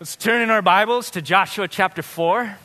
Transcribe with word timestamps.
Let's 0.00 0.16
turn 0.16 0.42
in 0.42 0.50
our 0.50 0.60
Bibles 0.60 1.12
to 1.12 1.22
Joshua 1.22 1.68
chapter 1.68 2.02
4 2.02 2.56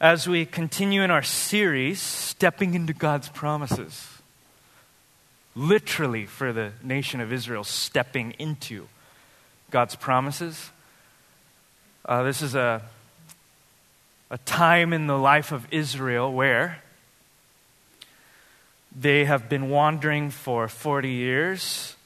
as 0.00 0.26
we 0.26 0.46
continue 0.46 1.02
in 1.02 1.10
our 1.10 1.22
series, 1.22 2.00
Stepping 2.00 2.72
into 2.72 2.94
God's 2.94 3.28
Promises. 3.28 4.08
Literally, 5.54 6.24
for 6.24 6.50
the 6.50 6.72
nation 6.82 7.20
of 7.20 7.30
Israel, 7.30 7.62
stepping 7.62 8.32
into 8.38 8.88
God's 9.70 9.96
promises. 9.96 10.70
Uh, 12.06 12.22
this 12.22 12.40
is 12.40 12.54
a, 12.54 12.80
a 14.30 14.38
time 14.38 14.94
in 14.94 15.08
the 15.08 15.18
life 15.18 15.52
of 15.52 15.66
Israel 15.70 16.32
where 16.32 16.82
they 18.98 19.26
have 19.26 19.50
been 19.50 19.68
wandering 19.68 20.30
for 20.30 20.68
40 20.68 21.10
years 21.10 21.96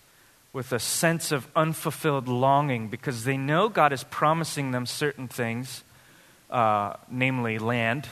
with 0.52 0.72
a 0.72 0.78
sense 0.78 1.32
of 1.32 1.46
unfulfilled 1.54 2.28
longing 2.28 2.88
because 2.88 3.24
they 3.24 3.36
know 3.36 3.68
God 3.68 3.92
is 3.92 4.04
promising 4.04 4.72
them 4.72 4.86
certain 4.86 5.28
things, 5.28 5.84
uh, 6.50 6.94
namely 7.08 7.58
land 7.58 8.08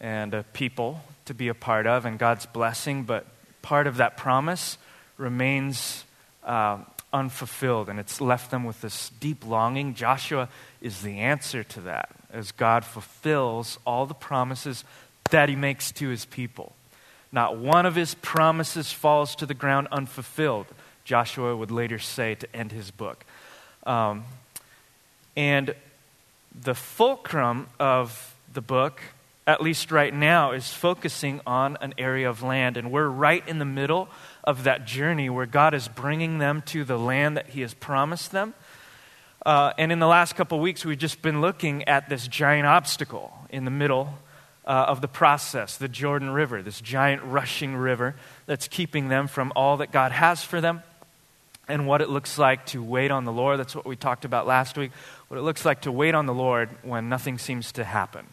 and 0.00 0.34
a 0.34 0.42
people 0.52 1.02
to 1.24 1.34
be 1.34 1.48
a 1.48 1.54
part 1.54 1.86
of 1.86 2.04
and 2.04 2.18
God's 2.18 2.46
blessing, 2.46 3.04
but 3.04 3.26
part 3.62 3.86
of 3.86 3.96
that 3.96 4.16
promise 4.16 4.78
remains 5.16 6.04
uh, 6.44 6.78
unfulfilled 7.12 7.88
and 7.88 7.98
it's 7.98 8.20
left 8.20 8.50
them 8.50 8.64
with 8.64 8.80
this 8.80 9.10
deep 9.20 9.46
longing. 9.46 9.94
Joshua 9.94 10.48
is 10.80 11.02
the 11.02 11.18
answer 11.18 11.64
to 11.64 11.80
that 11.82 12.10
as 12.30 12.52
God 12.52 12.84
fulfills 12.84 13.78
all 13.86 14.06
the 14.06 14.14
promises 14.14 14.84
that 15.30 15.48
he 15.48 15.56
makes 15.56 15.92
to 15.92 16.08
his 16.08 16.24
people. 16.24 16.74
Not 17.32 17.58
one 17.58 17.84
of 17.84 17.94
his 17.94 18.14
promises 18.14 18.92
falls 18.92 19.34
to 19.36 19.46
the 19.46 19.54
ground 19.54 19.88
unfulfilled. 19.92 20.66
Joshua 21.08 21.56
would 21.56 21.70
later 21.70 21.98
say 21.98 22.34
to 22.34 22.54
end 22.54 22.70
his 22.70 22.90
book. 22.90 23.24
Um, 23.86 24.26
and 25.38 25.74
the 26.54 26.74
fulcrum 26.74 27.68
of 27.80 28.36
the 28.52 28.60
book, 28.60 29.00
at 29.46 29.62
least 29.62 29.90
right 29.90 30.12
now, 30.12 30.52
is 30.52 30.68
focusing 30.68 31.40
on 31.46 31.78
an 31.80 31.94
area 31.96 32.28
of 32.28 32.42
land. 32.42 32.76
And 32.76 32.92
we're 32.92 33.08
right 33.08 33.42
in 33.48 33.58
the 33.58 33.64
middle 33.64 34.10
of 34.44 34.64
that 34.64 34.84
journey 34.84 35.30
where 35.30 35.46
God 35.46 35.72
is 35.72 35.88
bringing 35.88 36.36
them 36.36 36.60
to 36.66 36.84
the 36.84 36.98
land 36.98 37.38
that 37.38 37.48
He 37.48 37.62
has 37.62 37.72
promised 37.72 38.30
them. 38.30 38.52
Uh, 39.46 39.72
and 39.78 39.90
in 39.90 40.00
the 40.00 40.06
last 40.06 40.36
couple 40.36 40.58
of 40.58 40.62
weeks, 40.62 40.84
we've 40.84 40.98
just 40.98 41.22
been 41.22 41.40
looking 41.40 41.88
at 41.88 42.10
this 42.10 42.28
giant 42.28 42.66
obstacle 42.66 43.32
in 43.48 43.64
the 43.64 43.70
middle 43.70 44.12
uh, 44.66 44.84
of 44.88 45.00
the 45.00 45.08
process, 45.08 45.78
the 45.78 45.88
Jordan 45.88 46.28
River, 46.28 46.60
this 46.60 46.82
giant 46.82 47.22
rushing 47.22 47.76
river 47.76 48.14
that's 48.44 48.68
keeping 48.68 49.08
them 49.08 49.26
from 49.26 49.54
all 49.56 49.78
that 49.78 49.90
God 49.90 50.12
has 50.12 50.44
for 50.44 50.60
them 50.60 50.82
and 51.68 51.86
what 51.86 52.00
it 52.00 52.08
looks 52.08 52.38
like 52.38 52.66
to 52.66 52.82
wait 52.82 53.10
on 53.10 53.24
the 53.24 53.32
Lord. 53.32 53.58
That's 53.58 53.74
what 53.74 53.86
we 53.86 53.96
talked 53.96 54.24
about 54.24 54.46
last 54.46 54.76
week. 54.76 54.90
What 55.28 55.36
it 55.36 55.42
looks 55.42 55.64
like 55.64 55.82
to 55.82 55.92
wait 55.92 56.14
on 56.14 56.26
the 56.26 56.34
Lord 56.34 56.70
when 56.82 57.08
nothing 57.08 57.38
seems 57.38 57.72
to 57.72 57.84
happen. 57.84 58.26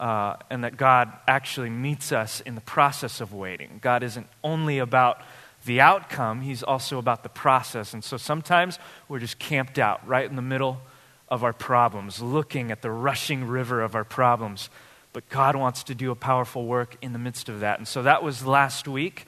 Uh, 0.00 0.36
and 0.50 0.64
that 0.64 0.76
God 0.76 1.12
actually 1.26 1.70
meets 1.70 2.12
us 2.12 2.40
in 2.40 2.54
the 2.54 2.60
process 2.60 3.20
of 3.20 3.32
waiting. 3.32 3.78
God 3.80 4.02
isn't 4.02 4.26
only 4.42 4.78
about 4.78 5.22
the 5.64 5.80
outcome, 5.80 6.42
He's 6.42 6.62
also 6.62 6.98
about 6.98 7.22
the 7.22 7.28
process. 7.28 7.92
And 7.92 8.04
so 8.04 8.16
sometimes 8.16 8.78
we're 9.08 9.18
just 9.18 9.38
camped 9.38 9.78
out 9.78 10.06
right 10.06 10.28
in 10.28 10.36
the 10.36 10.42
middle 10.42 10.80
of 11.28 11.42
our 11.42 11.52
problems, 11.52 12.22
looking 12.22 12.70
at 12.70 12.82
the 12.82 12.90
rushing 12.90 13.44
river 13.44 13.82
of 13.82 13.94
our 13.94 14.04
problems. 14.04 14.70
But 15.12 15.28
God 15.28 15.56
wants 15.56 15.82
to 15.84 15.94
do 15.94 16.10
a 16.10 16.14
powerful 16.14 16.66
work 16.66 16.96
in 17.02 17.12
the 17.12 17.18
midst 17.18 17.48
of 17.48 17.60
that. 17.60 17.78
And 17.78 17.88
so 17.88 18.02
that 18.02 18.22
was 18.22 18.46
last 18.46 18.86
week. 18.86 19.26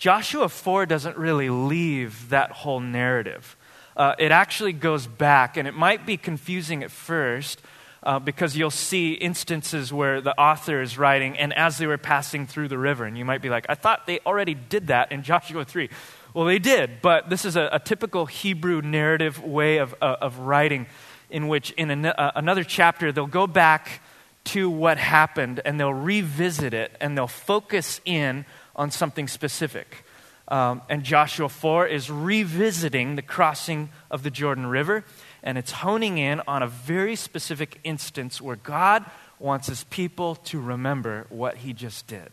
Joshua 0.00 0.48
4 0.48 0.86
doesn't 0.86 1.18
really 1.18 1.50
leave 1.50 2.30
that 2.30 2.52
whole 2.52 2.80
narrative. 2.80 3.54
Uh, 3.94 4.14
it 4.18 4.32
actually 4.32 4.72
goes 4.72 5.06
back, 5.06 5.58
and 5.58 5.68
it 5.68 5.74
might 5.74 6.06
be 6.06 6.16
confusing 6.16 6.82
at 6.82 6.90
first 6.90 7.60
uh, 8.02 8.18
because 8.18 8.56
you'll 8.56 8.70
see 8.70 9.12
instances 9.12 9.92
where 9.92 10.22
the 10.22 10.34
author 10.40 10.80
is 10.80 10.96
writing, 10.96 11.36
and 11.36 11.52
as 11.52 11.76
they 11.76 11.86
were 11.86 11.98
passing 11.98 12.46
through 12.46 12.68
the 12.68 12.78
river, 12.78 13.04
and 13.04 13.18
you 13.18 13.26
might 13.26 13.42
be 13.42 13.50
like, 13.50 13.66
I 13.68 13.74
thought 13.74 14.06
they 14.06 14.20
already 14.20 14.54
did 14.54 14.86
that 14.86 15.12
in 15.12 15.22
Joshua 15.22 15.66
3. 15.66 15.90
Well, 16.32 16.46
they 16.46 16.58
did, 16.58 17.02
but 17.02 17.28
this 17.28 17.44
is 17.44 17.56
a, 17.56 17.68
a 17.70 17.78
typical 17.78 18.24
Hebrew 18.24 18.80
narrative 18.80 19.44
way 19.44 19.76
of, 19.76 19.94
uh, 20.00 20.16
of 20.22 20.38
writing 20.38 20.86
in 21.28 21.46
which, 21.46 21.72
in 21.72 21.90
an, 21.90 22.06
uh, 22.06 22.32
another 22.34 22.64
chapter, 22.64 23.12
they'll 23.12 23.26
go 23.26 23.46
back 23.46 24.00
to 24.44 24.70
what 24.70 24.96
happened 24.96 25.60
and 25.66 25.78
they'll 25.78 25.92
revisit 25.92 26.72
it 26.72 26.96
and 27.02 27.18
they'll 27.18 27.26
focus 27.26 28.00
in 28.06 28.46
on 28.80 28.90
something 28.90 29.28
specific. 29.28 30.06
Um, 30.48 30.80
and 30.88 31.04
Joshua 31.04 31.50
4 31.50 31.86
is 31.86 32.10
revisiting 32.10 33.14
the 33.14 33.22
crossing 33.22 33.90
of 34.10 34.22
the 34.22 34.30
Jordan 34.30 34.66
River, 34.66 35.04
and 35.42 35.58
it's 35.58 35.70
honing 35.70 36.16
in 36.16 36.40
on 36.48 36.62
a 36.62 36.66
very 36.66 37.14
specific 37.14 37.78
instance 37.84 38.40
where 38.40 38.56
God 38.56 39.04
wants 39.38 39.66
his 39.66 39.84
people 39.84 40.36
to 40.46 40.58
remember 40.58 41.26
what 41.28 41.58
he 41.58 41.74
just 41.74 42.06
did. 42.06 42.30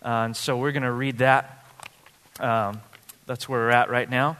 Uh, 0.00 0.26
and 0.26 0.36
so 0.36 0.56
we're 0.56 0.70
going 0.70 0.84
to 0.84 0.92
read 0.92 1.18
that. 1.18 1.66
Um, 2.38 2.80
that's 3.26 3.48
where 3.48 3.58
we're 3.58 3.70
at 3.70 3.90
right 3.90 4.08
now. 4.08 4.36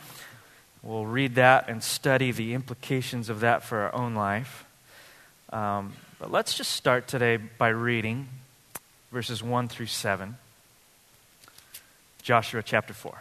We'll 0.84 1.04
read 1.04 1.34
that 1.34 1.68
and 1.68 1.82
study 1.82 2.30
the 2.30 2.54
implications 2.54 3.28
of 3.28 3.40
that 3.40 3.64
for 3.64 3.78
our 3.78 3.94
own 3.94 4.14
life. 4.14 4.64
Um, 5.52 5.94
but 6.20 6.30
let's 6.30 6.54
just 6.54 6.70
start 6.72 7.08
today 7.08 7.38
by 7.38 7.70
reading 7.70 8.28
verses 9.10 9.42
1 9.42 9.66
through 9.66 9.86
7. 9.86 10.36
Joshua 12.24 12.62
chapter 12.62 12.94
4. 12.94 13.12
It 13.12 13.20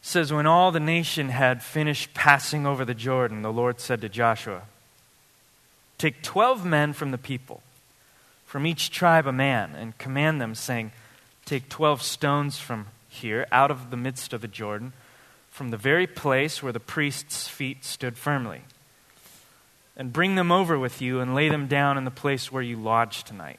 says, 0.00 0.32
When 0.32 0.46
all 0.46 0.70
the 0.70 0.78
nation 0.78 1.30
had 1.30 1.60
finished 1.60 2.14
passing 2.14 2.66
over 2.66 2.84
the 2.84 2.94
Jordan, 2.94 3.42
the 3.42 3.52
Lord 3.52 3.80
said 3.80 4.00
to 4.00 4.08
Joshua, 4.08 4.62
Take 5.98 6.22
twelve 6.22 6.64
men 6.64 6.92
from 6.92 7.10
the 7.10 7.18
people, 7.18 7.62
from 8.46 8.64
each 8.64 8.92
tribe 8.92 9.26
a 9.26 9.32
man, 9.32 9.74
and 9.74 9.98
command 9.98 10.40
them, 10.40 10.54
saying, 10.54 10.92
Take 11.44 11.68
twelve 11.68 12.00
stones 12.00 12.58
from 12.58 12.86
here, 13.08 13.48
out 13.50 13.72
of 13.72 13.90
the 13.90 13.96
midst 13.96 14.32
of 14.32 14.40
the 14.40 14.48
Jordan, 14.48 14.92
from 15.50 15.70
the 15.70 15.76
very 15.76 16.06
place 16.06 16.62
where 16.62 16.72
the 16.72 16.78
priest's 16.78 17.48
feet 17.48 17.84
stood 17.84 18.16
firmly, 18.16 18.60
and 19.96 20.12
bring 20.12 20.36
them 20.36 20.52
over 20.52 20.78
with 20.78 21.02
you, 21.02 21.18
and 21.18 21.34
lay 21.34 21.48
them 21.48 21.66
down 21.66 21.98
in 21.98 22.04
the 22.04 22.10
place 22.12 22.52
where 22.52 22.62
you 22.62 22.76
lodge 22.76 23.24
tonight. 23.24 23.58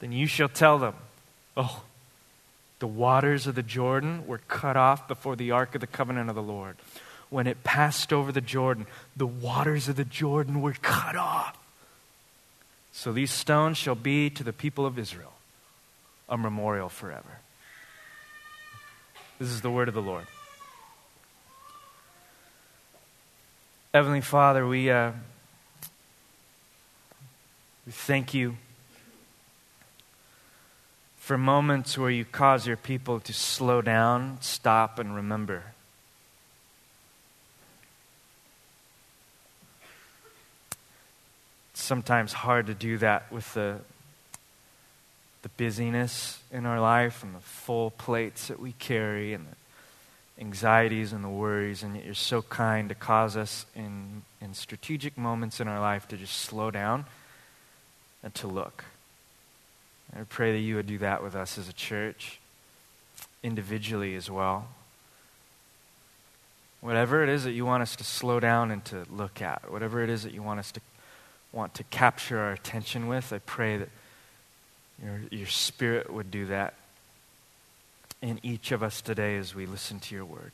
Then 0.00 0.12
you 0.12 0.26
shall 0.26 0.48
tell 0.48 0.78
them, 0.78 0.94
Oh, 1.56 1.82
the 2.78 2.86
waters 2.86 3.46
of 3.46 3.54
the 3.54 3.62
Jordan 3.62 4.26
were 4.26 4.40
cut 4.48 4.76
off 4.76 5.06
before 5.06 5.36
the 5.36 5.50
ark 5.50 5.74
of 5.74 5.80
the 5.80 5.86
covenant 5.86 6.30
of 6.30 6.34
the 6.34 6.42
Lord. 6.42 6.76
When 7.28 7.46
it 7.46 7.62
passed 7.62 8.12
over 8.12 8.32
the 8.32 8.40
Jordan, 8.40 8.86
the 9.16 9.26
waters 9.26 9.88
of 9.88 9.96
the 9.96 10.04
Jordan 10.04 10.62
were 10.62 10.72
cut 10.72 11.14
off. 11.14 11.56
So 12.92 13.12
these 13.12 13.30
stones 13.30 13.76
shall 13.76 13.94
be 13.94 14.30
to 14.30 14.42
the 14.42 14.52
people 14.52 14.84
of 14.84 14.98
Israel 14.98 15.32
a 16.28 16.36
memorial 16.38 16.88
forever. 16.88 17.38
This 19.38 19.48
is 19.48 19.60
the 19.60 19.70
word 19.70 19.88
of 19.88 19.94
the 19.94 20.02
Lord. 20.02 20.26
Heavenly 23.92 24.20
Father, 24.20 24.66
we, 24.66 24.90
uh, 24.90 25.12
we 27.84 27.92
thank 27.92 28.34
you 28.34 28.56
for 31.30 31.38
moments 31.38 31.96
where 31.96 32.10
you 32.10 32.24
cause 32.24 32.66
your 32.66 32.76
people 32.76 33.20
to 33.20 33.32
slow 33.32 33.80
down, 33.80 34.36
stop, 34.40 34.98
and 34.98 35.14
remember. 35.14 35.62
It's 41.70 41.80
sometimes 41.80 42.32
hard 42.32 42.66
to 42.66 42.74
do 42.74 42.98
that 42.98 43.30
with 43.30 43.54
the, 43.54 43.78
the 45.42 45.48
busyness 45.50 46.40
in 46.50 46.66
our 46.66 46.80
life 46.80 47.22
and 47.22 47.32
the 47.32 47.38
full 47.38 47.92
plates 47.92 48.48
that 48.48 48.58
we 48.58 48.72
carry 48.72 49.32
and 49.32 49.46
the 49.46 50.42
anxieties 50.42 51.12
and 51.12 51.22
the 51.22 51.28
worries, 51.28 51.84
and 51.84 51.94
yet 51.94 52.04
you're 52.04 52.12
so 52.12 52.42
kind 52.42 52.88
to 52.88 52.96
cause 52.96 53.36
us 53.36 53.66
in, 53.76 54.22
in 54.40 54.52
strategic 54.52 55.16
moments 55.16 55.60
in 55.60 55.68
our 55.68 55.78
life 55.78 56.08
to 56.08 56.16
just 56.16 56.34
slow 56.34 56.72
down 56.72 57.04
and 58.24 58.34
to 58.34 58.48
look. 58.48 58.84
I 60.16 60.22
pray 60.28 60.52
that 60.52 60.58
you 60.58 60.76
would 60.76 60.86
do 60.86 60.98
that 60.98 61.22
with 61.22 61.34
us 61.34 61.56
as 61.56 61.68
a 61.68 61.72
church, 61.72 62.40
individually 63.42 64.14
as 64.16 64.30
well. 64.30 64.68
Whatever 66.80 67.22
it 67.22 67.28
is 67.28 67.44
that 67.44 67.52
you 67.52 67.64
want 67.66 67.82
us 67.82 67.94
to 67.96 68.04
slow 68.04 68.40
down 68.40 68.70
and 68.70 68.84
to 68.86 69.04
look 69.10 69.42
at, 69.42 69.70
whatever 69.70 70.02
it 70.02 70.10
is 70.10 70.22
that 70.22 70.32
you 70.32 70.42
want 70.42 70.60
us 70.60 70.72
to 70.72 70.80
want 71.52 71.74
to 71.74 71.84
capture 71.84 72.38
our 72.38 72.52
attention 72.52 73.08
with, 73.08 73.32
I 73.32 73.38
pray 73.38 73.76
that 73.78 73.88
your, 75.02 75.20
your 75.30 75.46
spirit 75.46 76.12
would 76.12 76.30
do 76.30 76.46
that 76.46 76.74
in 78.22 78.38
each 78.42 78.72
of 78.72 78.82
us 78.82 79.00
today 79.00 79.36
as 79.36 79.54
we 79.54 79.66
listen 79.66 79.98
to 80.00 80.14
your 80.14 80.24
word. 80.24 80.52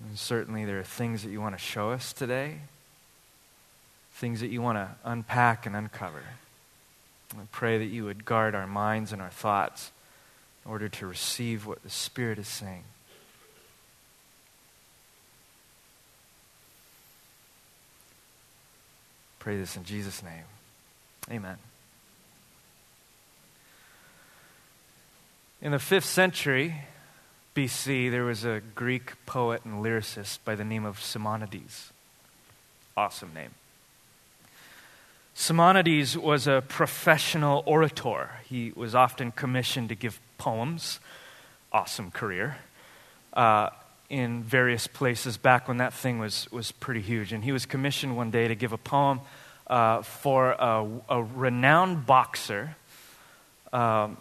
And 0.00 0.18
certainly 0.18 0.64
there 0.64 0.78
are 0.78 0.84
things 0.84 1.22
that 1.22 1.30
you 1.30 1.40
want 1.40 1.54
to 1.54 1.62
show 1.62 1.90
us 1.90 2.12
today, 2.12 2.58
things 4.12 4.40
that 4.40 4.48
you 4.48 4.60
want 4.60 4.76
to 4.76 4.88
unpack 5.04 5.66
and 5.66 5.76
uncover. 5.76 6.22
I 7.34 7.42
pray 7.52 7.78
that 7.78 7.86
you 7.86 8.04
would 8.04 8.24
guard 8.24 8.54
our 8.54 8.66
minds 8.66 9.12
and 9.12 9.20
our 9.20 9.30
thoughts 9.30 9.90
in 10.64 10.70
order 10.70 10.88
to 10.88 11.06
receive 11.06 11.66
what 11.66 11.82
the 11.82 11.90
Spirit 11.90 12.38
is 12.38 12.48
saying. 12.48 12.84
Pray 19.38 19.56
this 19.56 19.76
in 19.76 19.84
Jesus' 19.84 20.22
name. 20.22 20.44
Amen. 21.30 21.56
In 25.62 25.72
the 25.72 25.78
fifth 25.78 26.04
century 26.04 26.74
BC, 27.54 28.10
there 28.10 28.24
was 28.24 28.44
a 28.44 28.60
Greek 28.74 29.12
poet 29.24 29.64
and 29.64 29.84
lyricist 29.84 30.38
by 30.44 30.54
the 30.54 30.64
name 30.64 30.84
of 30.84 31.00
Simonides. 31.00 31.92
Awesome 32.96 33.32
name. 33.34 33.50
Simonides 35.38 36.16
was 36.16 36.46
a 36.46 36.64
professional 36.66 37.62
orator. 37.66 38.30
He 38.48 38.72
was 38.74 38.94
often 38.94 39.32
commissioned 39.32 39.90
to 39.90 39.94
give 39.94 40.18
poems. 40.38 40.98
Awesome 41.70 42.10
career. 42.10 42.56
Uh, 43.34 43.68
in 44.08 44.42
various 44.42 44.86
places 44.86 45.36
back 45.36 45.68
when 45.68 45.76
that 45.76 45.92
thing 45.92 46.18
was, 46.18 46.50
was 46.50 46.72
pretty 46.72 47.02
huge. 47.02 47.34
And 47.34 47.44
he 47.44 47.52
was 47.52 47.66
commissioned 47.66 48.16
one 48.16 48.30
day 48.30 48.48
to 48.48 48.54
give 48.54 48.72
a 48.72 48.78
poem 48.78 49.20
uh, 49.66 50.00
for 50.00 50.52
a, 50.52 50.88
a, 51.10 51.22
renowned 51.22 52.06
boxer 52.06 52.74
um, 53.74 54.16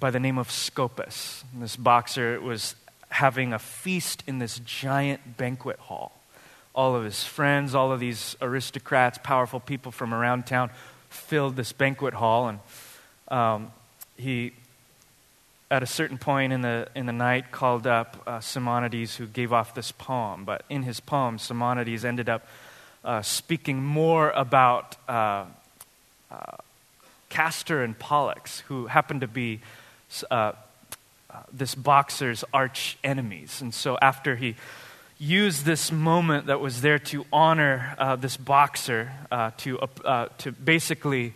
by 0.00 0.10
the 0.10 0.18
name 0.18 0.36
of 0.36 0.50
Scopas. 0.50 1.44
And 1.52 1.62
this 1.62 1.76
boxer 1.76 2.40
was 2.40 2.74
having 3.08 3.52
a 3.52 3.58
feast 3.60 4.24
in 4.26 4.40
this 4.40 4.58
giant 4.64 5.36
banquet 5.36 5.78
hall 5.78 6.17
all 6.78 6.94
of 6.94 7.02
his 7.02 7.24
friends, 7.24 7.74
all 7.74 7.90
of 7.90 7.98
these 7.98 8.36
aristocrats, 8.40 9.18
powerful 9.24 9.58
people 9.58 9.90
from 9.90 10.14
around 10.14 10.46
town 10.46 10.70
filled 11.10 11.56
this 11.56 11.72
banquet 11.72 12.14
hall. 12.14 12.46
And 12.46 12.60
um, 13.26 13.72
he, 14.16 14.52
at 15.72 15.82
a 15.82 15.86
certain 15.86 16.18
point 16.18 16.52
in 16.52 16.60
the, 16.60 16.86
in 16.94 17.06
the 17.06 17.12
night, 17.12 17.50
called 17.50 17.88
up 17.88 18.22
uh, 18.28 18.38
Simonides, 18.38 19.16
who 19.16 19.26
gave 19.26 19.52
off 19.52 19.74
this 19.74 19.90
poem. 19.90 20.44
But 20.44 20.62
in 20.70 20.84
his 20.84 21.00
poem, 21.00 21.40
Simonides 21.40 22.04
ended 22.04 22.28
up 22.28 22.46
uh, 23.04 23.22
speaking 23.22 23.82
more 23.82 24.30
about 24.30 24.94
uh, 25.08 25.46
uh 26.30 26.56
Castor 27.28 27.82
and 27.82 27.98
Pollux, 27.98 28.60
who 28.60 28.86
happened 28.86 29.22
to 29.22 29.26
be 29.26 29.60
uh, 30.30 30.34
uh, 30.34 30.52
this 31.52 31.74
boxer's 31.74 32.44
arch 32.54 32.98
enemies. 33.02 33.60
And 33.60 33.74
so 33.74 33.98
after 34.00 34.36
he 34.36 34.54
used 35.18 35.64
this 35.64 35.90
moment 35.90 36.46
that 36.46 36.60
was 36.60 36.80
there 36.80 36.98
to 36.98 37.26
honor 37.32 37.94
uh, 37.98 38.16
this 38.16 38.36
boxer, 38.36 39.12
uh, 39.30 39.50
to, 39.58 39.78
uh, 40.04 40.28
to 40.38 40.52
basically 40.52 41.34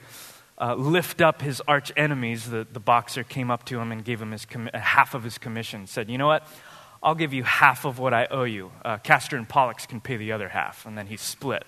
uh, 0.60 0.74
lift 0.74 1.20
up 1.20 1.42
his 1.42 1.60
arch 1.66 1.92
enemies. 1.96 2.48
The, 2.48 2.66
the 2.72 2.80
boxer 2.80 3.24
came 3.24 3.50
up 3.50 3.64
to 3.66 3.80
him 3.80 3.90
and 3.90 4.04
gave 4.04 4.22
him 4.22 4.30
his 4.30 4.44
com- 4.44 4.70
half 4.72 5.14
of 5.14 5.24
his 5.24 5.36
commission, 5.36 5.88
said, 5.88 6.08
You 6.08 6.18
know 6.18 6.28
what? 6.28 6.46
I'll 7.02 7.16
give 7.16 7.34
you 7.34 7.42
half 7.42 7.84
of 7.84 7.98
what 7.98 8.14
I 8.14 8.26
owe 8.26 8.44
you. 8.44 8.70
Uh, 8.84 8.98
Castor 8.98 9.36
and 9.36 9.48
Pollux 9.48 9.86
can 9.86 10.00
pay 10.00 10.16
the 10.16 10.30
other 10.30 10.48
half. 10.48 10.86
And 10.86 10.96
then 10.96 11.08
he 11.08 11.16
split. 11.16 11.64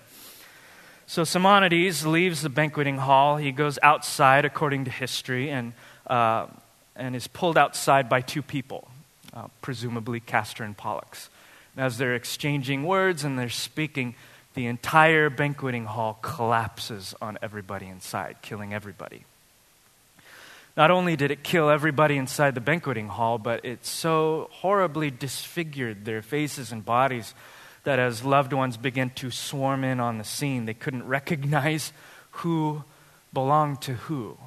So 1.07 1.25
Simonides 1.25 2.05
leaves 2.05 2.41
the 2.41 2.49
banqueting 2.49 2.97
hall. 2.97 3.35
He 3.35 3.51
goes 3.51 3.77
outside, 3.83 4.45
according 4.45 4.85
to 4.85 4.91
history, 4.91 5.49
and, 5.51 5.73
uh, 6.07 6.47
and 6.95 7.17
is 7.17 7.27
pulled 7.27 7.57
outside 7.57 8.07
by 8.07 8.21
two 8.21 8.41
people, 8.41 8.87
presumably 9.61 10.21
Castor 10.21 10.63
and 10.63 10.75
Pollux 10.75 11.29
as 11.77 11.97
they're 11.97 12.15
exchanging 12.15 12.83
words 12.83 13.23
and 13.23 13.37
they're 13.37 13.49
speaking, 13.49 14.15
the 14.53 14.67
entire 14.67 15.29
banqueting 15.29 15.85
hall 15.85 16.17
collapses 16.21 17.13
on 17.21 17.37
everybody 17.41 17.87
inside, 17.87 18.37
killing 18.41 18.73
everybody. 18.73 19.25
Not 20.77 20.91
only 20.91 21.15
did 21.15 21.31
it 21.31 21.43
kill 21.43 21.69
everybody 21.69 22.17
inside 22.17 22.55
the 22.55 22.61
banqueting 22.61 23.07
hall, 23.07 23.37
but 23.37 23.63
it 23.63 23.85
so 23.85 24.49
horribly 24.51 25.09
disfigured 25.09 26.03
their 26.05 26.21
faces 26.21 26.71
and 26.71 26.83
bodies 26.83 27.33
that 27.83 27.99
as 27.99 28.25
loved 28.25 28.51
ones 28.51 28.77
began 28.77 29.09
to 29.11 29.31
swarm 29.31 29.83
in 29.83 29.99
on 29.99 30.17
the 30.17 30.23
scene, 30.23 30.65
they 30.65 30.73
couldn't 30.73 31.07
recognize 31.07 31.93
who 32.31 32.83
belonged 33.33 33.81
to 33.81 33.93
who. 33.93 34.37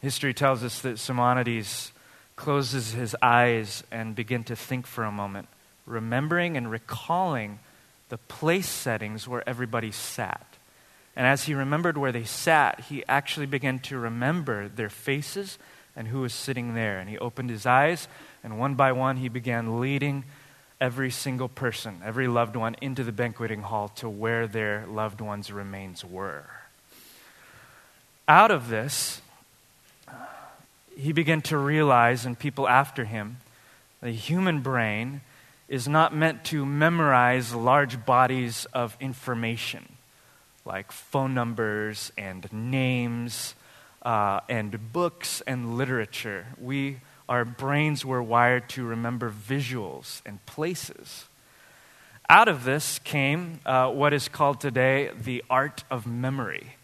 History 0.00 0.34
tells 0.34 0.64
us 0.64 0.80
that 0.80 0.98
Simonides 0.98 1.92
closes 2.34 2.92
his 2.92 3.16
eyes 3.22 3.82
and 3.90 4.14
began 4.14 4.44
to 4.44 4.56
think 4.56 4.86
for 4.86 5.04
a 5.04 5.12
moment 5.12 5.48
remembering 5.86 6.56
and 6.56 6.70
recalling 6.70 7.58
the 8.08 8.18
place 8.18 8.68
settings 8.68 9.26
where 9.26 9.48
everybody 9.48 9.90
sat. 9.90 10.46
And 11.16 11.26
as 11.26 11.44
he 11.44 11.54
remembered 11.54 11.96
where 11.96 12.12
they 12.12 12.24
sat, 12.24 12.80
he 12.88 13.04
actually 13.08 13.46
began 13.46 13.78
to 13.80 13.98
remember 13.98 14.68
their 14.68 14.90
faces 14.90 15.58
and 15.96 16.08
who 16.08 16.20
was 16.20 16.34
sitting 16.34 16.74
there. 16.74 16.98
And 16.98 17.08
he 17.08 17.16
opened 17.18 17.48
his 17.48 17.64
eyes, 17.64 18.06
and 18.44 18.58
one 18.58 18.74
by 18.74 18.92
one, 18.92 19.16
he 19.16 19.28
began 19.28 19.80
leading 19.80 20.24
every 20.78 21.10
single 21.10 21.48
person, 21.48 22.00
every 22.04 22.28
loved 22.28 22.54
one, 22.54 22.76
into 22.82 23.02
the 23.02 23.12
banqueting 23.12 23.62
hall 23.62 23.88
to 23.88 24.08
where 24.08 24.46
their 24.46 24.84
loved 24.86 25.22
one's 25.22 25.50
remains 25.50 26.04
were. 26.04 26.44
Out 28.28 28.50
of 28.50 28.68
this, 28.68 29.22
he 30.98 31.12
began 31.12 31.40
to 31.42 31.56
realize, 31.56 32.26
and 32.26 32.38
people 32.38 32.68
after 32.68 33.04
him, 33.04 33.38
the 34.02 34.10
human 34.10 34.60
brain 34.60 35.22
is 35.68 35.88
not 35.88 36.14
meant 36.14 36.44
to 36.44 36.64
memorize 36.64 37.54
large 37.54 38.04
bodies 38.04 38.66
of 38.72 38.96
information 39.00 39.96
like 40.66 40.90
phone 40.90 41.32
numbers 41.32 42.12
and 42.18 42.52
names 42.52 43.54
uh, 44.02 44.40
and 44.48 44.92
books 44.92 45.40
and 45.46 45.76
literature. 45.78 46.46
We, 46.60 46.98
our 47.28 47.44
brains 47.44 48.04
were 48.04 48.22
wired 48.22 48.68
to 48.70 48.84
remember 48.84 49.30
visuals 49.30 50.20
and 50.26 50.44
places. 50.44 51.26
Out 52.28 52.48
of 52.48 52.64
this 52.64 52.98
came 52.98 53.60
uh, 53.64 53.90
what 53.90 54.12
is 54.12 54.28
called 54.28 54.60
today 54.60 55.10
the 55.16 55.44
art 55.48 55.84
of 55.90 56.06
memory, 56.06 56.74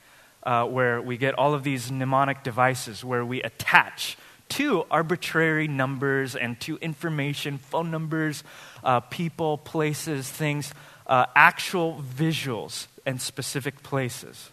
uh, 0.44 0.64
where 0.66 1.02
we 1.02 1.16
get 1.16 1.34
all 1.34 1.52
of 1.52 1.64
these 1.64 1.90
mnemonic 1.90 2.44
devices 2.44 3.04
where 3.04 3.24
we 3.24 3.42
attach 3.42 4.16
to 4.52 4.84
arbitrary 4.90 5.66
numbers 5.66 6.36
and 6.36 6.60
to 6.60 6.76
information, 6.78 7.58
phone 7.58 7.90
numbers, 7.90 8.44
uh, 8.84 9.00
people, 9.00 9.56
places, 9.56 10.28
things, 10.28 10.74
uh, 11.06 11.24
actual 11.34 12.02
visuals 12.16 12.86
and 13.06 13.20
specific 13.20 13.82
places. 13.82 14.50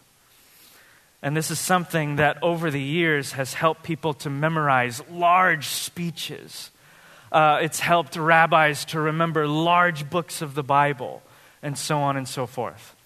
And 1.22 1.36
this 1.36 1.50
is 1.50 1.58
something 1.58 2.16
that 2.16 2.42
over 2.42 2.70
the 2.70 2.80
years 2.80 3.32
has 3.32 3.52
helped 3.52 3.82
people 3.82 4.14
to 4.14 4.30
memorize 4.30 5.02
large 5.10 5.66
speeches. 5.66 6.70
Uh, 7.30 7.58
it's 7.60 7.80
helped 7.80 8.16
rabbis 8.16 8.86
to 8.86 9.00
remember 9.00 9.46
large 9.46 10.08
books 10.08 10.40
of 10.40 10.54
the 10.54 10.62
Bible, 10.62 11.22
and 11.62 11.76
so 11.76 11.98
on 11.98 12.16
and 12.16 12.26
so 12.26 12.46
forth. 12.46 12.96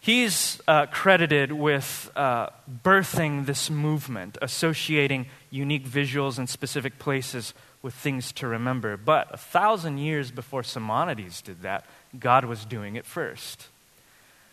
He's 0.00 0.60
uh, 0.66 0.86
credited 0.86 1.52
with 1.52 2.10
uh, 2.16 2.48
birthing 2.82 3.46
this 3.46 3.70
movement, 3.70 4.38
associating 4.42 5.26
unique 5.52 5.86
visuals 5.86 6.38
and 6.38 6.48
specific 6.48 6.98
places 6.98 7.54
with 7.82 7.94
things 7.94 8.32
to 8.32 8.46
remember. 8.46 8.96
But 8.96 9.28
a 9.30 9.36
thousand 9.36 9.98
years 9.98 10.30
before 10.30 10.62
Simonides 10.62 11.42
did 11.42 11.62
that, 11.62 11.84
God 12.18 12.44
was 12.44 12.64
doing 12.64 12.96
it 12.96 13.04
first. 13.04 13.68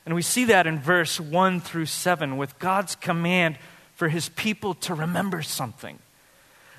And 0.06 0.14
we 0.14 0.22
see 0.22 0.46
that 0.46 0.68
in 0.68 0.80
verse 0.80 1.20
1 1.20 1.62
through 1.62 1.86
7 1.86 2.38
with 2.38 2.58
God's 2.60 2.96
command 2.96 3.58
for 3.96 4.10
his 4.10 4.30
people 4.30 4.74
to 4.76 4.94
remember 4.94 5.42
something. 5.42 6.00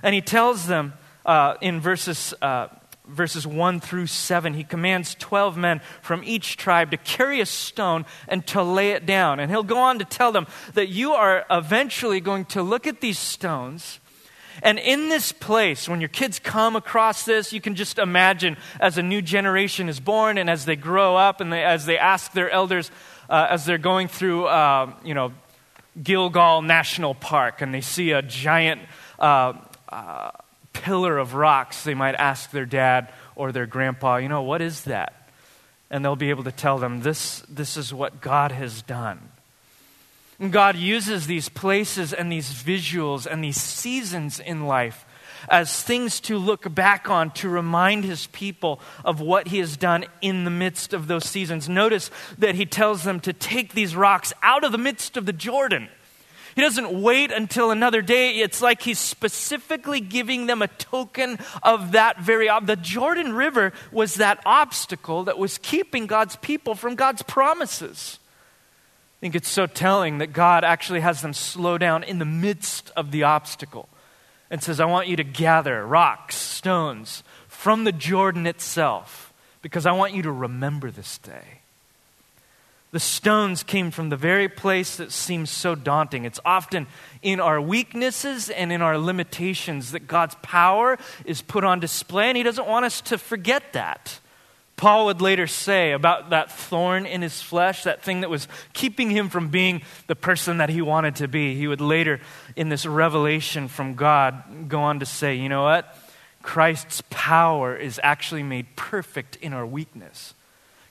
And 0.03 0.15
he 0.15 0.21
tells 0.21 0.67
them 0.67 0.95
uh, 1.25 1.55
in 1.61 1.81
verses 1.81 2.35
uh, 2.43 2.69
verses 3.11 3.47
1 3.47 3.81
through 3.81 4.07
7, 4.07 4.55
he 4.55 4.65
commands 4.65 5.15
12 5.17 5.57
men 5.57 5.81
from 6.01 6.23
each 6.25 6.57
tribe 6.57 6.91
to 6.93 6.97
carry 6.97 7.41
a 7.41 7.47
stone 7.47 8.07
and 8.29 8.47
to 8.49 8.63
lay 8.63 8.93
it 8.93 9.07
down. 9.07 9.41
And 9.41 9.51
he'll 9.51 9.63
go 9.63 9.79
on 9.79 9.99
to 9.99 10.05
tell 10.05 10.33
them 10.33 10.47
that 10.75 10.89
you 10.89 11.13
are 11.13 11.45
eventually 11.51 12.21
going 12.21 12.45
to 12.47 12.63
look 12.63 12.87
at 12.87 13.01
these 13.01 13.19
stones. 13.19 14.01
And 14.63 14.79
in 14.79 15.09
this 15.09 15.33
place, 15.33 15.89
when 15.89 16.01
your 16.01 16.09
kids 16.09 16.39
come 16.39 16.77
across 16.77 17.25
this, 17.25 17.53
you 17.53 17.61
can 17.61 17.75
just 17.75 17.99
imagine 17.99 18.57
as 18.79 18.99
a 18.99 19.03
new 19.03 19.23
generation 19.23 19.89
is 19.89 20.01
born 20.01 20.39
and 20.39 20.51
as 20.51 20.65
they 20.65 20.77
grow 20.77 21.17
up 21.17 21.41
and 21.41 21.53
they, 21.53 21.65
as 21.65 21.87
they 21.87 21.99
ask 21.99 22.33
their 22.33 22.51
elders, 22.51 22.91
uh, 23.29 23.47
as 23.51 23.65
they're 23.65 23.79
going 23.79 24.09
through, 24.09 24.47
uh, 24.47 24.93
you 25.05 25.15
know, 25.15 25.33
Gilgal 26.03 26.63
National 26.63 27.15
Park 27.15 27.63
and 27.63 27.75
they 27.75 27.81
see 27.81 28.13
a 28.13 28.23
giant 28.23 28.83
uh, 29.19 29.55
uh 29.89 30.31
pillar 30.73 31.19
of 31.19 31.35
rocks, 31.35 31.85
they 31.85 31.95
might 31.95 32.15
ask 32.15 32.51
their 32.53 32.65
dad 32.65 33.13
or 33.35 33.53
their 33.53 33.67
grandpa, 33.67 34.17
you 34.17 34.29
know, 34.29 34.43
what 34.43 34.63
is 34.63 34.83
that? 34.85 35.29
And 35.91 36.05
they'll 36.05 36.17
be 36.17 36.31
able 36.31 36.45
to 36.45 36.53
tell 36.53 36.79
them, 36.79 37.01
this, 37.01 37.41
this 37.49 37.77
is 37.77 37.93
what 37.93 38.21
God 38.21 38.53
has 38.53 38.83
done. 38.83 39.31
God 40.49 40.77
uses 40.77 41.27
these 41.27 41.49
places 41.49 42.13
and 42.13 42.33
these 42.33 42.51
visuals 42.51 43.27
and 43.27 43.45
these 43.45 43.61
seasons 43.61 44.41
in 44.41 44.67
life 44.67 45.05
as 45.49 45.83
things 45.83 46.21
to 46.21 46.39
look 46.39 46.73
back 46.75 47.09
on 47.09 47.31
to 47.31 47.49
remind 47.49 48.05
his 48.05 48.27
people 48.29 48.81
of 49.05 49.21
what 49.21 49.49
he 49.49 49.59
has 49.59 49.77
done 49.77 50.05
in 50.21 50.45
the 50.45 50.51
midst 50.51 50.93
of 50.93 51.07
those 51.07 51.25
seasons. 51.25 51.69
Notice 51.69 52.11
that 52.39 52.55
he 52.55 52.67
tells 52.67 53.05
them 53.05 53.21
to 53.21 53.33
take 53.33 53.73
these 53.73 53.97
rocks 53.97 54.33
out 54.43 54.65
of 54.65 54.73
the 54.73 54.79
midst 54.79 55.17
of 55.17 55.27
the 55.27 55.33
Jordan. 55.33 55.89
He 56.55 56.63
doesn't 56.63 57.03
wait 57.03 57.31
until 57.31 57.71
another 57.71 58.03
day. 58.03 58.39
It's 58.41 58.61
like 58.61 58.83
he's 58.83 58.99
specifically 58.99 60.01
giving 60.01 60.47
them 60.47 60.63
a 60.63 60.69
token 60.69 61.39
of 61.63 61.93
that 61.93 62.21
very. 62.21 62.49
Ob- 62.49 62.67
the 62.67 62.77
Jordan 62.77 63.35
River 63.35 63.73
was 63.93 64.17
that 64.17 64.43
obstacle 64.45 65.25
that 65.25 65.39
was 65.39 65.59
keeping 65.59 66.07
God's 66.07 66.37
people 66.37 66.75
from 66.75 66.97
God's 66.97 67.23
promises. 67.23 68.19
I 69.21 69.27
think 69.29 69.35
it's 69.35 69.51
so 69.51 69.67
telling 69.67 70.17
that 70.19 70.33
God 70.33 70.65
actually 70.65 71.01
has 71.01 71.21
them 71.21 71.35
slow 71.35 71.77
down 71.77 72.05
in 72.05 72.19
the 72.19 72.25
midst 72.25 72.91
of 72.97 73.11
the 73.11 73.25
obstacle 73.25 73.87
and 74.49 74.63
says, 74.63 74.81
I 74.81 74.87
want 74.87 75.09
you 75.09 75.17
to 75.17 75.25
gather 75.25 75.87
rocks, 75.87 76.37
stones 76.37 77.23
from 77.47 77.85
the 77.85 77.93
Jordan 77.93 78.47
itself 78.47 79.35
because 79.61 79.85
I 79.85 79.93
want 79.93 80.15
you 80.15 80.23
to 80.23 80.33
remember 80.33 80.91
this 80.91 81.19
day. 81.19 81.61
The 82.93 82.99
stones 82.99 83.63
came 83.63 83.91
from 83.91 84.09
the 84.09 84.17
very 84.17 84.49
place 84.49 84.97
that 84.97 85.13
seems 85.13 85.51
so 85.51 85.75
daunting. 85.75 86.25
It's 86.25 86.41
often 86.43 86.87
in 87.21 87.41
our 87.41 87.61
weaknesses 87.61 88.49
and 88.49 88.73
in 88.73 88.81
our 88.81 88.97
limitations 88.97 89.93
that 89.93 90.09
God's 90.09 90.35
power 90.43 90.97
is 91.27 91.43
put 91.43 91.63
on 91.63 91.79
display, 91.79 92.29
and 92.29 92.39
He 92.39 92.43
doesn't 92.43 92.67
want 92.67 92.87
us 92.87 93.03
to 93.03 93.19
forget 93.19 93.75
that. 93.75 94.19
Paul 94.81 95.05
would 95.05 95.21
later 95.21 95.47
say 95.47 95.93
about 95.93 96.31
that 96.31 96.51
thorn 96.51 97.05
in 97.05 97.21
his 97.21 97.43
flesh, 97.43 97.83
that 97.83 98.03
thing 98.03 98.23
that 98.23 98.31
was 98.31 98.49
keeping 98.73 99.11
him 99.11 99.29
from 99.29 99.49
being 99.49 99.83
the 100.07 100.17
person 100.17 100.57
that 100.57 100.71
he 100.71 100.81
wanted 100.81 101.17
to 101.17 101.29
be. 101.29 101.55
He 101.55 101.69
would 101.69 101.83
later, 101.83 102.19
in 102.57 102.71
this 102.71 102.87
revelation 102.87 103.69
from 103.69 103.93
God, 103.93 104.71
go 104.71 104.81
on 104.81 105.01
to 105.01 105.05
say, 105.05 105.35
you 105.35 105.51
know 105.51 105.65
what? 105.65 105.95
Christ's 106.41 107.03
power 107.11 107.77
is 107.77 108.01
actually 108.03 108.43
made 108.43 108.75
perfect 108.75 109.37
in 109.43 109.53
our 109.53 109.67
weakness. 109.67 110.33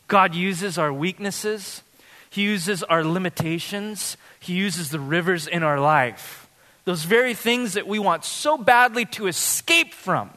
God 0.07 0.35
uses 0.35 0.77
our 0.77 0.93
weaknesses, 0.93 1.81
He 2.29 2.43
uses 2.43 2.83
our 2.83 3.03
limitations, 3.03 4.17
He 4.39 4.53
uses 4.53 4.91
the 4.91 4.99
rivers 4.99 5.47
in 5.47 5.63
our 5.63 5.79
life. 5.79 6.47
Those 6.85 7.05
very 7.05 7.33
things 7.33 7.73
that 7.73 7.87
we 7.87 7.97
want 7.97 8.23
so 8.23 8.55
badly 8.55 9.05
to 9.05 9.25
escape 9.25 9.95
from, 9.95 10.29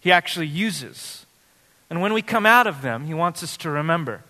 He 0.00 0.10
actually 0.10 0.48
uses 0.48 1.19
and 1.90 2.00
when 2.00 2.12
we 2.12 2.22
come 2.22 2.46
out 2.46 2.68
of 2.68 2.82
them, 2.82 3.04
he 3.04 3.14
wants 3.14 3.42
us 3.42 3.56
to 3.58 3.70
remember 3.70 4.22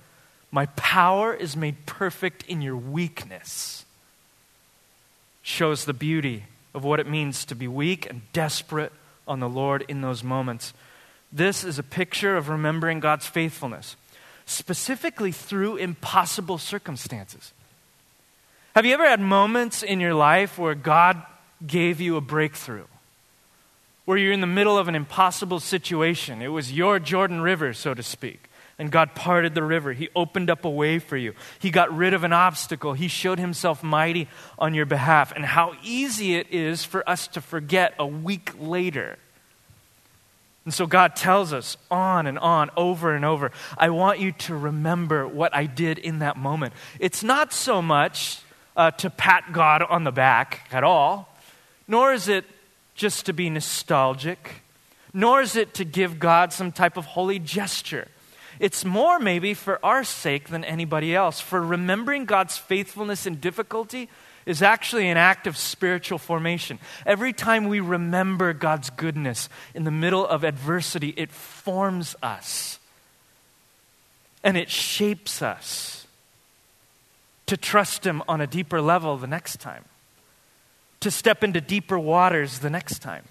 my 0.51 0.67
power 0.67 1.33
is 1.33 1.57
made 1.57 1.87
perfect 1.87 2.43
in 2.49 2.61
your 2.61 2.77
weakness. 2.77 3.85
Shows 5.43 5.85
the 5.85 5.93
beauty 5.93 6.45
of 6.75 6.83
what 6.83 6.99
it 6.99 7.07
means 7.07 7.45
to 7.45 7.55
be 7.55 7.69
weak 7.69 8.09
and 8.09 8.23
desperate 8.33 8.93
on 9.29 9.39
the 9.39 9.49
Lord 9.49 9.85
in 9.89 10.01
those 10.01 10.25
moments. 10.25 10.73
This 11.33 11.63
is 11.63 11.79
a 11.79 11.85
picture 11.85 12.37
of 12.37 12.49
remembering 12.49 12.99
God's 12.99 13.27
faithfulness, 13.27 13.95
specifically 14.45 15.31
through 15.31 15.77
impossible 15.77 16.59
circumstances. 16.59 17.53
Have 18.75 18.87
you 18.87 18.95
ever 18.95 19.09
had 19.09 19.21
moments 19.21 19.83
in 19.83 20.01
your 20.01 20.15
life 20.15 20.59
where 20.59 20.75
God 20.75 21.23
gave 21.65 22.01
you 22.01 22.17
a 22.17 22.21
breakthrough? 22.21 22.87
Where 24.05 24.19
you're 24.19 24.33
in 24.33 24.41
the 24.41 24.47
middle 24.47 24.79
of 24.79 24.89
an 24.89 24.95
impossible 24.95 25.61
situation. 25.61 26.43
It 26.43 26.49
was 26.49 26.73
your 26.73 26.99
Jordan 26.99 27.41
River, 27.41 27.73
so 27.73 27.95
to 27.95 28.03
speak. 28.03 28.49
And 28.79 28.91
God 28.91 29.15
parted 29.15 29.55
the 29.55 29.63
river. 29.63 29.93
He 29.93 30.09
opened 30.17 30.49
up 30.49 30.65
a 30.65 30.71
way 30.71 30.99
for 30.99 31.17
you. 31.17 31.35
He 31.59 31.71
got 31.71 31.95
rid 31.95 32.15
of 32.15 32.25
an 32.25 32.33
obstacle. 32.33 32.95
He 32.95 33.09
showed 33.09 33.39
himself 33.39 33.83
mighty 33.83 34.27
on 34.59 34.73
your 34.73 34.87
behalf. 34.87 35.33
And 35.37 35.45
how 35.45 35.75
easy 35.83 36.37
it 36.37 36.47
is 36.51 36.83
for 36.83 37.07
us 37.09 37.29
to 37.29 37.43
forget 37.43 37.95
a 37.99 38.07
week 38.07 38.53
later. 38.59 39.19
And 40.65 40.73
so 40.73 40.87
God 40.87 41.17
tells 41.17 41.53
us 41.53 41.77
on 41.91 42.27
and 42.27 42.39
on, 42.39 42.71
over 42.77 43.15
and 43.15 43.25
over, 43.25 43.51
I 43.77 43.91
want 43.91 44.19
you 44.19 44.33
to 44.33 44.55
remember 44.55 45.27
what 45.27 45.55
I 45.55 45.67
did 45.67 45.99
in 45.99 46.21
that 46.21 46.37
moment. 46.37 46.75
It's 46.99 47.23
not 47.23 47.53
so 47.53 47.83
much 47.83 48.41
uh, 48.77 48.91
to 48.93 49.11
pat 49.11 49.53
God 49.53 49.83
on 49.83 50.05
the 50.05 50.13
back 50.13 50.67
at 50.71 50.85
all, 50.85 51.35
nor 51.89 52.13
is 52.13 52.29
it 52.29 52.45
just 53.01 53.25
to 53.25 53.33
be 53.33 53.49
nostalgic, 53.49 54.63
nor 55.15 55.41
is 55.41 55.57
it 55.57 55.73
to 55.73 55.87
give 55.87 56.19
God 56.19 56.53
some 56.53 56.71
type 56.71 56.99
of 56.99 57.07
holy 57.07 57.39
gesture. 57.39 58.07
It's 58.59 58.85
more 58.85 59.19
maybe 59.19 59.55
for 59.55 59.83
our 59.83 60.05
sake 60.05 60.51
than 60.51 60.65
anybody 60.65 61.17
else. 61.17 61.41
For 61.41 61.63
remembering 61.63 62.27
God's 62.27 62.59
faithfulness 62.59 63.25
in 63.25 63.37
difficulty 63.37 64.11
is 64.45 64.61
actually 64.61 65.09
an 65.09 65.17
act 65.17 65.47
of 65.47 65.57
spiritual 65.57 66.19
formation. 66.19 66.79
Every 67.07 67.33
time 67.33 67.69
we 67.69 67.81
remember 67.81 68.53
God's 68.53 68.91
goodness 68.91 69.49
in 69.75 69.85
the 69.85 69.91
middle 69.91 70.27
of 70.27 70.45
adversity, 70.45 71.15
it 71.17 71.33
forms 71.33 72.15
us 72.23 72.79
and 74.45 74.59
it 74.59 74.69
shapes 74.69 75.41
us 75.41 76.07
to 77.47 77.57
trust 77.57 78.05
Him 78.05 78.23
on 78.29 78.43
a 78.43 78.47
deeper 78.47 78.83
level 78.83 79.17
the 79.17 79.27
next 79.27 79.59
time 79.59 79.87
to 81.01 81.11
step 81.11 81.43
into 81.43 81.61
deeper 81.61 81.99
waters 81.99 82.59
the 82.59 82.71
next 82.71 83.01
time. 83.01 83.25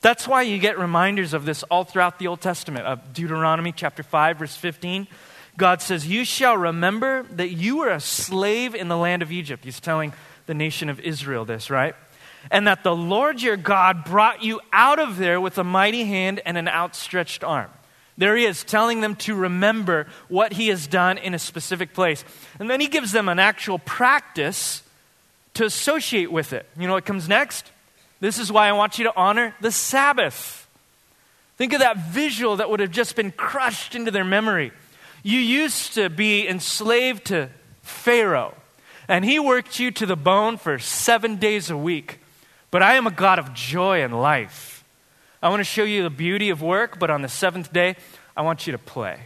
That's 0.00 0.28
why 0.28 0.42
you 0.42 0.58
get 0.58 0.78
reminders 0.78 1.32
of 1.32 1.44
this 1.44 1.62
all 1.64 1.84
throughout 1.84 2.18
the 2.18 2.28
Old 2.28 2.40
Testament. 2.40 2.86
Of 2.86 3.12
Deuteronomy 3.12 3.72
chapter 3.72 4.02
5 4.02 4.38
verse 4.38 4.56
15, 4.56 5.08
God 5.56 5.82
says, 5.82 6.06
"You 6.06 6.24
shall 6.24 6.56
remember 6.56 7.24
that 7.30 7.50
you 7.50 7.78
were 7.78 7.90
a 7.90 8.00
slave 8.00 8.74
in 8.74 8.88
the 8.88 8.96
land 8.96 9.22
of 9.22 9.32
Egypt." 9.32 9.64
He's 9.64 9.80
telling 9.80 10.12
the 10.46 10.54
nation 10.54 10.88
of 10.88 11.00
Israel 11.00 11.44
this, 11.44 11.68
right? 11.68 11.96
And 12.50 12.66
that 12.68 12.84
the 12.84 12.94
Lord 12.94 13.42
your 13.42 13.56
God 13.56 14.04
brought 14.04 14.42
you 14.42 14.60
out 14.72 15.00
of 15.00 15.16
there 15.18 15.40
with 15.40 15.58
a 15.58 15.64
mighty 15.64 16.04
hand 16.04 16.40
and 16.46 16.56
an 16.56 16.68
outstretched 16.68 17.42
arm. 17.42 17.70
There 18.16 18.36
he 18.36 18.46
is 18.46 18.64
telling 18.64 19.00
them 19.00 19.16
to 19.16 19.34
remember 19.34 20.06
what 20.28 20.52
he 20.52 20.68
has 20.68 20.86
done 20.86 21.18
in 21.18 21.34
a 21.34 21.38
specific 21.38 21.92
place. 21.92 22.24
And 22.58 22.70
then 22.70 22.80
he 22.80 22.88
gives 22.88 23.12
them 23.12 23.28
an 23.28 23.38
actual 23.38 23.78
practice 23.78 24.82
to 25.54 25.64
associate 25.64 26.30
with 26.30 26.52
it. 26.52 26.66
You 26.78 26.86
know 26.86 26.94
what 26.94 27.04
comes 27.04 27.28
next? 27.28 27.70
This 28.20 28.38
is 28.38 28.50
why 28.50 28.68
I 28.68 28.72
want 28.72 28.98
you 28.98 29.04
to 29.04 29.16
honor 29.16 29.54
the 29.60 29.72
Sabbath. 29.72 30.66
Think 31.56 31.72
of 31.72 31.80
that 31.80 31.96
visual 31.96 32.56
that 32.56 32.70
would 32.70 32.80
have 32.80 32.90
just 32.90 33.16
been 33.16 33.32
crushed 33.32 33.94
into 33.94 34.10
their 34.10 34.24
memory. 34.24 34.72
You 35.22 35.38
used 35.38 35.94
to 35.94 36.08
be 36.08 36.46
enslaved 36.46 37.26
to 37.26 37.50
Pharaoh, 37.82 38.54
and 39.08 39.24
he 39.24 39.38
worked 39.38 39.80
you 39.80 39.90
to 39.92 40.06
the 40.06 40.16
bone 40.16 40.56
for 40.56 40.78
seven 40.78 41.36
days 41.36 41.70
a 41.70 41.76
week. 41.76 42.20
But 42.70 42.82
I 42.82 42.94
am 42.94 43.06
a 43.06 43.10
God 43.10 43.38
of 43.38 43.54
joy 43.54 44.02
and 44.02 44.20
life. 44.20 44.84
I 45.42 45.48
want 45.48 45.60
to 45.60 45.64
show 45.64 45.84
you 45.84 46.02
the 46.02 46.10
beauty 46.10 46.50
of 46.50 46.62
work, 46.62 46.98
but 46.98 47.10
on 47.10 47.22
the 47.22 47.28
seventh 47.28 47.72
day, 47.72 47.96
I 48.36 48.42
want 48.42 48.66
you 48.66 48.72
to 48.72 48.78
play. 48.78 49.20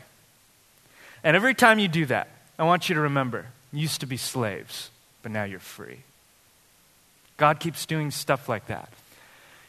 And 1.24 1.36
every 1.36 1.54
time 1.54 1.78
you 1.78 1.88
do 1.88 2.06
that, 2.06 2.28
I 2.58 2.64
want 2.64 2.88
you 2.88 2.94
to 2.94 3.00
remember 3.00 3.46
you 3.72 3.80
used 3.80 4.00
to 4.00 4.06
be 4.06 4.16
slaves, 4.16 4.90
but 5.22 5.32
now 5.32 5.44
you're 5.44 5.58
free. 5.58 6.00
God 7.42 7.58
keeps 7.58 7.86
doing 7.86 8.12
stuff 8.12 8.48
like 8.48 8.66
that. 8.66 8.88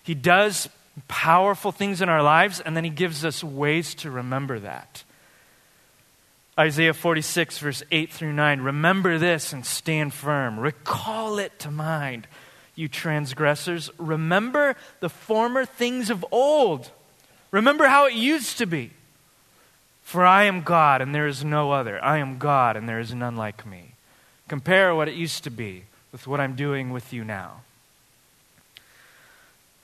He 0.03 0.13
does 0.13 0.69
powerful 1.07 1.71
things 1.71 2.03
in 2.03 2.07
our 2.07 2.21
lives, 2.21 2.59
and 2.59 2.77
then 2.77 2.83
He 2.83 2.91
gives 2.91 3.25
us 3.25 3.43
ways 3.43 3.95
to 3.95 4.11
remember 4.11 4.59
that. 4.59 5.03
Isaiah 6.55 6.93
46, 6.93 7.57
verse 7.57 7.81
8 7.89 8.11
through 8.11 8.33
9. 8.33 8.61
Remember 8.61 9.17
this 9.17 9.53
and 9.53 9.65
stand 9.65 10.13
firm. 10.13 10.59
Recall 10.59 11.39
it 11.39 11.57
to 11.61 11.71
mind, 11.71 12.27
you 12.75 12.87
transgressors. 12.87 13.89
Remember 13.97 14.75
the 14.99 15.09
former 15.09 15.65
things 15.65 16.11
of 16.11 16.23
old. 16.29 16.91
Remember 17.49 17.87
how 17.87 18.05
it 18.05 18.13
used 18.13 18.59
to 18.59 18.67
be. 18.67 18.91
For 20.03 20.23
I 20.23 20.43
am 20.43 20.61
God 20.61 21.01
and 21.01 21.15
there 21.15 21.25
is 21.25 21.43
no 21.43 21.71
other. 21.71 21.99
I 22.05 22.19
am 22.19 22.37
God 22.37 22.77
and 22.77 22.87
there 22.87 22.99
is 22.99 23.15
none 23.15 23.35
like 23.35 23.65
me. 23.65 23.95
Compare 24.47 24.93
what 24.93 25.07
it 25.07 25.15
used 25.15 25.43
to 25.45 25.49
be 25.49 25.85
with 26.13 26.27
what 26.27 26.39
I'm 26.39 26.55
doing 26.55 26.91
with 26.91 27.11
you 27.11 27.25
now. 27.25 27.61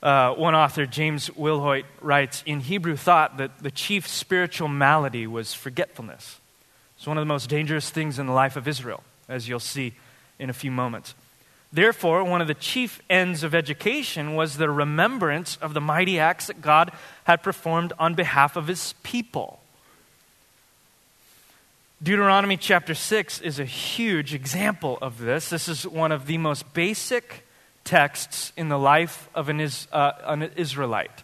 Uh, 0.02 0.32
one 0.32 0.54
author, 0.54 0.86
James 0.86 1.28
Wilhoit, 1.30 1.84
writes 2.00 2.42
In 2.46 2.60
Hebrew 2.60 2.96
thought 2.96 3.36
that 3.36 3.58
the 3.58 3.70
chief 3.70 4.08
spiritual 4.08 4.68
malady 4.68 5.26
was 5.26 5.52
forgetfulness. 5.52 6.40
It's 6.96 7.06
one 7.06 7.18
of 7.18 7.22
the 7.22 7.26
most 7.26 7.50
dangerous 7.50 7.90
things 7.90 8.18
in 8.18 8.26
the 8.26 8.32
life 8.32 8.56
of 8.56 8.66
Israel, 8.66 9.02
as 9.28 9.48
you'll 9.48 9.60
see 9.60 9.92
in 10.38 10.48
a 10.48 10.54
few 10.54 10.70
moments. 10.70 11.14
Therefore, 11.72 12.24
one 12.24 12.40
of 12.40 12.48
the 12.48 12.54
chief 12.54 13.00
ends 13.10 13.42
of 13.42 13.54
education 13.54 14.34
was 14.34 14.56
the 14.56 14.70
remembrance 14.70 15.56
of 15.60 15.74
the 15.74 15.80
mighty 15.80 16.18
acts 16.18 16.46
that 16.46 16.62
God 16.62 16.90
had 17.24 17.42
performed 17.42 17.92
on 17.98 18.14
behalf 18.14 18.56
of 18.56 18.68
his 18.68 18.94
people. 19.02 19.59
Deuteronomy 22.02 22.56
chapter 22.56 22.94
6 22.94 23.42
is 23.42 23.58
a 23.58 23.64
huge 23.66 24.32
example 24.32 24.96
of 25.02 25.18
this. 25.18 25.50
This 25.50 25.68
is 25.68 25.86
one 25.86 26.12
of 26.12 26.24
the 26.24 26.38
most 26.38 26.72
basic 26.72 27.46
texts 27.84 28.54
in 28.56 28.70
the 28.70 28.78
life 28.78 29.28
of 29.34 29.50
an, 29.50 29.60
uh, 29.60 30.12
an 30.24 30.50
Israelite. 30.56 31.22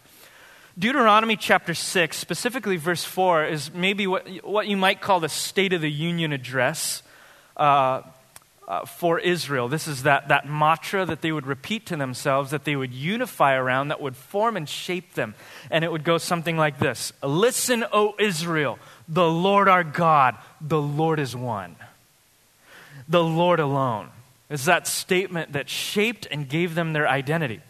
Deuteronomy 0.77 1.35
chapter 1.35 1.73
6, 1.73 2.15
specifically 2.15 2.77
verse 2.77 3.03
4, 3.03 3.45
is 3.45 3.73
maybe 3.73 4.05
what, 4.05 4.27
what 4.43 4.67
you 4.67 4.77
might 4.77 5.01
call 5.01 5.19
the 5.19 5.29
State 5.29 5.73
of 5.73 5.81
the 5.81 5.89
Union 5.89 6.31
address 6.31 7.01
uh, 7.55 8.03
uh, 8.67 8.85
for 8.85 9.17
Israel. 9.17 9.69
This 9.69 9.87
is 9.87 10.03
that, 10.03 10.27
that 10.27 10.47
mantra 10.47 11.05
that 11.05 11.21
they 11.21 11.31
would 11.31 11.47
repeat 11.47 11.85
to 11.87 11.95
themselves, 11.95 12.51
that 12.51 12.65
they 12.65 12.75
would 12.75 12.93
unify 12.93 13.53
around, 13.53 13.87
that 13.87 14.01
would 14.01 14.15
form 14.15 14.57
and 14.57 14.67
shape 14.67 15.13
them. 15.13 15.35
And 15.71 15.85
it 15.85 15.91
would 15.91 16.03
go 16.03 16.17
something 16.17 16.57
like 16.57 16.79
this 16.79 17.13
Listen, 17.23 17.85
O 17.93 18.15
Israel, 18.19 18.77
the 19.07 19.29
Lord 19.29 19.69
our 19.69 19.83
God, 19.83 20.35
the 20.59 20.81
Lord 20.81 21.19
is 21.19 21.35
one. 21.35 21.75
The 23.07 23.23
Lord 23.23 23.61
alone. 23.61 24.09
It's 24.49 24.65
that 24.65 24.85
statement 24.87 25.53
that 25.53 25.69
shaped 25.69 26.27
and 26.29 26.47
gave 26.47 26.75
them 26.75 26.91
their 26.91 27.07
identity. 27.07 27.61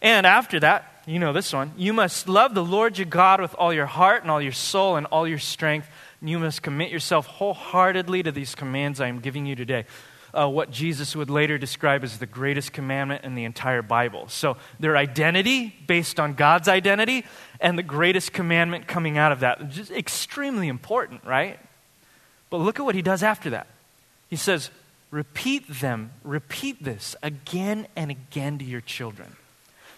And 0.00 0.26
after 0.26 0.60
that, 0.60 1.02
you 1.06 1.18
know 1.18 1.32
this 1.32 1.52
one. 1.52 1.72
You 1.76 1.92
must 1.92 2.28
love 2.28 2.54
the 2.54 2.64
Lord 2.64 2.98
your 2.98 3.06
God 3.06 3.40
with 3.40 3.54
all 3.54 3.72
your 3.72 3.86
heart 3.86 4.22
and 4.22 4.30
all 4.30 4.40
your 4.40 4.52
soul 4.52 4.96
and 4.96 5.06
all 5.06 5.26
your 5.26 5.38
strength. 5.38 5.88
And 6.20 6.30
you 6.30 6.38
must 6.38 6.62
commit 6.62 6.90
yourself 6.90 7.26
wholeheartedly 7.26 8.22
to 8.24 8.32
these 8.32 8.54
commands 8.54 9.00
I 9.00 9.08
am 9.08 9.18
giving 9.20 9.44
you 9.46 9.56
today. 9.56 9.86
Uh, 10.32 10.48
what 10.48 10.70
Jesus 10.70 11.16
would 11.16 11.30
later 11.30 11.58
describe 11.58 12.04
as 12.04 12.18
the 12.18 12.26
greatest 12.26 12.72
commandment 12.72 13.24
in 13.24 13.34
the 13.34 13.44
entire 13.44 13.82
Bible. 13.82 14.28
So, 14.28 14.56
their 14.78 14.96
identity 14.96 15.74
based 15.86 16.20
on 16.20 16.34
God's 16.34 16.68
identity 16.68 17.24
and 17.60 17.76
the 17.76 17.82
greatest 17.82 18.32
commandment 18.32 18.86
coming 18.86 19.18
out 19.18 19.32
of 19.32 19.40
that. 19.40 19.68
Just 19.70 19.90
extremely 19.90 20.68
important, 20.68 21.24
right? 21.24 21.58
But 22.48 22.58
look 22.58 22.78
at 22.78 22.84
what 22.84 22.94
he 22.94 23.02
does 23.02 23.22
after 23.22 23.50
that. 23.50 23.66
He 24.28 24.36
says, 24.36 24.70
Repeat 25.10 25.80
them, 25.80 26.12
repeat 26.22 26.84
this 26.84 27.16
again 27.22 27.88
and 27.96 28.12
again 28.12 28.58
to 28.58 28.64
your 28.64 28.80
children. 28.80 29.34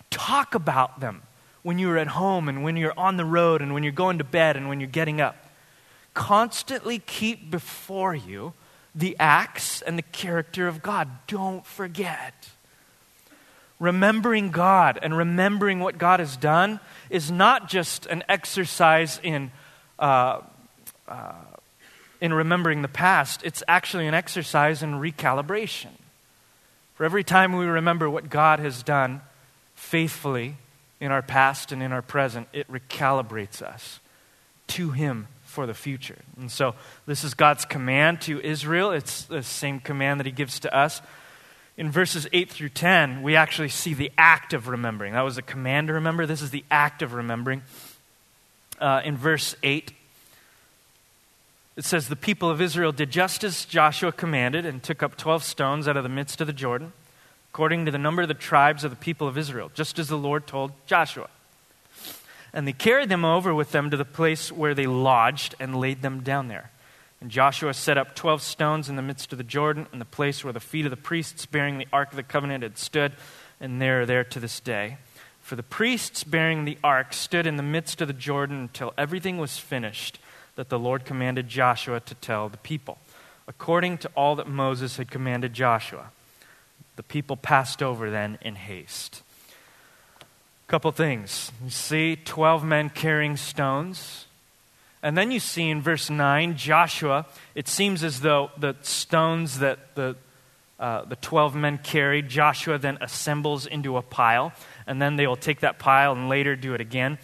Talk 0.09 0.55
about 0.55 1.01
them 1.01 1.23
when 1.63 1.79
you're 1.79 1.99
at 1.99 2.09
home 2.09 2.49
and 2.49 2.65
when 2.65 2.77
you're 2.77 2.99
on 2.99 3.19
the 3.19 3.25
road 3.25 3.61
and 3.61 3.75
when 3.75 3.83
you're 3.83 3.93
going 3.93 4.19
to 4.19 4.25
bed 4.25 4.57
and 4.57 4.69
when 4.69 4.81
you're 4.81 4.89
getting 4.89 5.21
up. 5.21 5.37
Constantly 6.15 6.99
keep 6.99 7.51
before 7.51 8.15
you 8.15 8.55
the 8.95 9.17
acts 9.19 9.83
and 9.83 9.97
the 9.97 10.03
character 10.03 10.69
of 10.69 10.83
God. 10.83 11.09
Don't 11.27 11.65
forget. 11.65 12.49
Remembering 13.81 14.51
God 14.51 14.99
and 15.03 15.17
remembering 15.17 15.81
what 15.81 15.99
God 15.99 16.21
has 16.21 16.37
done 16.37 16.79
is 17.11 17.31
not 17.31 17.69
just 17.69 18.07
an 18.07 18.23
exercise 18.29 19.19
in, 19.23 19.51
uh, 19.99 20.41
uh, 21.09 21.33
in 22.21 22.33
remembering 22.33 22.83
the 22.83 22.89
past, 22.89 23.43
it's 23.45 23.63
actually 23.67 24.07
an 24.07 24.15
exercise 24.15 24.83
in 24.83 24.93
recalibration. 24.93 25.91
For 26.95 27.05
every 27.05 27.25
time 27.25 27.57
we 27.57 27.65
remember 27.65 28.09
what 28.09 28.31
God 28.31 28.61
has 28.61 28.83
done, 28.83 29.23
faithfully 29.75 30.57
in 31.01 31.11
our 31.11 31.23
past 31.23 31.73
and 31.73 31.83
in 31.83 31.93
our 31.93 32.03
present, 32.03 32.47
it 32.53 32.71
recalibrates 32.71 33.61
us 33.63 33.99
to 34.69 34.91
Him 34.91 35.27
for 35.53 35.67
the 35.67 35.75
future. 35.75 36.19
And 36.39 36.51
so, 36.51 36.75
this 37.07 37.23
is 37.25 37.35
God's 37.35 37.65
command 37.65 38.23
to 38.23 38.41
Israel. 38.41 38.91
It's 38.91 39.25
the 39.25 39.43
same 39.43 39.81
command 39.81 40.19
that 40.19 40.27
He 40.27 40.33
gives 40.33 40.59
to 40.61 40.75
us. 40.75 41.03
In 41.77 41.91
verses 41.91 42.27
8 42.33 42.51
through 42.51 42.71
10, 42.71 43.23
we 43.23 43.37
actually 43.37 43.69
see 43.69 43.95
the 43.95 44.11
act 44.19 44.53
of 44.53 44.69
remembering. 44.69 45.13
That 45.13 45.23
was 45.23 45.39
a 45.39 45.43
command 45.43 45.89
to 45.89 45.95
remember. 45.95 46.27
This 46.27 46.43
is 46.43 46.51
the 46.51 46.65
act 46.71 47.03
of 47.03 47.13
remembering. 47.13 47.63
Uh, 48.81 49.01
in 49.05 49.17
verse 49.17 49.55
8, 49.63 49.93
it 51.77 51.85
says, 51.85 52.09
The 52.09 52.17
people 52.17 52.51
of 52.51 52.61
Israel 52.61 52.93
did 52.93 53.11
just 53.11 53.45
as 53.45 53.65
Joshua 53.65 54.13
commanded 54.13 54.67
and 54.67 54.83
took 54.83 55.03
up 55.03 55.17
12 55.17 55.45
stones 55.45 55.87
out 55.87 55.97
of 55.97 56.03
the 56.03 56.09
midst 56.09 56.41
of 56.41 56.47
the 56.47 56.53
Jordan 56.53 56.93
according 57.53 57.85
to 57.85 57.91
the 57.91 57.99
number 57.99 58.23
of 58.23 58.29
the 58.29 58.35
tribes 58.35 58.83
of 58.83 58.91
the 58.91 58.97
people 58.97 59.29
of 59.29 59.37
Israel, 59.37 59.71
just 59.75 59.99
as 59.99 60.09
the 60.09 60.17
Lord 60.17 60.47
told 60.47 60.73
Joshua. 60.87 61.29
And 62.53 62.67
they 62.67 62.73
carried 62.73 63.09
them 63.09 63.25
over 63.25 63.55
with 63.55 63.73
them 63.73 63.91
to 63.91 63.97
the 63.97 64.05
place 64.05 64.53
where 64.53 64.75
they 64.75 64.87
lodged 64.87 65.55
and 65.59 65.81
laid 65.81 66.03
them 66.03 66.21
down 66.21 66.49
there. 66.49 66.71
And 67.21 67.31
Joshua 67.31 67.73
set 67.73 67.97
up 67.97 68.15
12 68.15 68.43
stones 68.43 68.89
in 68.89 68.97
the 68.97 69.03
midst 69.03 69.33
of 69.33 69.39
the 69.39 69.45
Jordan, 69.45 69.87
in 69.93 70.01
the 70.01 70.05
place 70.05 70.43
where 70.43 70.53
the 70.53 70.61
feet 70.61 70.85
of 70.85 70.91
the 70.91 70.97
priests 70.97 71.47
bearing 71.47 71.79
the 71.79 71.87
ark 71.93 72.11
of 72.11 72.17
the 72.17 72.23
covenant 72.23 72.63
had 72.65 72.77
stood, 72.77 73.13
and 73.61 73.81
they 73.81 73.89
are 73.91 74.05
there 74.05 74.25
to 74.25 74.41
this 74.41 74.59
day. 74.59 74.99
For 75.41 75.57
the 75.57 75.63
priests 75.63 76.25
bearing 76.25 76.65
the 76.65 76.79
ark 76.83 77.13
stood 77.13 77.47
in 77.47 77.57
the 77.57 77.63
midst 77.63 78.01
of 78.01 78.09
the 78.09 78.15
Jordan 78.15 78.59
until 78.61 78.93
everything 78.99 79.39
was 79.39 79.59
finished 79.59 80.19
that 80.57 80.69
the 80.69 80.79
Lord 80.79 81.05
commanded 81.05 81.49
Joshua 81.49 82.01
to 82.01 82.15
tell 82.17 82.49
the 82.49 82.59
people, 82.59 82.99
according 83.47 83.99
to 83.99 84.11
all 84.15 84.37
that 84.37 84.49
Moses 84.49 84.97
had 84.97 85.11
commanded 85.11 85.53
Joshua. 85.55 86.11
The 86.97 87.03
people 87.03 87.37
passed 87.37 87.83
over 87.83 88.11
then 88.11 88.39
in 88.43 88.57
haste. 88.57 89.23
Couple 90.73 90.91
things. 90.91 91.53
You 91.63 91.69
see 91.69 92.17
12 92.17 92.65
men 92.65 92.89
carrying 92.89 93.37
stones. 93.37 94.25
And 95.03 95.19
then 95.19 95.31
you 95.31 95.39
see 95.39 95.69
in 95.69 95.83
verse 95.83 96.09
9, 96.09 96.57
Joshua, 96.57 97.27
it 97.55 97.69
seems 97.69 98.03
as 98.03 98.23
though 98.23 98.51
the 98.57 98.75
stones 98.81 99.59
that 99.59 99.95
the, 99.97 100.17
uh, 100.81 101.05
the 101.05 101.17
12 101.17 101.55
men 101.55 101.77
carried, 101.77 102.31
Joshua 102.31 102.79
then 102.79 102.97
assembles 103.03 103.67
into 103.67 103.99
a 103.99 104.03
pile. 104.03 104.55
And 104.87 105.01
then 105.03 105.17
they 105.17 105.27
will 105.27 105.37
take 105.37 105.61
that 105.61 105.79
pile 105.79 106.13
and 106.13 106.31
later 106.31 106.57
do 106.57 106.73
it 106.73 106.81
again. 106.81 107.19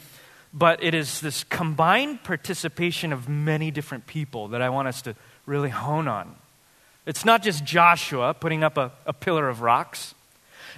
But 0.53 0.85
it 0.85 0.93
is 0.93 1.23
this 1.23 1.43
combined 1.45 2.25
participation 2.25 3.15
of 3.15 3.31
many 3.31 3.71
different 3.71 4.07
people 4.07 4.49
that 4.49 4.61
I 4.61 4.69
want 4.69 4.89
us 4.89 5.01
to 5.01 5.17
really 5.47 5.71
hone 5.71 6.07
on. 6.07 6.35
It's 7.07 7.25
not 7.25 7.43
just 7.43 7.65
Joshua 7.65 8.35
putting 8.35 8.63
up 8.63 8.77
a, 8.77 8.93
a 9.07 9.15
pillar 9.15 9.49
of 9.49 9.63
rocks. 9.63 10.15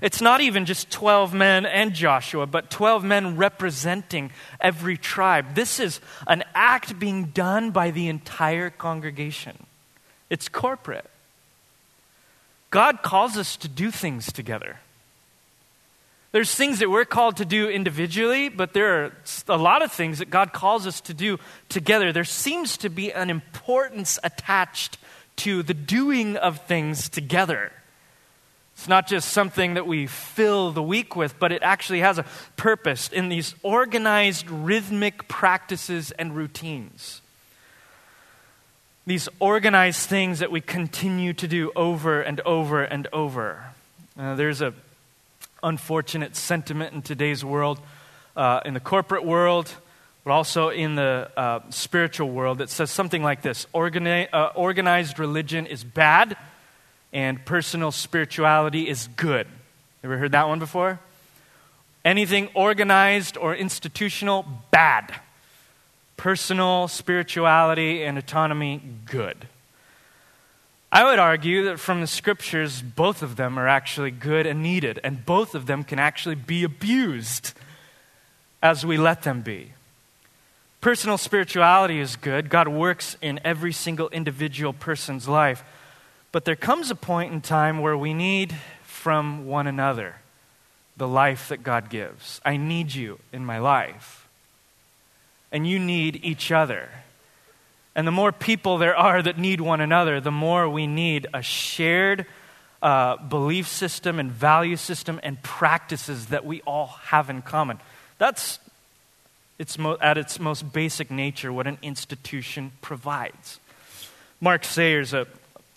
It's 0.00 0.20
not 0.20 0.40
even 0.40 0.64
just 0.64 0.90
12 0.90 1.34
men 1.34 1.66
and 1.66 1.92
Joshua, 1.92 2.46
but 2.46 2.70
12 2.70 3.04
men 3.04 3.36
representing 3.36 4.30
every 4.60 4.96
tribe. 4.96 5.54
This 5.54 5.78
is 5.78 6.00
an 6.26 6.44
act 6.54 6.98
being 6.98 7.26
done 7.26 7.70
by 7.70 7.90
the 7.90 8.08
entire 8.08 8.70
congregation, 8.70 9.66
it's 10.28 10.48
corporate. 10.48 11.08
God 12.70 13.02
calls 13.02 13.36
us 13.36 13.56
to 13.56 13.68
do 13.68 13.90
things 13.90 14.32
together. 14.32 14.78
There's 16.32 16.54
things 16.54 16.78
that 16.78 16.88
we're 16.88 17.04
called 17.04 17.38
to 17.38 17.44
do 17.44 17.68
individually, 17.68 18.48
but 18.48 18.72
there 18.72 19.04
are 19.04 19.12
a 19.48 19.56
lot 19.56 19.82
of 19.82 19.90
things 19.90 20.20
that 20.20 20.30
God 20.30 20.52
calls 20.52 20.86
us 20.86 21.00
to 21.02 21.14
do 21.14 21.38
together. 21.68 22.12
There 22.12 22.22
seems 22.22 22.76
to 22.78 22.88
be 22.88 23.12
an 23.12 23.30
importance 23.30 24.18
attached 24.22 24.98
to 25.36 25.64
the 25.64 25.74
doing 25.74 26.36
of 26.36 26.64
things 26.66 27.08
together. 27.08 27.72
It's 28.80 28.88
not 28.88 29.06
just 29.06 29.32
something 29.32 29.74
that 29.74 29.86
we 29.86 30.06
fill 30.06 30.72
the 30.72 30.82
week 30.82 31.14
with, 31.14 31.38
but 31.38 31.52
it 31.52 31.62
actually 31.62 32.00
has 32.00 32.16
a 32.16 32.24
purpose 32.56 33.10
in 33.10 33.28
these 33.28 33.54
organized 33.62 34.50
rhythmic 34.50 35.28
practices 35.28 36.12
and 36.12 36.34
routines. 36.34 37.20
These 39.04 39.28
organized 39.38 40.08
things 40.08 40.38
that 40.38 40.50
we 40.50 40.62
continue 40.62 41.34
to 41.34 41.46
do 41.46 41.70
over 41.76 42.22
and 42.22 42.40
over 42.40 42.82
and 42.82 43.06
over. 43.12 43.64
Uh, 44.18 44.34
there's 44.34 44.62
a 44.62 44.72
unfortunate 45.62 46.34
sentiment 46.34 46.94
in 46.94 47.02
today's 47.02 47.44
world, 47.44 47.80
uh, 48.34 48.60
in 48.64 48.72
the 48.72 48.80
corporate 48.80 49.26
world, 49.26 49.74
but 50.24 50.30
also 50.30 50.70
in 50.70 50.94
the 50.94 51.30
uh, 51.36 51.60
spiritual 51.68 52.30
world 52.30 52.56
that 52.56 52.70
says 52.70 52.90
something 52.90 53.22
like 53.22 53.42
this 53.42 53.66
Organi- 53.74 54.32
uh, 54.32 54.52
Organized 54.54 55.18
religion 55.18 55.66
is 55.66 55.84
bad, 55.84 56.34
and 57.12 57.44
personal 57.44 57.90
spirituality 57.90 58.88
is 58.88 59.08
good. 59.16 59.46
Ever 60.02 60.18
heard 60.18 60.32
that 60.32 60.48
one 60.48 60.58
before? 60.58 61.00
Anything 62.04 62.48
organized 62.54 63.36
or 63.36 63.54
institutional, 63.54 64.46
bad. 64.70 65.14
Personal 66.16 66.88
spirituality 66.88 68.02
and 68.02 68.16
autonomy, 68.16 68.80
good. 69.06 69.48
I 70.92 71.04
would 71.04 71.18
argue 71.18 71.64
that 71.66 71.78
from 71.78 72.00
the 72.00 72.06
scriptures, 72.06 72.82
both 72.82 73.22
of 73.22 73.36
them 73.36 73.58
are 73.58 73.68
actually 73.68 74.10
good 74.10 74.46
and 74.46 74.62
needed, 74.62 74.98
and 75.04 75.24
both 75.24 75.54
of 75.54 75.66
them 75.66 75.84
can 75.84 75.98
actually 75.98 76.34
be 76.34 76.64
abused 76.64 77.52
as 78.62 78.84
we 78.84 78.96
let 78.96 79.22
them 79.22 79.42
be. 79.42 79.72
Personal 80.80 81.18
spirituality 81.18 82.00
is 82.00 82.16
good. 82.16 82.48
God 82.48 82.66
works 82.66 83.16
in 83.20 83.38
every 83.44 83.72
single 83.72 84.08
individual 84.08 84.72
person's 84.72 85.28
life. 85.28 85.62
But 86.32 86.44
there 86.44 86.56
comes 86.56 86.90
a 86.90 86.94
point 86.94 87.32
in 87.32 87.40
time 87.40 87.80
where 87.80 87.96
we 87.96 88.14
need 88.14 88.54
from 88.82 89.46
one 89.46 89.66
another 89.66 90.16
the 90.96 91.08
life 91.08 91.48
that 91.48 91.62
God 91.62 91.88
gives. 91.88 92.40
I 92.44 92.56
need 92.56 92.94
you 92.94 93.18
in 93.32 93.44
my 93.44 93.58
life. 93.58 94.28
And 95.50 95.66
you 95.66 95.78
need 95.78 96.20
each 96.22 96.52
other. 96.52 96.90
And 97.94 98.06
the 98.06 98.12
more 98.12 98.32
people 98.32 98.78
there 98.78 98.96
are 98.96 99.22
that 99.22 99.38
need 99.38 99.60
one 99.60 99.80
another, 99.80 100.20
the 100.20 100.30
more 100.30 100.68
we 100.68 100.86
need 100.86 101.26
a 101.34 101.42
shared 101.42 102.26
uh, 102.82 103.16
belief 103.16 103.66
system 103.66 104.18
and 104.18 104.30
value 104.30 104.76
system 104.76 105.18
and 105.22 105.42
practices 105.42 106.26
that 106.26 106.44
we 106.44 106.60
all 106.62 106.98
have 107.04 107.28
in 107.28 107.42
common. 107.42 107.80
That's 108.18 108.58
its 109.58 109.76
mo- 109.78 109.98
at 110.00 110.16
its 110.16 110.38
most 110.38 110.72
basic 110.72 111.10
nature, 111.10 111.52
what 111.52 111.66
an 111.66 111.78
institution 111.82 112.72
provides. 112.80 113.58
Mark 114.40 114.64
Sayers, 114.64 115.12
a 115.12 115.26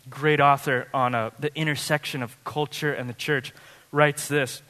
great 0.10 0.40
author 0.40 0.88
on 0.94 1.16
uh, 1.16 1.32
the 1.40 1.56
intersection 1.56 2.22
of 2.22 2.42
culture 2.44 2.94
and 2.94 3.10
the 3.10 3.14
church, 3.14 3.54
writes 3.92 4.28
this. 4.28 4.62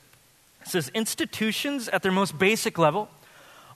It 0.61 0.67
says, 0.67 0.89
Institutions, 0.89 1.89
at 1.89 2.03
their 2.03 2.11
most 2.11 2.37
basic 2.37 2.77
level, 2.77 3.09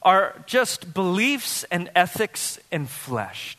are 0.01 0.35
just 0.45 0.93
beliefs 0.93 1.63
and 1.65 1.89
ethics 1.95 2.59
enfleshed. 2.71 3.57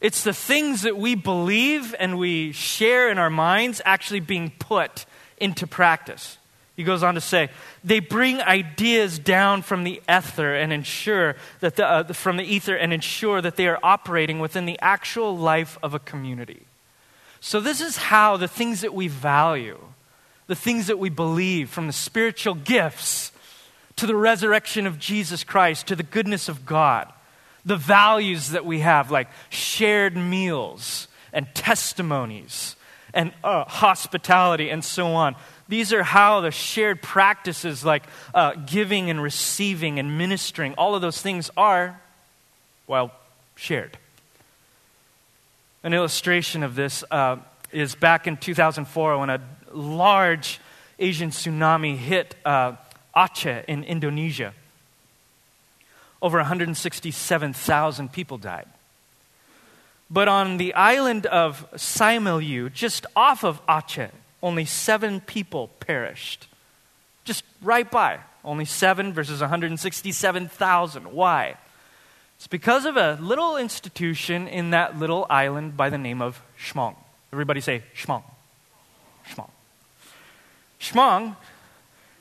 It's 0.00 0.24
the 0.24 0.32
things 0.32 0.82
that 0.82 0.96
we 0.96 1.14
believe 1.14 1.94
and 1.98 2.18
we 2.18 2.50
share 2.52 3.08
in 3.08 3.18
our 3.18 3.30
minds 3.30 3.80
actually 3.84 4.20
being 4.20 4.50
put 4.58 5.06
into 5.38 5.66
practice. 5.66 6.38
He 6.76 6.84
goes 6.84 7.02
on 7.02 7.14
to 7.14 7.20
say, 7.20 7.50
they 7.84 8.00
bring 8.00 8.40
ideas 8.40 9.18
down 9.18 9.62
from 9.62 9.84
the 9.84 10.00
ether 10.08 10.54
and 10.54 10.72
ensure 10.72 11.36
that 11.60 11.76
the, 11.76 11.86
uh, 11.86 12.12
from 12.12 12.38
the 12.38 12.44
ether 12.44 12.74
and 12.74 12.92
ensure 12.92 13.42
that 13.42 13.56
they 13.56 13.68
are 13.68 13.78
operating 13.82 14.38
within 14.40 14.64
the 14.64 14.78
actual 14.80 15.36
life 15.36 15.78
of 15.82 15.92
a 15.92 15.98
community. 15.98 16.62
So 17.40 17.60
this 17.60 17.80
is 17.80 17.96
how 17.96 18.36
the 18.36 18.48
things 18.48 18.80
that 18.80 18.94
we 18.94 19.08
value, 19.08 19.78
the 20.46 20.54
things 20.54 20.86
that 20.86 20.98
we 20.98 21.10
believe, 21.10 21.68
from 21.68 21.88
the 21.88 21.92
spiritual 21.92 22.54
gifts 22.54 23.32
to 23.96 24.06
the 24.06 24.16
resurrection 24.16 24.86
of 24.86 24.98
Jesus 24.98 25.44
Christ 25.44 25.88
to 25.88 25.96
the 25.96 26.02
goodness 26.02 26.48
of 26.48 26.64
God, 26.64 27.12
the 27.64 27.76
values 27.76 28.50
that 28.50 28.64
we 28.64 28.80
have, 28.80 29.10
like 29.10 29.28
shared 29.50 30.16
meals 30.16 31.08
and 31.32 31.46
testimonies 31.54 32.76
and 33.12 33.32
uh, 33.44 33.64
hospitality 33.64 34.70
and 34.70 34.84
so 34.84 35.08
on. 35.08 35.36
These 35.72 35.94
are 35.94 36.02
how 36.02 36.42
the 36.42 36.50
shared 36.50 37.00
practices 37.00 37.82
like 37.82 38.02
uh, 38.34 38.52
giving 38.66 39.08
and 39.08 39.22
receiving 39.22 39.98
and 39.98 40.18
ministering, 40.18 40.74
all 40.74 40.94
of 40.94 41.00
those 41.00 41.22
things 41.22 41.50
are, 41.56 41.98
well, 42.86 43.10
shared. 43.56 43.96
An 45.82 45.94
illustration 45.94 46.62
of 46.62 46.74
this 46.74 47.04
uh, 47.10 47.36
is 47.70 47.94
back 47.94 48.26
in 48.26 48.36
2004 48.36 49.16
when 49.16 49.30
a 49.30 49.40
large 49.72 50.60
Asian 50.98 51.30
tsunami 51.30 51.96
hit 51.96 52.34
uh, 52.44 52.76
Aceh 53.16 53.64
in 53.64 53.82
Indonesia 53.82 54.52
over 56.20 56.36
167,000 56.36 58.12
people 58.12 58.36
died. 58.36 58.68
But 60.10 60.28
on 60.28 60.58
the 60.58 60.74
island 60.74 61.24
of 61.24 61.66
Simeulue, 61.76 62.70
just 62.74 63.06
off 63.16 63.42
of 63.42 63.66
Aceh, 63.66 64.10
only 64.42 64.64
seven 64.64 65.20
people 65.20 65.68
perished. 65.80 66.48
Just 67.24 67.44
right 67.62 67.88
by. 67.90 68.20
Only 68.44 68.64
seven 68.64 69.12
versus 69.12 69.40
167,000. 69.40 71.12
Why? 71.12 71.56
It's 72.36 72.48
because 72.48 72.86
of 72.86 72.96
a 72.96 73.18
little 73.20 73.56
institution 73.56 74.48
in 74.48 74.70
that 74.70 74.98
little 74.98 75.26
island 75.30 75.76
by 75.76 75.90
the 75.90 75.98
name 75.98 76.20
of 76.20 76.42
Shmong. 76.58 76.96
Everybody 77.32 77.60
say 77.60 77.84
Shmong. 77.94 78.24
Shmong. 79.28 79.50
Shmong 80.80 81.36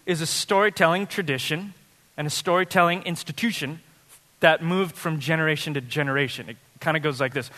is 0.06 0.22
a 0.22 0.28
storytelling 0.28 1.08
tradition 1.08 1.74
and 2.18 2.28
a 2.28 2.30
storytelling 2.30 3.02
institution 3.04 3.80
that 4.42 4.64
moved 4.64 4.96
from 4.96 5.20
generation 5.20 5.74
to 5.74 5.82
generation. 5.82 6.50
It 6.50 6.58
kind 6.80 6.96
of 6.96 7.02
goes 7.02 7.20
like 7.20 7.34
this 7.34 7.50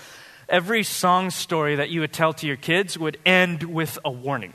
Every 0.49 0.83
song 0.83 1.29
story 1.29 1.75
that 1.75 1.89
you 1.89 2.01
would 2.01 2.13
tell 2.13 2.33
to 2.33 2.47
your 2.47 2.57
kids 2.57 2.97
would 2.97 3.17
end 3.25 3.63
with 3.63 3.97
a 4.03 4.11
warning. 4.11 4.53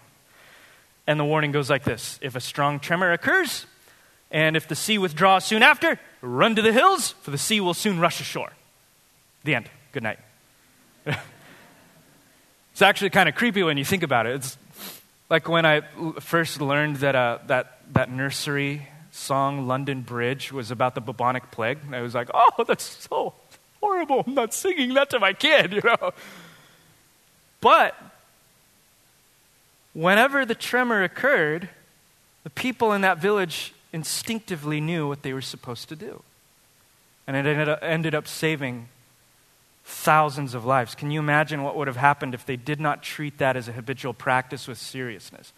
And 1.07 1.19
the 1.19 1.25
warning 1.25 1.53
goes 1.53 1.71
like 1.71 1.85
this 1.85 2.19
If 2.23 2.37
a 2.37 2.41
strong 2.41 2.81
tremor 2.81 3.13
occurs, 3.13 3.67
and 4.31 4.57
if 4.57 4.69
the 4.69 4.75
sea 4.75 4.99
withdraws 4.99 5.45
soon 5.45 5.63
after, 5.63 5.99
run 6.21 6.55
to 6.57 6.63
the 6.63 6.73
hills, 6.73 7.13
for 7.23 7.31
the 7.31 7.39
sea 7.39 7.61
will 7.61 7.75
soon 7.75 7.99
rush 7.99 8.21
ashore. 8.21 8.53
The 9.45 9.55
end. 9.55 9.71
Good 9.93 10.03
night. 10.03 10.19
it's 11.07 12.83
actually 12.83 13.11
kind 13.11 13.29
of 13.29 13.35
creepy 13.35 13.63
when 13.63 13.79
you 13.79 13.85
think 13.85 14.03
about 14.03 14.27
it. 14.27 14.35
It's 14.37 14.59
like 15.31 15.49
when 15.49 15.65
I 15.65 15.83
first 16.21 16.61
learned 16.61 16.97
that, 16.97 17.15
uh, 17.15 17.39
that, 17.47 17.81
that 17.95 18.11
nursery 18.11 18.87
song, 19.11 19.67
London 19.67 20.03
Bridge, 20.03 20.53
was 20.53 20.71
about 20.71 20.95
the 20.95 21.01
bubonic 21.01 21.51
plague. 21.51 21.79
I 21.91 22.03
was 22.03 22.15
like, 22.15 22.29
oh, 22.35 22.65
that's 22.67 22.85
so 23.09 23.33
horrible. 23.81 24.25
I'm 24.27 24.35
not 24.35 24.55
singing 24.55 24.95
that 24.95 25.11
to 25.11 25.19
my 25.19 25.33
kid, 25.33 25.73
you 25.75 25.83
know. 25.83 26.13
But 27.61 27.97
whenever 29.93 30.45
the 30.45 30.55
tremor 30.55 31.03
occurred, 31.03 31.69
the 32.45 32.51
people 32.51 32.93
in 32.93 33.01
that 33.03 33.19
village 33.19 33.75
instinctively 33.93 34.81
knew 34.81 35.09
what 35.09 35.23
they 35.23 35.33
were 35.33 35.43
supposed 35.43 35.89
to 35.89 35.97
do. 35.97 36.23
And 37.27 37.37
it 37.37 37.47
ended 37.47 37.69
up, 37.69 37.79
ended 37.83 38.15
up 38.15 38.27
saving 38.27 38.89
thousands 39.85 40.55
of 40.55 40.65
lives. 40.65 40.95
Can 40.95 41.11
you 41.11 41.19
imagine 41.19 41.63
what 41.63 41.77
would 41.77 41.87
have 41.87 41.97
happened 41.97 42.35
if 42.35 42.47
they 42.47 42.57
did 42.57 42.81
not 42.81 43.03
treat 43.03 43.39
that 43.39 43.57
as 43.57 43.69
a 43.69 43.73
habitual 43.73 44.15
practice 44.15 44.69
with 44.69 44.79
seriousness? 44.79 45.53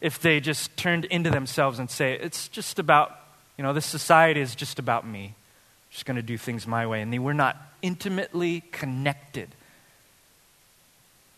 If 0.00 0.20
they 0.20 0.40
just 0.40 0.76
turned 0.76 1.06
into 1.06 1.30
themselves 1.30 1.78
and 1.78 1.90
say, 1.90 2.14
it's 2.14 2.48
just 2.48 2.78
about, 2.78 3.18
you 3.58 3.64
know, 3.64 3.72
this 3.72 3.86
society 3.86 4.40
is 4.40 4.54
just 4.54 4.78
about 4.78 5.06
me. 5.06 5.34
Just 5.90 6.06
going 6.06 6.16
to 6.16 6.22
do 6.22 6.38
things 6.38 6.66
my 6.66 6.86
way. 6.86 7.02
And 7.02 7.12
they 7.12 7.18
were 7.18 7.34
not 7.34 7.56
intimately 7.82 8.62
connected 8.72 9.48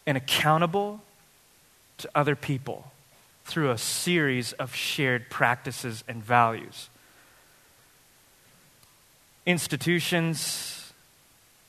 and 0.06 0.16
accountable 0.16 1.00
to 1.98 2.10
other 2.14 2.34
people 2.34 2.90
through 3.44 3.70
a 3.70 3.78
series 3.78 4.52
of 4.54 4.74
shared 4.74 5.30
practices 5.30 6.04
and 6.06 6.22
values. 6.22 6.88
Institutions 9.46 10.92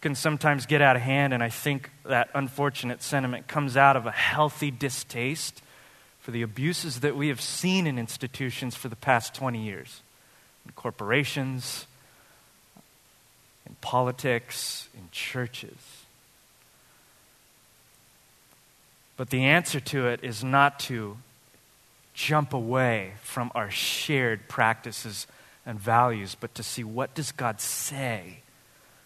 can 0.02 0.16
sometimes 0.16 0.66
get 0.66 0.82
out 0.82 0.96
of 0.96 1.02
hand, 1.02 1.34
and 1.34 1.42
I 1.42 1.50
think 1.50 1.90
that 2.06 2.30
unfortunate 2.36 3.02
sentiment 3.02 3.48
comes 3.48 3.78
out 3.78 3.96
of 3.96 4.06
a 4.06 4.12
healthy 4.12 4.70
distaste 4.70 5.62
for 6.20 6.32
the 6.32 6.42
abuses 6.42 7.00
that 7.00 7.16
we 7.16 7.30
have 7.30 7.42
seen 7.42 7.88
in 7.88 7.98
institutions 7.98 8.76
for 8.76 8.90
the 8.90 8.96
past 8.96 9.34
20 9.34 9.64
years 9.64 10.02
in 10.66 10.72
corporations, 10.74 11.88
in 13.68 13.76
politics, 13.82 14.90
in 14.96 15.10
churches. 15.12 16.04
But 19.16 19.30
the 19.30 19.44
answer 19.46 19.80
to 19.80 20.08
it 20.08 20.24
is 20.24 20.44
not 20.44 20.80
to 20.82 21.18
jump 22.14 22.54
away 22.54 23.14
from 23.22 23.52
our 23.56 23.70
shared 23.70 24.48
practices 24.48 25.28
and 25.66 25.80
values, 25.80 26.36
but 26.40 26.54
to 26.56 26.64
see 26.64 26.84
what 26.84 27.14
does 27.14 27.32
God 27.32 27.62
say 27.62 28.40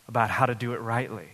about 0.08 0.30
how 0.30 0.46
to 0.46 0.56
do 0.56 0.74
it 0.74 0.82
rightly. 0.82 1.30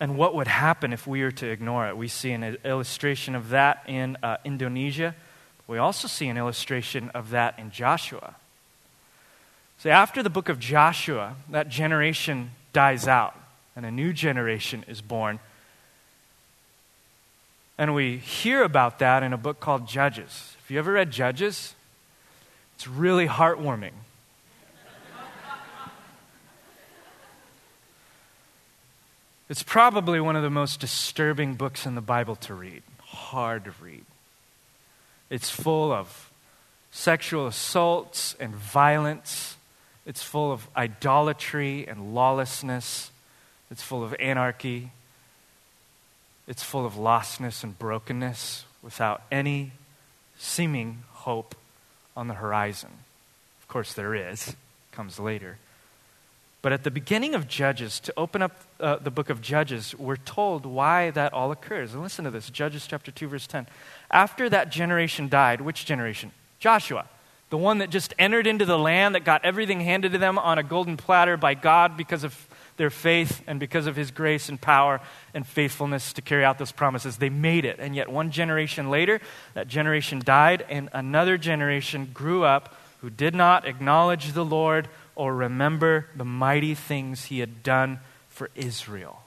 And 0.00 0.16
what 0.16 0.34
would 0.34 0.48
happen 0.48 0.92
if 0.92 1.06
we 1.06 1.22
were 1.22 1.30
to 1.32 1.46
ignore 1.46 1.86
it? 1.88 1.96
We 1.96 2.08
see 2.08 2.32
an 2.32 2.56
illustration 2.64 3.34
of 3.34 3.50
that 3.50 3.84
in 3.86 4.16
uh, 4.22 4.38
Indonesia. 4.44 5.14
We 5.66 5.78
also 5.78 6.08
see 6.08 6.28
an 6.28 6.38
illustration 6.38 7.10
of 7.10 7.30
that 7.30 7.58
in 7.58 7.70
Joshua. 7.70 8.34
So, 9.80 9.88
after 9.88 10.22
the 10.22 10.28
book 10.28 10.50
of 10.50 10.58
Joshua, 10.58 11.36
that 11.48 11.70
generation 11.70 12.50
dies 12.74 13.08
out 13.08 13.34
and 13.74 13.86
a 13.86 13.90
new 13.90 14.12
generation 14.12 14.84
is 14.86 15.00
born. 15.00 15.38
And 17.78 17.94
we 17.94 18.18
hear 18.18 18.62
about 18.62 18.98
that 18.98 19.22
in 19.22 19.32
a 19.32 19.38
book 19.38 19.58
called 19.58 19.88
Judges. 19.88 20.54
Have 20.60 20.70
you 20.70 20.78
ever 20.78 20.92
read 20.92 21.10
Judges? 21.10 21.74
It's 22.74 22.86
really 22.86 23.26
heartwarming. 23.26 23.92
It's 29.48 29.62
probably 29.62 30.20
one 30.20 30.36
of 30.36 30.42
the 30.42 30.50
most 30.50 30.78
disturbing 30.78 31.54
books 31.54 31.86
in 31.86 31.94
the 31.94 32.02
Bible 32.02 32.36
to 32.36 32.52
read, 32.52 32.82
hard 33.00 33.64
to 33.64 33.72
read. 33.80 34.04
It's 35.30 35.48
full 35.48 35.90
of 35.90 36.30
sexual 36.90 37.46
assaults 37.46 38.36
and 38.38 38.54
violence. 38.54 39.56
It's 40.06 40.22
full 40.22 40.52
of 40.52 40.68
idolatry 40.76 41.86
and 41.86 42.14
lawlessness. 42.14 43.10
It's 43.70 43.82
full 43.82 44.02
of 44.02 44.14
anarchy. 44.18 44.92
It's 46.48 46.62
full 46.62 46.84
of 46.84 46.94
lostness 46.94 47.62
and 47.62 47.78
brokenness 47.78 48.64
without 48.82 49.22
any 49.30 49.72
seeming 50.38 51.02
hope 51.12 51.54
on 52.16 52.28
the 52.28 52.34
horizon. 52.34 52.90
Of 53.62 53.68
course, 53.68 53.92
there 53.92 54.14
is, 54.14 54.56
comes 54.90 55.20
later. 55.20 55.58
But 56.62 56.72
at 56.72 56.84
the 56.84 56.90
beginning 56.90 57.34
of 57.34 57.48
Judges, 57.48 58.00
to 58.00 58.12
open 58.16 58.42
up 58.42 58.60
uh, 58.80 58.96
the 58.96 59.10
book 59.10 59.30
of 59.30 59.40
Judges, 59.40 59.94
we're 59.98 60.16
told 60.16 60.66
why 60.66 61.10
that 61.12 61.32
all 61.32 61.52
occurs. 61.52 61.94
And 61.94 62.02
listen 62.02 62.24
to 62.24 62.30
this 62.30 62.50
Judges 62.50 62.86
chapter 62.86 63.10
2, 63.10 63.28
verse 63.28 63.46
10. 63.46 63.66
After 64.10 64.48
that 64.50 64.70
generation 64.70 65.28
died, 65.28 65.60
which 65.62 65.86
generation? 65.86 66.32
Joshua, 66.58 67.06
the 67.50 67.58
one 67.58 67.78
that 67.78 67.90
just 67.90 68.14
entered 68.18 68.46
into 68.46 68.64
the 68.64 68.78
land, 68.78 69.14
that 69.14 69.24
got 69.24 69.44
everything 69.44 69.80
handed 69.80 70.12
to 70.12 70.18
them 70.18 70.38
on 70.38 70.58
a 70.58 70.62
golden 70.62 70.96
platter 70.96 71.36
by 71.36 71.54
God 71.54 71.96
because 71.96 72.24
of 72.24 72.48
their 72.76 72.90
faith 72.90 73.42
and 73.46 73.60
because 73.60 73.86
of 73.86 73.96
his 73.96 74.10
grace 74.10 74.48
and 74.48 74.58
power 74.58 75.00
and 75.34 75.46
faithfulness 75.46 76.14
to 76.14 76.22
carry 76.22 76.44
out 76.44 76.58
those 76.58 76.72
promises. 76.72 77.18
They 77.18 77.28
made 77.28 77.64
it. 77.64 77.78
And 77.78 77.94
yet, 77.94 78.08
one 78.08 78.30
generation 78.30 78.88
later, 78.88 79.20
that 79.54 79.68
generation 79.68 80.22
died, 80.24 80.64
and 80.70 80.88
another 80.92 81.36
generation 81.36 82.10
grew 82.14 82.44
up 82.44 82.74
who 83.00 83.10
did 83.10 83.34
not 83.34 83.66
acknowledge 83.66 84.32
the 84.32 84.44
Lord 84.44 84.88
or 85.16 85.34
remember 85.34 86.06
the 86.16 86.24
mighty 86.24 86.74
things 86.74 87.26
he 87.26 87.40
had 87.40 87.62
done 87.62 87.98
for 88.28 88.48
Israel. 88.54 89.22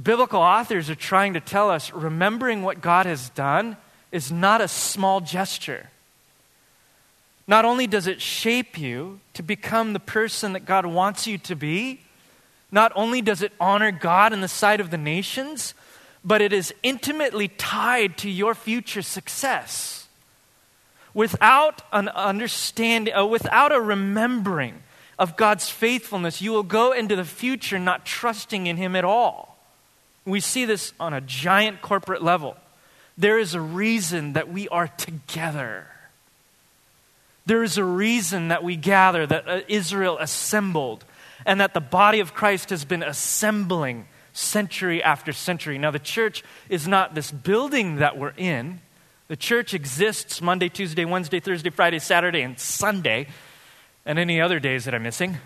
Biblical 0.00 0.40
authors 0.40 0.90
are 0.90 0.94
trying 0.94 1.34
to 1.34 1.40
tell 1.40 1.70
us 1.70 1.92
remembering 1.92 2.62
what 2.62 2.80
God 2.80 3.06
has 3.06 3.30
done 3.30 3.76
is 4.12 4.32
not 4.32 4.60
a 4.60 4.68
small 4.68 5.20
gesture. 5.20 5.90
Not 7.46 7.64
only 7.64 7.86
does 7.86 8.06
it 8.06 8.20
shape 8.20 8.78
you 8.78 9.20
to 9.34 9.42
become 9.42 9.92
the 9.92 10.00
person 10.00 10.52
that 10.52 10.66
God 10.66 10.84
wants 10.86 11.26
you 11.26 11.38
to 11.38 11.56
be, 11.56 12.00
not 12.70 12.92
only 12.94 13.22
does 13.22 13.40
it 13.40 13.52
honor 13.58 13.90
God 13.90 14.32
in 14.32 14.42
the 14.42 14.48
sight 14.48 14.80
of 14.80 14.90
the 14.90 14.98
nations, 14.98 15.72
but 16.22 16.42
it 16.42 16.52
is 16.52 16.74
intimately 16.82 17.48
tied 17.48 18.18
to 18.18 18.28
your 18.28 18.54
future 18.54 19.02
success. 19.02 20.06
Without 21.14 21.82
an 21.92 22.08
understanding, 22.10 23.14
uh, 23.14 23.24
without 23.24 23.72
a 23.72 23.80
remembering 23.80 24.82
of 25.18 25.36
God's 25.36 25.70
faithfulness, 25.70 26.42
you 26.42 26.52
will 26.52 26.62
go 26.62 26.92
into 26.92 27.16
the 27.16 27.24
future 27.24 27.78
not 27.78 28.04
trusting 28.04 28.66
in 28.66 28.76
Him 28.76 28.94
at 28.94 29.04
all. 29.04 29.56
We 30.26 30.40
see 30.40 30.66
this 30.66 30.92
on 31.00 31.14
a 31.14 31.22
giant 31.22 31.80
corporate 31.80 32.22
level. 32.22 32.56
There 33.18 33.38
is 33.38 33.54
a 33.54 33.60
reason 33.60 34.34
that 34.34 34.48
we 34.48 34.68
are 34.68 34.86
together. 34.86 35.88
There 37.46 37.64
is 37.64 37.76
a 37.76 37.84
reason 37.84 38.48
that 38.48 38.62
we 38.62 38.76
gather, 38.76 39.26
that 39.26 39.48
uh, 39.48 39.60
Israel 39.66 40.18
assembled, 40.18 41.04
and 41.44 41.60
that 41.60 41.74
the 41.74 41.80
body 41.80 42.20
of 42.20 42.32
Christ 42.32 42.70
has 42.70 42.84
been 42.84 43.02
assembling 43.02 44.06
century 44.32 45.02
after 45.02 45.32
century. 45.32 45.78
Now, 45.78 45.90
the 45.90 45.98
church 45.98 46.44
is 46.68 46.86
not 46.86 47.16
this 47.16 47.32
building 47.32 47.96
that 47.96 48.16
we're 48.16 48.34
in. 48.36 48.80
The 49.26 49.36
church 49.36 49.74
exists 49.74 50.40
Monday, 50.40 50.68
Tuesday, 50.68 51.04
Wednesday, 51.04 51.40
Thursday, 51.40 51.70
Friday, 51.70 51.98
Saturday, 51.98 52.42
and 52.42 52.58
Sunday, 52.58 53.26
and 54.06 54.18
any 54.18 54.40
other 54.40 54.60
days 54.60 54.84
that 54.84 54.94
I'm 54.94 55.02
missing. 55.02 55.38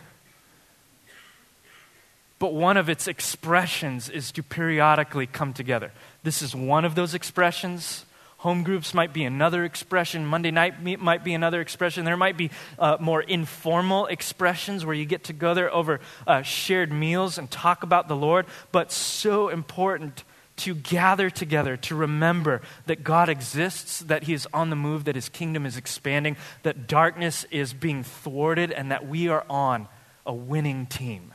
But 2.43 2.55
one 2.55 2.77
of 2.77 2.89
its 2.89 3.07
expressions 3.07 4.09
is 4.09 4.33
to 4.33 4.43
periodically 4.43 5.29
come 5.29 5.53
together. 5.53 5.93
This 6.25 6.43
is 6.43 6.57
one 6.57 6.85
of 6.85 6.97
those 6.97 7.15
expressions. 7.15 8.05
Home 8.39 8.65
groups 8.65 8.95
might 8.95 9.13
be 9.13 9.23
another 9.23 9.65
expression. 9.65 10.27
Monday 10.27 10.51
night 10.51 10.83
might 11.01 11.23
be 11.23 11.35
another 11.35 11.61
expression. 11.61 12.05
There 12.05 12.17
might 12.17 12.37
be 12.37 12.51
uh, 12.81 12.97
more 12.99 13.23
informal 13.23 14.07
expressions 14.07 14.85
where 14.85 14.93
you 14.93 15.05
get 15.05 15.23
together 15.23 15.73
over 15.73 16.01
uh, 16.27 16.43
shared 16.43 16.91
meals 16.91 17.39
and 17.39 17.49
talk 17.49 17.85
about 17.85 18.09
the 18.09 18.17
Lord. 18.17 18.47
But 18.73 18.91
so 18.91 19.49
important 19.49 20.25
to 20.57 20.75
gather 20.75 21.31
together, 21.31 21.77
to 21.77 21.95
remember 21.95 22.61
that 22.87 23.05
God 23.05 23.29
exists, 23.29 24.01
that 24.01 24.25
He 24.25 24.33
is 24.33 24.49
on 24.53 24.69
the 24.69 24.75
move, 24.75 25.05
that 25.05 25.15
His 25.15 25.29
kingdom 25.29 25.65
is 25.65 25.77
expanding, 25.77 26.37
that 26.65 26.89
darkness 26.89 27.47
is 27.53 27.73
being 27.73 28.03
thwarted, 28.03 28.73
and 28.73 28.91
that 28.91 29.07
we 29.07 29.29
are 29.29 29.47
on 29.49 29.87
a 30.27 30.35
winning 30.35 30.87
team. 30.87 31.33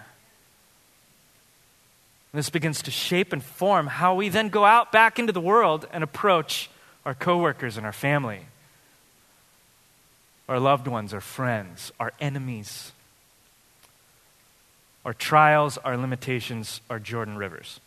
This 2.34 2.50
begins 2.50 2.82
to 2.84 2.92
shape 2.92 3.34
and 3.34 3.44
form 3.44 3.88
how 3.88 4.16
we 4.16 4.30
then 4.30 4.50
go 4.50 4.66
out 4.66 4.92
back 4.92 5.18
into 5.18 5.34
the 5.34 5.42
world 5.42 5.88
and 5.92 6.04
approach 6.04 6.70
our 7.06 7.16
coworkers 7.16 7.78
and 7.78 7.86
our 7.86 7.94
family, 7.94 8.42
our 10.50 10.60
loved 10.60 10.88
ones, 10.88 11.14
our 11.14 11.22
friends, 11.22 11.92
our 12.00 12.14
enemies, 12.20 12.92
our 15.06 15.14
trials, 15.14 15.78
our 15.80 15.96
limitations, 15.96 16.82
our 16.90 17.00
Jordan 17.00 17.38
rivers. 17.38 17.80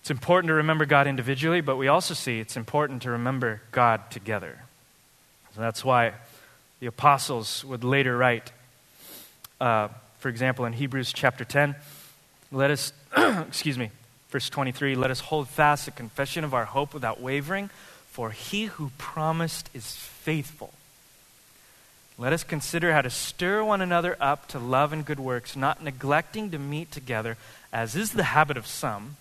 It's 0.00 0.10
important 0.10 0.48
to 0.48 0.54
remember 0.54 0.84
God 0.86 1.06
individually, 1.06 1.60
but 1.60 1.76
we 1.76 1.88
also 1.88 2.14
see 2.14 2.38
it's 2.38 2.56
important 2.56 3.02
to 3.02 3.10
remember 3.10 3.62
God 3.72 4.10
together. 4.10 4.60
So 5.54 5.60
that's 5.60 5.84
why 5.84 6.12
the 6.80 6.86
apostles 6.86 7.64
would 7.64 7.82
later 7.82 8.16
write, 8.16 8.52
uh, 9.60 9.88
for 10.18 10.28
example, 10.28 10.64
in 10.66 10.74
Hebrews 10.74 11.12
chapter 11.12 11.44
10, 11.44 11.74
let 12.50 12.70
us, 12.70 12.92
excuse 13.16 13.78
me, 13.78 13.90
Verse 14.30 14.50
23 14.50 14.94
Let 14.94 15.10
us 15.10 15.20
hold 15.20 15.48
fast 15.48 15.86
the 15.86 15.90
confession 15.90 16.44
of 16.44 16.54
our 16.54 16.66
hope 16.66 16.94
without 16.94 17.20
wavering, 17.20 17.70
for 18.10 18.30
he 18.30 18.66
who 18.66 18.90
promised 18.98 19.70
is 19.74 19.96
faithful. 19.96 20.72
Let 22.18 22.32
us 22.32 22.42
consider 22.42 22.92
how 22.92 23.02
to 23.02 23.10
stir 23.10 23.62
one 23.62 23.80
another 23.80 24.16
up 24.20 24.48
to 24.48 24.58
love 24.58 24.92
and 24.92 25.04
good 25.04 25.20
works, 25.20 25.54
not 25.54 25.82
neglecting 25.82 26.50
to 26.50 26.58
meet 26.58 26.90
together, 26.90 27.36
as 27.72 27.94
is 27.94 28.12
the 28.12 28.24
habit 28.24 28.56
of 28.56 28.66
some, 28.66 29.16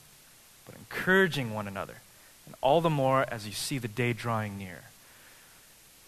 but 0.65 0.75
encouraging 0.75 1.53
one 1.53 1.67
another, 1.67 1.97
and 2.45 2.55
all 2.59 2.81
the 2.81 2.89
more 2.89 3.25
as 3.29 3.45
you 3.45 3.53
see 3.53 3.77
the 3.77 3.87
day 3.87 4.13
drawing 4.13 4.57
near. 4.57 4.79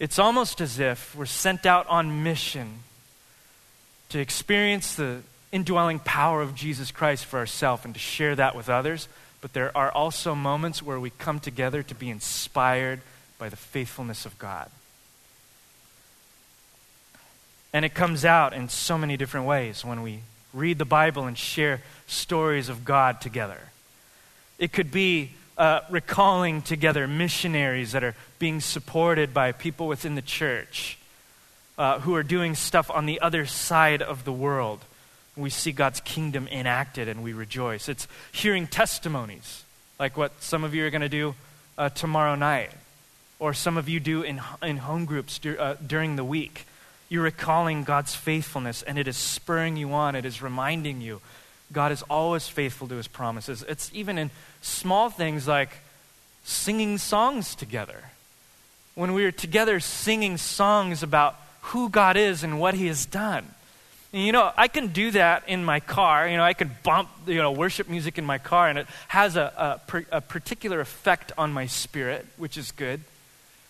It's 0.00 0.18
almost 0.18 0.60
as 0.60 0.80
if 0.80 1.14
we're 1.14 1.26
sent 1.26 1.64
out 1.64 1.86
on 1.86 2.24
mission 2.24 2.80
to 4.08 4.18
experience 4.18 4.96
the 4.96 5.20
indwelling 5.52 5.98
power 5.98 6.42
of 6.42 6.54
Jesus 6.54 6.90
Christ 6.90 7.24
for 7.24 7.38
ourselves 7.38 7.84
and 7.84 7.94
to 7.94 8.00
share 8.00 8.36
that 8.36 8.54
with 8.54 8.68
others. 8.68 9.08
But 9.40 9.52
there 9.52 9.76
are 9.76 9.90
also 9.90 10.34
moments 10.34 10.82
where 10.82 11.00
we 11.00 11.10
come 11.10 11.40
together 11.40 11.82
to 11.82 11.94
be 11.94 12.10
inspired 12.10 13.00
by 13.38 13.48
the 13.48 13.56
faithfulness 13.56 14.26
of 14.26 14.38
God. 14.38 14.70
And 17.72 17.84
it 17.84 17.94
comes 17.94 18.24
out 18.24 18.52
in 18.52 18.68
so 18.68 18.98
many 18.98 19.16
different 19.16 19.46
ways 19.46 19.84
when 19.84 20.02
we 20.02 20.20
read 20.52 20.78
the 20.78 20.84
Bible 20.84 21.26
and 21.26 21.38
share 21.38 21.80
stories 22.06 22.68
of 22.68 22.84
God 22.84 23.20
together. 23.20 23.60
It 24.58 24.72
could 24.72 24.90
be 24.90 25.30
uh, 25.56 25.80
recalling 25.88 26.62
together 26.62 27.06
missionaries 27.06 27.92
that 27.92 28.02
are 28.02 28.16
being 28.38 28.60
supported 28.60 29.32
by 29.32 29.52
people 29.52 29.86
within 29.86 30.16
the 30.16 30.22
church 30.22 30.98
uh, 31.78 32.00
who 32.00 32.14
are 32.14 32.22
doing 32.22 32.54
stuff 32.54 32.90
on 32.90 33.06
the 33.06 33.20
other 33.20 33.46
side 33.46 34.02
of 34.02 34.24
the 34.24 34.32
world 34.32 34.80
we 35.40 35.50
see 35.50 35.72
God's 35.72 36.00
kingdom 36.00 36.48
enacted 36.48 37.08
and 37.08 37.22
we 37.22 37.32
rejoice. 37.32 37.88
It's 37.88 38.06
hearing 38.32 38.66
testimonies, 38.66 39.64
like 39.98 40.16
what 40.16 40.42
some 40.42 40.64
of 40.64 40.74
you 40.74 40.86
are 40.86 40.90
going 40.90 41.00
to 41.00 41.08
do 41.08 41.34
uh, 41.78 41.88
tomorrow 41.88 42.34
night, 42.34 42.70
or 43.38 43.54
some 43.54 43.76
of 43.76 43.88
you 43.88 44.00
do 44.00 44.22
in, 44.22 44.40
in 44.62 44.78
home 44.78 45.04
groups 45.04 45.38
dur- 45.38 45.60
uh, 45.60 45.76
during 45.84 46.16
the 46.16 46.24
week. 46.24 46.66
You're 47.08 47.24
recalling 47.24 47.84
God's 47.84 48.14
faithfulness, 48.14 48.82
and 48.82 48.98
it 48.98 49.08
is 49.08 49.16
spurring 49.16 49.76
you 49.76 49.92
on, 49.92 50.14
it 50.14 50.24
is 50.24 50.42
reminding 50.42 51.00
you 51.00 51.20
God 51.72 51.92
is 51.92 52.02
always 52.02 52.48
faithful 52.48 52.88
to 52.88 52.96
his 52.96 53.06
promises. 53.06 53.64
It's 53.68 53.90
even 53.94 54.18
in 54.18 54.30
small 54.60 55.08
things 55.08 55.46
like 55.46 55.70
singing 56.44 56.98
songs 56.98 57.54
together. 57.54 58.02
When 58.94 59.14
we 59.14 59.24
are 59.24 59.32
together 59.32 59.78
singing 59.78 60.36
songs 60.36 61.02
about 61.02 61.36
who 61.62 61.88
God 61.88 62.16
is 62.16 62.42
and 62.42 62.58
what 62.58 62.74
he 62.74 62.88
has 62.88 63.06
done 63.06 63.46
and, 64.12 64.22
you 64.24 64.32
know, 64.32 64.50
I 64.56 64.66
can 64.68 64.88
do 64.88 65.12
that 65.12 65.44
in 65.48 65.64
my 65.64 65.78
car. 65.78 66.28
You 66.28 66.36
know, 66.36 66.42
I 66.42 66.54
can 66.54 66.70
bump, 66.82 67.08
you 67.26 67.36
know, 67.36 67.52
worship 67.52 67.88
music 67.88 68.18
in 68.18 68.24
my 68.24 68.38
car, 68.38 68.68
and 68.68 68.78
it 68.78 68.86
has 69.08 69.36
a, 69.36 69.80
a, 69.92 70.02
a 70.10 70.20
particular 70.20 70.80
effect 70.80 71.32
on 71.38 71.52
my 71.52 71.66
spirit, 71.66 72.26
which 72.36 72.56
is 72.56 72.72
good. 72.72 73.02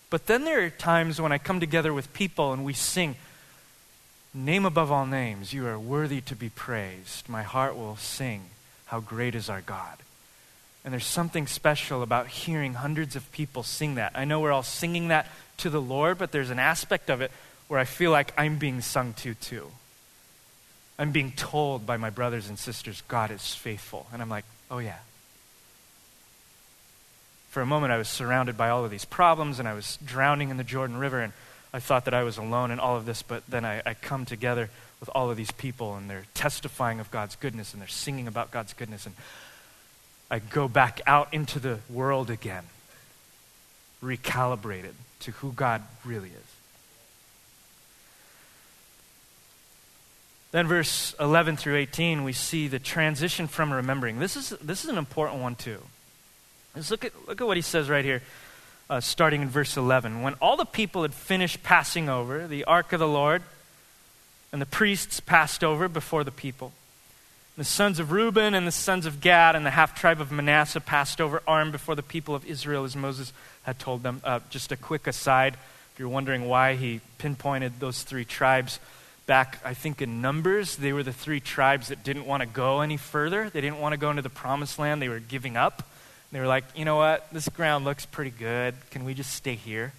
But 0.09 0.27
then 0.27 0.45
there 0.45 0.65
are 0.65 0.71
times 0.71 1.21
when 1.21 1.31
I 1.31 1.39
come 1.39 1.61
together 1.61 1.93
with 1.93 2.13
people 2.13 2.53
and 2.53 2.65
we 2.65 2.73
sing, 2.73 3.17
Name 4.33 4.65
above 4.65 4.93
all 4.93 5.07
names, 5.07 5.53
you 5.53 5.67
are 5.67 5.79
worthy 5.79 6.21
to 6.23 6.37
be 6.37 6.51
praised. 6.51 7.29
My 7.29 7.43
heart 7.43 7.77
will 7.77 7.97
sing, 7.97 8.43
How 8.87 9.01
great 9.01 9.35
is 9.35 9.51
our 9.51 9.61
God. 9.61 9.99
And 10.85 10.93
there's 10.93 11.07
something 11.07 11.47
special 11.47 12.03
about 12.03 12.29
hearing 12.29 12.75
hundreds 12.75 13.15
of 13.15 13.31
people 13.33 13.63
sing 13.63 13.97
that. 13.97 14.13
I 14.15 14.25
know 14.25 14.41
we're 14.41 14.53
all 14.53 14.63
singing 14.63 15.09
that 15.09 15.27
to 15.59 15.69
the 15.69 15.81
Lord, 15.81 16.17
but 16.17 16.33
there's 16.33 16.51
an 16.51 16.59
aspect 16.59 17.11
of 17.11 17.21
it 17.21 17.31
where 17.69 17.79
I 17.79 17.85
feel 17.85 18.11
like 18.11 18.33
I'm 18.39 18.57
being 18.57 18.81
sung 18.81 19.13
to 19.15 19.35
too. 19.35 19.71
I'm 21.01 21.13
being 21.13 21.33
told 21.33 21.87
by 21.87 21.97
my 21.97 22.11
brothers 22.11 22.51
and 22.51 22.59
sisters, 22.59 23.03
God 23.09 23.31
is 23.31 23.55
faithful. 23.55 24.07
And 24.13 24.21
I'm 24.21 24.29
like, 24.29 24.45
oh, 24.71 24.79
yeah. 24.79 24.99
For 27.49 27.63
a 27.63 27.67
moment, 27.67 27.91
I 27.91 27.97
was 27.97 28.07
surrounded 28.07 28.59
by 28.59 28.69
all 28.69 28.85
of 28.85 28.91
these 28.91 29.07
problems 29.07 29.59
and 29.59 29.67
I 29.67 29.73
was 29.73 29.99
drowning 30.05 30.51
in 30.51 30.59
the 30.59 30.63
Jordan 30.63 30.99
River, 30.99 31.21
and 31.21 31.33
I 31.73 31.81
thought 31.81 32.05
that 32.05 32.13
I 32.13 32.23
was 32.23 32.37
alone 32.37 32.71
in 32.71 32.79
all 32.79 32.99
of 32.99 33.07
this, 33.07 33.23
but 33.23 33.43
then 33.49 33.65
I, 33.65 33.81
I 33.87 33.95
come 33.95 34.27
together 34.27 34.69
with 35.01 35.09
all 35.15 35.31
of 35.31 35.39
these 35.39 35.51
people 35.51 35.97
and 35.97 36.11
they're 36.11 36.27
testifying 36.35 37.01
of 37.01 37.11
God's 37.11 37.35
goodness 37.35 37.73
and 37.73 37.81
they're 37.81 37.89
singing 37.89 38.29
about 38.29 38.51
God's 38.51 38.75
goodness. 38.75 39.07
And 39.07 39.15
I 40.31 40.39
go 40.39 40.69
back 40.69 41.01
out 41.07 41.33
into 41.33 41.59
the 41.59 41.79
world 41.89 42.29
again, 42.29 42.65
recalibrated 44.03 44.93
to 45.21 45.31
who 45.31 45.53
God 45.53 45.83
really 46.05 46.29
is. 46.29 46.50
Then, 50.53 50.67
verse 50.67 51.15
11 51.21 51.57
through 51.57 51.77
18, 51.77 52.25
we 52.25 52.33
see 52.33 52.67
the 52.67 52.81
transition 52.81 53.47
from 53.47 53.73
remembering. 53.73 54.19
This 54.19 54.37
is, 54.37 54.51
this 54.61 54.83
is 54.83 54.91
an 54.91 54.99
important 54.99 55.41
one, 55.41 55.55
too. 55.55 55.81
Let's 56.75 56.91
look 56.91 57.05
at, 57.05 57.13
look 57.29 57.41
at 57.41 57.47
what 57.47 57.57
he 57.57 57.63
says 57.63 57.89
right 57.89 58.05
here, 58.05 58.23
uh, 58.89 59.01
starting 59.01 59.43
in 59.43 59.49
verse 59.49 59.77
11. 59.77 60.23
When 60.23 60.35
all 60.35 60.57
the 60.57 60.65
people 60.65 61.03
had 61.03 61.15
finished 61.15 61.63
passing 61.63 62.09
over, 62.09 62.49
the 62.49 62.65
ark 62.65 62.93
of 62.93 62.99
the 62.99 63.09
Lord 63.09 63.43
and 64.53 64.61
the 64.61 64.67
priests 64.67 65.21
passed 65.21 65.63
over 65.63 65.89
before 65.89 66.25
the 66.25 66.33
people. 66.33 66.73
The 67.57 67.65
sons 67.65 68.01
of 68.01 68.11
Reuben 68.11 68.55
and 68.55 68.67
the 68.67 68.73
sons 68.73 69.07
of 69.07 69.21
Gad 69.21 69.55
and 69.55 69.67
the 69.67 69.71
half 69.71 69.95
tribe 69.95 70.21
of 70.21 70.33
Manasseh 70.33 70.81
passed 70.81 71.21
over 71.21 71.43
armed 71.47 71.73
before 71.73 71.95
the 71.95 72.03
people 72.03 72.35
of 72.35 72.47
Israel 72.47 72.85
as 72.85 72.97
Moses 72.97 73.33
had 73.65 73.79
told 73.79 74.03
them. 74.03 74.21
Uh, 74.25 74.41
just 74.51 74.73
a 74.73 74.77
quick 74.77 75.07
aside, 75.07 75.55
if 75.93 75.99
you're 75.99 76.09
wondering 76.09 76.49
why 76.49 76.75
he 76.75 77.01
pinpointed 77.19 77.79
those 77.79 78.03
three 78.03 78.25
tribes 78.25 78.81
back, 79.27 79.59
I 79.65 79.75
think, 79.75 80.03
in 80.03 80.21
Numbers, 80.21 80.77
they 80.77 80.93
were 80.93 81.03
the 81.03 81.13
three 81.13 81.41
tribes 81.41 81.89
that 81.89 82.03
didn't 82.03 82.27
want 82.27 82.43
to 82.43 82.49
go 82.49 82.81
any 82.81 82.97
further. 82.97 83.51
They 83.51 83.61
didn't 83.61 83.81
want 83.81 83.93
to 83.93 83.97
go 83.99 84.11
into 84.11 84.23
the 84.23 84.31
promised 84.31 84.79
land. 84.79 85.01
They 85.01 85.09
were 85.09 85.21
giving 85.21 85.57
up. 85.57 85.89
They 86.33 86.41
were 86.41 86.47
like, 86.47 86.65
you 86.77 86.85
know 86.85 86.97
what? 86.97 87.27
This 87.33 87.49
ground 87.49 87.85
looks 87.85 88.07
pretty 88.07 88.31
good. 88.31 88.75
Can 88.91 89.05
we 89.05 89.15
just 89.15 89.33
stay 89.33 89.55
here? 89.55 89.93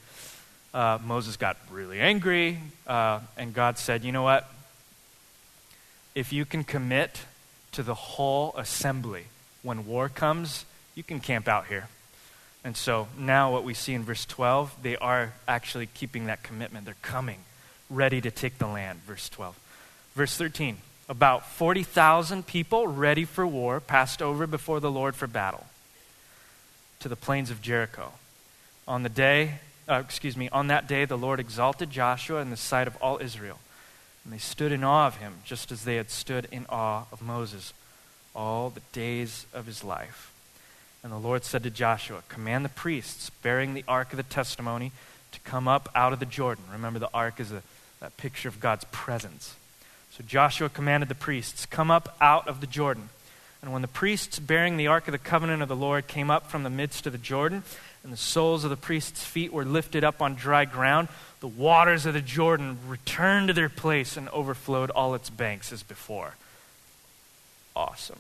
uh, 0.74 1.00
Moses 1.04 1.38
got 1.38 1.58
really 1.70 2.00
angry, 2.00 2.60
uh, 2.88 3.20
and 3.38 3.54
God 3.54 3.78
said, 3.78 4.04
You 4.04 4.12
know 4.12 4.24
what? 4.24 4.50
If 6.16 6.34
you 6.34 6.46
can 6.46 6.64
commit 6.64 7.22
to 7.74 7.84
the 7.84 7.94
whole 7.94 8.54
assembly 8.58 9.26
when 9.64 9.86
war 9.86 10.10
comes, 10.10 10.66
you 10.96 11.04
can 11.04 11.20
camp 11.20 11.48
out 11.48 11.68
here. 11.68 11.88
And 12.64 12.78
so 12.78 13.08
now, 13.18 13.52
what 13.52 13.64
we 13.64 13.74
see 13.74 13.94
in 13.94 14.04
verse 14.04 14.26
12, 14.26 14.76
they 14.84 14.96
are 14.98 15.34
actually 15.48 15.88
keeping 15.88 16.26
that 16.26 16.44
commitment. 16.44 16.86
They're 16.86 16.96
coming, 17.02 17.40
ready 17.92 18.22
to 18.22 18.32
take 18.32 18.58
the 18.58 18.68
land. 18.68 19.02
Verse 19.06 19.30
12. 19.30 19.60
Verse 20.16 20.38
13 20.38 20.78
about 21.12 21.46
40,000 21.46 22.48
people 22.48 22.88
ready 22.88 23.26
for 23.26 23.46
war 23.46 23.82
passed 23.82 24.22
over 24.22 24.48
before 24.48 24.80
the 24.80 24.90
Lord 24.90 25.14
for 25.14 25.28
battle 25.28 25.66
to 27.02 27.10
the 27.10 27.18
plains 27.18 27.52
of 27.52 27.62
Jericho. 27.62 28.14
On 28.88 29.04
the 29.04 29.10
day, 29.10 29.56
uh, 29.90 29.96
excuse 29.96 30.38
me, 30.38 30.48
on 30.50 30.68
that 30.68 30.88
day, 30.88 31.04
the 31.04 31.18
Lord 31.18 31.42
exalted 31.42 31.90
Joshua 31.90 32.40
in 32.40 32.50
the 32.50 32.56
sight 32.56 32.88
of 32.88 32.96
all 33.02 33.18
Israel. 33.18 33.60
And 34.24 34.32
they 34.32 34.38
stood 34.38 34.72
in 34.72 34.86
awe 34.86 35.08
of 35.08 35.18
him, 35.18 35.34
just 35.44 35.70
as 35.70 35.84
they 35.84 35.98
had 35.98 36.10
stood 36.10 36.48
in 36.50 36.66
awe 36.70 37.04
of 37.12 37.22
Moses 37.22 37.74
all 38.34 38.70
the 38.70 38.82
days 38.94 39.46
of 39.54 39.66
his 39.66 39.84
life. 39.84 40.32
And 41.04 41.12
the 41.12 41.18
Lord 41.18 41.44
said 41.44 41.64
to 41.64 41.70
Joshua, 41.70 42.24
Command 42.30 42.64
the 42.64 42.70
priests 42.70 43.32
bearing 43.42 43.74
the 43.74 43.84
ark 43.86 44.14
of 44.14 44.18
the 44.18 44.24
testimony 44.24 44.94
to 45.34 45.40
come 45.42 45.68
up 45.68 45.90
out 45.94 46.14
of 46.14 46.20
the 46.20 46.26
Jordan. 46.26 46.64
Remember, 46.72 47.00
the 47.00 47.10
ark 47.14 47.42
is 47.42 47.52
a, 47.52 47.64
that 48.02 48.18
picture 48.18 48.50
of 48.50 48.60
God's 48.60 48.84
presence. 48.92 49.56
So 50.12 50.24
Joshua 50.28 50.68
commanded 50.68 51.08
the 51.08 51.16
priests, 51.16 51.66
Come 51.66 51.90
up 51.90 52.18
out 52.20 52.48
of 52.48 52.60
the 52.60 52.68
Jordan. 52.68 53.10
And 53.62 53.72
when 53.72 53.84
the 53.84 53.88
priests 53.88 54.40
bearing 54.40 54.76
the 54.76 54.88
ark 54.88 55.08
of 55.08 55.12
the 55.12 55.20
covenant 55.20 55.62
of 55.62 55.70
the 55.70 55.76
Lord 55.76 56.08
came 56.08 56.30
up 56.30 56.50
from 56.50 56.64
the 56.64 56.70
midst 56.70 57.06
of 57.06 57.14
the 57.14 57.20
Jordan, 57.20 57.64
and 58.04 58.12
the 58.12 58.18
soles 58.18 58.64
of 58.64 58.72
the 58.72 58.76
priests' 58.76 59.24
feet 59.24 59.54
were 59.54 59.64
lifted 59.64 60.04
up 60.04 60.22
on 60.22 60.34
dry 60.34 60.66
ground, 60.66 61.08
the 61.40 61.48
waters 61.48 62.06
of 62.08 62.16
the 62.16 62.22
Jordan 62.22 62.78
returned 62.88 63.48
to 63.48 63.54
their 63.54 63.70
place 63.70 64.18
and 64.18 64.28
overflowed 64.30 64.90
all 64.90 65.14
its 65.14 65.30
banks 65.30 65.72
as 65.72 65.84
before. 65.84 66.36
Awesome. 67.76 68.20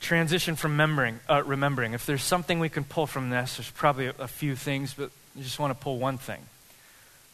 Transition 0.00 0.56
from 0.56 0.72
remembering, 0.72 1.20
uh, 1.28 1.42
remembering. 1.44 1.92
If 1.92 2.06
there's 2.06 2.22
something 2.22 2.58
we 2.58 2.68
can 2.68 2.84
pull 2.84 3.06
from 3.06 3.30
this, 3.30 3.56
there's 3.56 3.70
probably 3.70 4.06
a, 4.06 4.14
a 4.18 4.28
few 4.28 4.56
things, 4.56 4.94
but 4.94 5.10
I 5.36 5.42
just 5.42 5.58
want 5.58 5.76
to 5.76 5.82
pull 5.82 5.98
one 5.98 6.18
thing. 6.18 6.40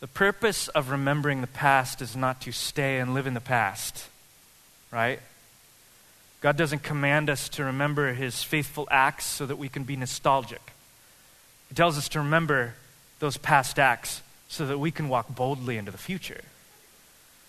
The 0.00 0.06
purpose 0.06 0.68
of 0.68 0.90
remembering 0.90 1.42
the 1.42 1.46
past 1.46 2.00
is 2.00 2.16
not 2.16 2.40
to 2.42 2.52
stay 2.52 2.98
and 2.98 3.12
live 3.12 3.26
in 3.26 3.34
the 3.34 3.40
past, 3.40 4.08
right? 4.90 5.20
God 6.40 6.56
doesn't 6.56 6.82
command 6.82 7.28
us 7.28 7.50
to 7.50 7.64
remember 7.64 8.14
his 8.14 8.42
faithful 8.42 8.88
acts 8.90 9.26
so 9.26 9.44
that 9.44 9.56
we 9.56 9.68
can 9.68 9.84
be 9.84 9.96
nostalgic. 9.96 10.72
He 11.68 11.74
tells 11.74 11.98
us 11.98 12.08
to 12.10 12.20
remember 12.20 12.74
those 13.18 13.36
past 13.36 13.78
acts 13.78 14.22
so 14.48 14.66
that 14.66 14.78
we 14.78 14.90
can 14.90 15.10
walk 15.10 15.28
boldly 15.28 15.76
into 15.76 15.92
the 15.92 15.98
future. 15.98 16.40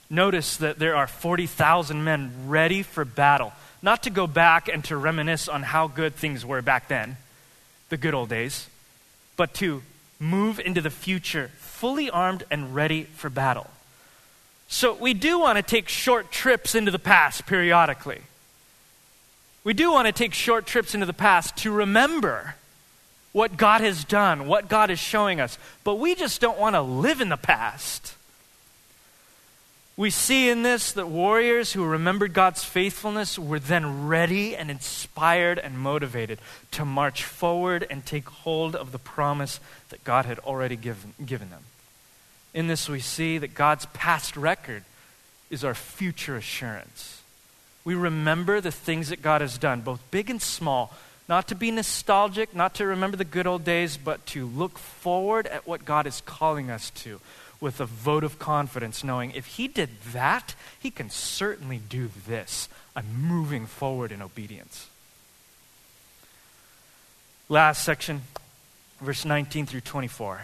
Notice 0.09 0.57
that 0.57 0.77
there 0.77 0.97
are 0.97 1.07
40,000 1.07 2.03
men 2.03 2.33
ready 2.47 2.83
for 2.83 3.05
battle, 3.05 3.53
not 3.81 4.03
to 4.03 4.09
go 4.09 4.27
back 4.27 4.67
and 4.67 4.83
to 4.85 4.97
reminisce 4.97 5.47
on 5.47 5.63
how 5.63 5.87
good 5.87 6.15
things 6.15 6.45
were 6.45 6.61
back 6.61 6.89
then, 6.89 7.15
the 7.87 7.95
good 7.95 8.13
old 8.13 8.27
days, 8.27 8.67
but 9.37 9.53
to 9.55 9.81
move 10.21 10.60
into 10.60 10.79
the 10.79 10.89
future 10.89 11.49
fully 11.57 12.10
armed 12.12 12.43
and 12.51 12.75
ready 12.75 13.03
for 13.03 13.29
battle. 13.29 13.67
So 14.67 14.93
we 14.93 15.15
do 15.15 15.39
want 15.39 15.57
to 15.57 15.63
take 15.63 15.89
short 15.89 16.31
trips 16.31 16.75
into 16.75 16.91
the 16.91 16.99
past 16.99 17.47
periodically. 17.47 18.21
We 19.63 19.73
do 19.73 19.91
want 19.91 20.05
to 20.05 20.12
take 20.12 20.36
short 20.36 20.67
trips 20.67 20.93
into 20.93 21.07
the 21.07 21.13
past 21.13 21.57
to 21.57 21.71
remember 21.71 22.55
what 23.31 23.57
God 23.57 23.81
has 23.81 24.03
done, 24.05 24.47
what 24.47 24.69
God 24.69 24.91
is 24.91 24.99
showing 24.99 25.41
us. 25.41 25.57
But 25.84 25.95
we 25.95 26.13
just 26.13 26.39
don't 26.39 26.60
want 26.60 26.75
to 26.75 26.81
live 26.81 27.19
in 27.19 27.29
the 27.29 27.38
past. 27.38 28.15
We 30.01 30.09
see 30.09 30.49
in 30.49 30.63
this 30.63 30.93
that 30.93 31.09
warriors 31.09 31.73
who 31.73 31.85
remembered 31.85 32.33
God's 32.33 32.63
faithfulness 32.63 33.37
were 33.37 33.59
then 33.59 34.07
ready 34.07 34.55
and 34.55 34.71
inspired 34.71 35.59
and 35.59 35.77
motivated 35.77 36.39
to 36.71 36.85
march 36.85 37.23
forward 37.23 37.85
and 37.87 38.03
take 38.03 38.27
hold 38.27 38.75
of 38.75 38.91
the 38.91 38.97
promise 38.97 39.59
that 39.89 40.03
God 40.03 40.25
had 40.25 40.39
already 40.39 40.75
given, 40.75 41.13
given 41.23 41.51
them. 41.51 41.65
In 42.51 42.65
this, 42.65 42.89
we 42.89 42.99
see 42.99 43.37
that 43.37 43.53
God's 43.53 43.85
past 43.93 44.35
record 44.35 44.85
is 45.51 45.63
our 45.63 45.75
future 45.75 46.35
assurance. 46.35 47.21
We 47.85 47.93
remember 47.93 48.59
the 48.59 48.71
things 48.71 49.09
that 49.09 49.21
God 49.21 49.41
has 49.41 49.59
done, 49.59 49.81
both 49.81 50.01
big 50.09 50.31
and 50.31 50.41
small, 50.41 50.95
not 51.29 51.47
to 51.49 51.55
be 51.55 51.69
nostalgic, 51.69 52.55
not 52.55 52.73
to 52.73 52.87
remember 52.87 53.17
the 53.17 53.23
good 53.23 53.45
old 53.45 53.63
days, 53.63 53.97
but 53.97 54.25
to 54.27 54.47
look 54.47 54.79
forward 54.79 55.45
at 55.45 55.67
what 55.67 55.85
God 55.85 56.07
is 56.07 56.21
calling 56.21 56.71
us 56.71 56.89
to 56.89 57.21
with 57.62 57.80
a 57.80 57.86
vote 57.86 58.24
of 58.24 58.39
confidence, 58.39 59.04
knowing 59.04 59.32
if 59.32 59.45
He 59.45 59.67
did 59.67 59.89
that, 60.12 60.56
He 60.80 60.91
can 60.91 61.10
certainly 61.10 61.78
do 61.78 62.10
this. 62.28 62.67
I'm 62.95 63.06
moving 63.21 63.67
forward 63.67 64.12
in 64.12 64.21
obedience. 64.21 64.89
Last 67.47 67.84
section, 67.84 68.24
verse 69.00 69.24
19 69.24 69.67
through 69.67 69.82
24. 69.82 70.41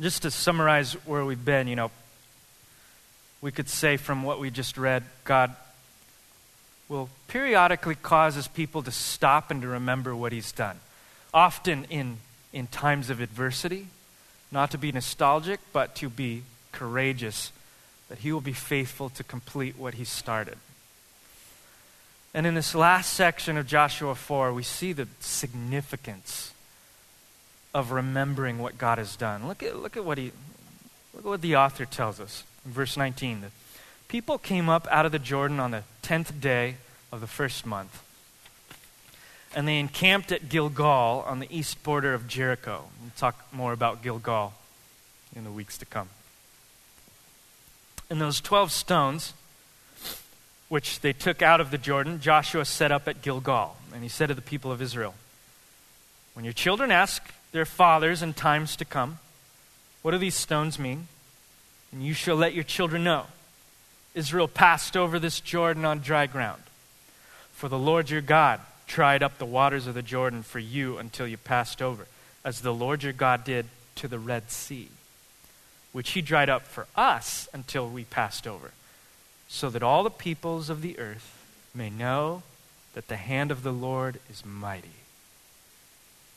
Just 0.00 0.22
to 0.22 0.30
summarize 0.30 0.94
where 1.06 1.24
we've 1.24 1.44
been, 1.44 1.68
you 1.68 1.76
know, 1.76 1.90
we 3.40 3.52
could 3.52 3.68
say 3.68 3.96
from 3.96 4.22
what 4.22 4.40
we 4.40 4.50
just 4.50 4.78
read, 4.78 5.04
God 5.24 5.54
will 6.88 7.08
periodically 7.28 7.94
cause 7.94 8.34
his 8.34 8.48
people 8.48 8.82
to 8.82 8.90
stop 8.90 9.50
and 9.50 9.62
to 9.62 9.68
remember 9.68 10.16
what 10.16 10.32
he's 10.32 10.52
done. 10.52 10.78
Often 11.32 11.86
in, 11.90 12.18
in 12.54 12.68
times 12.68 13.10
of 13.10 13.20
adversity, 13.20 13.88
not 14.52 14.70
to 14.70 14.78
be 14.78 14.92
nostalgic, 14.92 15.58
but 15.72 15.96
to 15.96 16.08
be 16.08 16.44
courageous, 16.70 17.50
that 18.08 18.18
he 18.18 18.32
will 18.32 18.40
be 18.40 18.52
faithful 18.52 19.10
to 19.10 19.24
complete 19.24 19.76
what 19.76 19.94
he 19.94 20.04
started. 20.04 20.56
And 22.32 22.46
in 22.46 22.54
this 22.54 22.74
last 22.74 23.12
section 23.12 23.56
of 23.56 23.66
Joshua 23.66 24.14
4, 24.14 24.52
we 24.52 24.62
see 24.62 24.92
the 24.92 25.08
significance 25.18 26.52
of 27.74 27.90
remembering 27.90 28.60
what 28.60 28.78
God 28.78 28.98
has 28.98 29.16
done. 29.16 29.48
Look 29.48 29.62
at, 29.64 29.76
look 29.76 29.96
at, 29.96 30.04
what, 30.04 30.16
he, 30.16 30.30
look 31.12 31.24
at 31.24 31.28
what 31.28 31.42
the 31.42 31.56
author 31.56 31.84
tells 31.84 32.20
us 32.20 32.44
in 32.64 32.70
verse 32.70 32.96
19. 32.96 33.40
The 33.40 33.50
people 34.06 34.38
came 34.38 34.68
up 34.68 34.86
out 34.92 35.06
of 35.06 35.12
the 35.12 35.18
Jordan 35.18 35.58
on 35.58 35.72
the 35.72 35.82
10th 36.04 36.40
day 36.40 36.76
of 37.10 37.20
the 37.20 37.26
first 37.26 37.66
month, 37.66 38.00
and 39.54 39.66
they 39.68 39.78
encamped 39.78 40.32
at 40.32 40.48
Gilgal 40.48 41.24
on 41.26 41.38
the 41.38 41.46
east 41.50 41.82
border 41.82 42.14
of 42.14 42.26
Jericho. 42.26 42.84
We'll 43.00 43.10
talk 43.16 43.46
more 43.52 43.72
about 43.72 44.02
Gilgal 44.02 44.54
in 45.34 45.44
the 45.44 45.50
weeks 45.50 45.78
to 45.78 45.86
come. 45.86 46.08
And 48.10 48.20
those 48.20 48.40
12 48.40 48.70
stones, 48.70 49.32
which 50.68 51.00
they 51.00 51.12
took 51.12 51.40
out 51.40 51.60
of 51.60 51.70
the 51.70 51.78
Jordan, 51.78 52.20
Joshua 52.20 52.64
set 52.64 52.92
up 52.92 53.08
at 53.08 53.22
Gilgal. 53.22 53.76
And 53.92 54.02
he 54.02 54.08
said 54.08 54.26
to 54.28 54.34
the 54.34 54.42
people 54.42 54.72
of 54.72 54.82
Israel, 54.82 55.14
When 56.34 56.44
your 56.44 56.52
children 56.52 56.90
ask 56.90 57.22
their 57.54 57.64
fathers 57.64 58.20
in 58.20 58.34
times 58.34 58.74
to 58.76 58.84
come. 58.84 59.18
What 60.02 60.10
do 60.10 60.18
these 60.18 60.34
stones 60.34 60.76
mean? 60.76 61.06
And 61.92 62.04
you 62.04 62.12
shall 62.12 62.34
let 62.34 62.52
your 62.52 62.64
children 62.64 63.04
know. 63.04 63.26
Israel 64.12 64.48
passed 64.48 64.96
over 64.96 65.20
this 65.20 65.38
Jordan 65.38 65.84
on 65.84 66.00
dry 66.00 66.26
ground. 66.26 66.62
For 67.52 67.68
the 67.68 67.78
Lord 67.78 68.10
your 68.10 68.20
God 68.20 68.60
dried 68.86 69.22
up 69.22 69.38
the 69.38 69.46
waters 69.46 69.86
of 69.86 69.94
the 69.94 70.02
Jordan 70.02 70.42
for 70.42 70.58
you 70.58 70.98
until 70.98 71.26
you 71.26 71.36
passed 71.36 71.80
over, 71.80 72.06
as 72.44 72.60
the 72.60 72.74
Lord 72.74 73.02
your 73.02 73.12
God 73.12 73.44
did 73.44 73.66
to 73.96 74.08
the 74.08 74.18
Red 74.18 74.50
Sea, 74.50 74.88
which 75.92 76.10
he 76.10 76.22
dried 76.22 76.50
up 76.50 76.62
for 76.62 76.86
us 76.96 77.48
until 77.52 77.88
we 77.88 78.04
passed 78.04 78.46
over, 78.46 78.72
so 79.48 79.70
that 79.70 79.82
all 79.82 80.02
the 80.02 80.10
peoples 80.10 80.68
of 80.68 80.82
the 80.82 80.98
earth 80.98 81.38
may 81.74 81.90
know 81.90 82.42
that 82.94 83.08
the 83.08 83.16
hand 83.16 83.50
of 83.50 83.62
the 83.62 83.72
Lord 83.72 84.20
is 84.30 84.44
mighty 84.44 84.90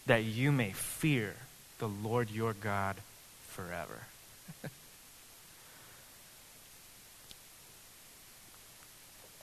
that 0.07 0.23
you 0.23 0.51
may 0.51 0.71
fear 0.71 1.35
the 1.79 1.87
Lord 1.87 2.31
your 2.31 2.53
God 2.53 2.95
forever. 3.47 4.07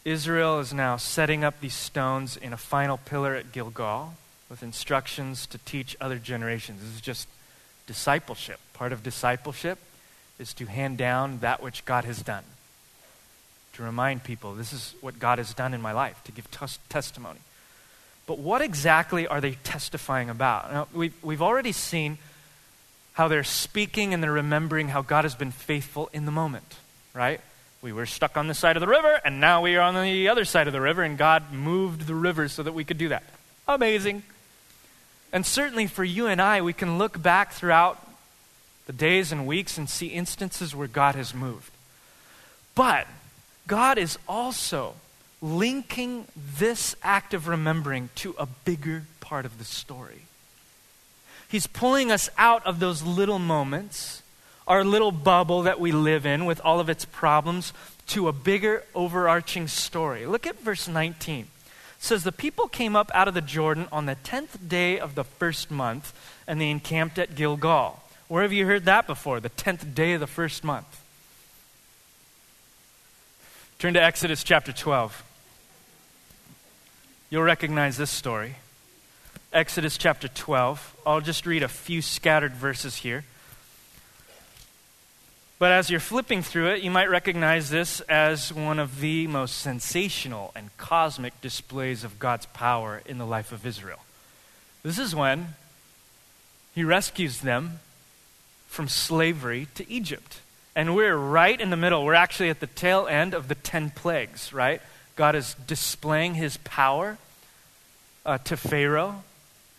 Israel 0.05 0.61
is 0.61 0.75
now 0.75 0.97
setting 0.99 1.45
up 1.45 1.61
these 1.61 1.75
stones 1.75 2.37
in 2.37 2.53
a 2.53 2.59
final 2.59 2.99
pillar 2.99 3.35
at 3.35 3.53
Gilgal 3.53 4.15
with 4.51 4.63
instructions 4.63 5.47
to 5.47 5.59
teach 5.59 5.97
other 6.01 6.19
generations. 6.19 6.81
This 6.83 6.95
is 6.95 7.01
just 7.01 7.27
discipleship. 7.87 8.61
Part 8.75 8.93
of 8.93 9.03
discipleship 9.03 9.79
is 10.39 10.53
to 10.55 10.67
hand 10.67 10.99
down 10.99 11.39
that 11.39 11.63
which 11.63 11.85
God 11.87 12.05
has 12.05 12.21
done. 12.21 12.45
To 13.75 13.83
remind 13.83 14.25
people, 14.25 14.55
this 14.55 14.73
is 14.73 14.95
what 15.01 15.19
God 15.19 15.39
has 15.39 15.55
done 15.55 15.73
in 15.73 15.81
my 15.81 15.93
life, 15.93 16.23
to 16.25 16.33
give 16.33 16.51
tes- 16.51 16.79
testimony. 16.91 17.41
But 18.27 18.39
what 18.39 18.61
exactly 18.61 19.27
are 19.27 19.41
they 19.41 19.53
testifying 19.53 20.29
about? 20.29 20.73
Now, 20.73 20.89
we've, 20.93 21.15
we've 21.23 21.43
already 21.43 21.73
seen 21.73 22.19
how 23.15 23.29
they're 23.29 23.43
speaking 23.43 24.13
and 24.13 24.23
they're 24.23 24.33
remembering 24.33 24.89
how 24.89 25.03
God 25.03 25.25
has 25.25 25.35
been 25.35 25.51
faithful 25.51 26.11
in 26.13 26.27
the 26.27 26.33
moment, 26.33 26.77
right? 27.15 27.41
We 27.85 27.93
were 27.93 28.07
stuck 28.07 28.39
on 28.39 28.47
this 28.47 28.59
side 28.59 28.79
of 28.79 28.81
the 28.81 28.89
river, 28.89 29.21
and 29.27 29.41
now 29.41 29.61
we 29.61 29.77
are 29.77 29.83
on 29.83 30.03
the 30.03 30.29
other 30.29 30.47
side 30.47 30.67
of 30.67 30.73
the 30.73 30.81
river, 30.81 31.03
and 31.03 31.19
God 31.19 31.53
moved 31.53 32.07
the 32.07 32.15
river 32.15 32.49
so 32.49 32.63
that 32.63 32.73
we 32.73 32.83
could 32.83 32.97
do 32.97 33.11
that. 33.11 33.25
Amazing. 33.69 34.23
And 35.35 35.45
certainly 35.45 35.87
for 35.87 36.03
you 36.03 36.27
and 36.27 36.41
I, 36.41 36.63
we 36.63 36.73
can 36.73 36.97
look 36.97 37.21
back 37.21 37.53
throughout 37.53 38.09
the 38.87 38.95
days 38.95 39.33
and 39.33 39.47
weeks 39.47 39.77
and 39.77 39.91
see 39.91 40.07
instances 40.07 40.75
where 40.75 40.89
God 40.89 41.15
has 41.15 41.35
moved. 41.35 41.71
But 42.75 43.07
God 43.67 43.99
is 43.99 44.19
also 44.27 44.95
linking 45.43 46.25
this 46.59 46.97
act 47.03 47.35
of 47.35 47.49
remembering 47.49 48.09
to 48.15 48.35
a 48.39 48.47
bigger 48.47 49.03
part 49.21 49.45
of 49.45 49.59
the 49.59 49.65
story. 49.65 50.23
He's 51.51 51.67
pulling 51.67 52.11
us 52.11 52.31
out 52.39 52.65
of 52.65 52.81
those 52.81 53.03
little 53.03 53.39
moments, 53.39 54.23
our 54.67 54.85
little 54.85 55.13
bubble 55.13 55.63
that 55.63 55.81
we 55.81 55.93
live 55.93 56.25
in 56.25 56.47
with 56.47 56.61
all 56.65 56.81
of 56.81 56.89
its 56.89 57.05
problems, 57.05 57.73
to 58.07 58.29
a 58.29 58.33
bigger 58.33 58.85
overarching 58.95 59.69
story. 59.69 60.27
Look 60.27 60.47
at 60.47 60.61
verse 60.61 60.89
19. 60.89 61.41
It 61.41 61.49
says, 61.99 62.23
The 62.23 62.33
people 62.33 62.69
came 62.69 62.97
up 62.97 63.11
out 63.15 63.29
of 63.29 63.35
the 63.35 63.41
Jordan 63.41 63.89
on 63.91 64.07
the 64.07 64.15
tenth 64.17 64.69
day 64.69 64.99
of 64.99 65.15
the 65.15 65.25
first 65.25 65.71
month, 65.71 66.13
and 66.47 66.61
they 66.61 66.71
encamped 66.71 67.19
at 67.19 67.35
Gilgal. 67.35 68.03
Where 68.29 68.43
have 68.43 68.53
you 68.53 68.67
heard 68.67 68.85
that 68.85 69.07
before? 69.07 69.41
The 69.41 69.49
tenth 69.49 69.95
day 69.95 70.15
of 70.15 70.21
the 70.21 70.27
first 70.27 70.65
month. 70.65 71.03
Turn 73.79 73.95
to 73.95 74.03
Exodus 74.03 74.45
chapter 74.45 74.73
12. 74.73 75.23
You'll 77.31 77.43
recognize 77.43 77.97
this 77.97 78.11
story. 78.11 78.57
Exodus 79.53 79.99
chapter 79.99 80.29
12. 80.29 80.97
I'll 81.07 81.21
just 81.21 81.47
read 81.47 81.63
a 81.63 81.69
few 81.69 82.01
scattered 82.01 82.53
verses 82.53 82.97
here. 82.97 83.25
But 85.59 85.73
as 85.73 85.89
you're 85.89 86.01
flipping 86.01 86.43
through 86.43 86.71
it, 86.71 86.83
you 86.83 86.91
might 86.91 87.09
recognize 87.09 87.71
this 87.71 88.01
as 88.03 88.53
one 88.53 88.79
of 88.79 89.01
the 89.01 89.27
most 89.29 89.59
sensational 89.59 90.53
and 90.57 90.77
cosmic 90.77 91.41
displays 91.41 92.03
of 92.03 92.19
God's 92.19 92.47
power 92.47 93.03
in 93.07 93.19
the 93.19 93.27
life 93.27 93.53
of 93.53 93.65
Israel. 93.65 94.01
This 94.83 94.99
is 94.99 95.15
when 95.15 95.55
he 96.75 96.83
rescues 96.83 97.41
them 97.41 97.81
from 98.67 98.89
slavery 98.89 99.69
to 99.77 99.89
Egypt. 99.89 100.41
And 100.75 100.97
we're 100.97 101.17
right 101.17 101.61
in 101.61 101.71
the 101.71 101.77
middle. 101.77 102.05
We're 102.05 102.15
actually 102.15 102.51
at 102.51 102.59
the 102.59 102.67
tail 102.67 103.07
end 103.07 103.33
of 103.33 103.47
the 103.47 103.55
10 103.55 103.91
plagues, 103.91 104.53
right? 104.53 104.83
God 105.15 105.37
is 105.37 105.55
displaying 105.67 106.35
his 106.35 106.57
power 106.59 107.17
uh, 108.27 108.39
to 108.39 108.57
Pharaoh, 108.57 109.23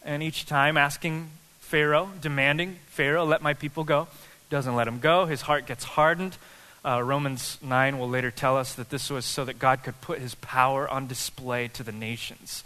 and 0.03 0.23
each 0.23 0.45
time 0.45 0.78
asking 0.78 1.32
Pharaoh, 1.59 2.11
demanding, 2.21 2.78
Pharaoh, 2.88 3.26
let 3.26 3.41
my 3.41 3.53
people 3.53 3.84
go. 3.84 4.07
Doesn't 4.50 4.76
let 4.76 4.88
him 4.88 5.00
go. 5.00 5.26
His 5.26 5.41
heart 5.41 5.66
gets 5.66 5.84
hardened. 5.84 6.38
Uh, 6.86 7.02
Romans 7.02 7.58
9 7.64 7.98
will 7.98 8.10
later 8.10 8.30
tell 8.30 8.58
us 8.58 8.76
that 8.76 8.89
this 8.89 9.10
was 9.10 9.26
so 9.26 9.43
that 9.46 9.58
God 9.58 9.82
could 9.84 10.00
put 10.02 10.20
his 10.20 10.36
power 10.36 10.88
on 10.88 11.08
display 11.08 11.68
to 11.70 11.84
the 11.84 11.91
nations. 11.91 12.64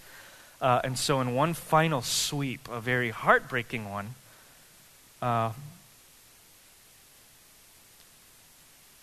Uh, 0.62 0.82
and 0.84 1.00
so, 1.00 1.22
in 1.22 1.36
one 1.36 1.54
final 1.54 2.02
sweep, 2.02 2.68
a 2.70 2.82
very 2.82 3.12
heartbreaking 3.12 3.90
one, 3.90 4.16
uh, 5.22 5.54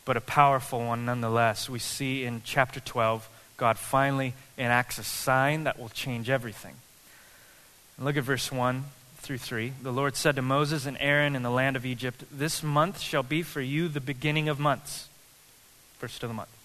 but 0.05 0.19
a 0.19 0.21
powerful 0.21 0.85
one 0.85 1.07
nonetheless. 1.07 1.71
We 1.71 1.79
see 1.79 2.25
in 2.25 2.43
chapter 2.45 2.79
12, 2.79 3.27
God 3.57 3.79
finally 3.79 4.35
enacts 4.59 4.99
a 4.99 5.05
sign 5.05 5.65
that 5.65 5.79
will 5.79 5.89
change 5.89 6.29
everything. 6.29 6.75
Look 7.99 8.19
at 8.19 8.25
verse 8.25 8.53
1 8.53 8.85
through 9.27 9.39
3. 9.39 9.73
The 9.83 9.93
Lord 9.93 10.15
said 10.15 10.37
to 10.37 10.43
Moses 10.43 10.87
and 10.87 10.97
Aaron 11.01 11.35
in 11.35 11.43
the 11.43 11.51
land 11.51 11.75
of 11.75 11.85
Egypt, 11.85 12.23
This 12.31 12.63
month 12.63 13.01
shall 13.01 13.25
be 13.25 13.43
for 13.43 13.61
you 13.61 13.89
the 13.89 14.01
beginning 14.01 14.49
of 14.49 14.61
months. 14.61 15.09
First 15.99 16.23
of 16.23 16.31
the 16.31 16.35
month. 16.35 16.57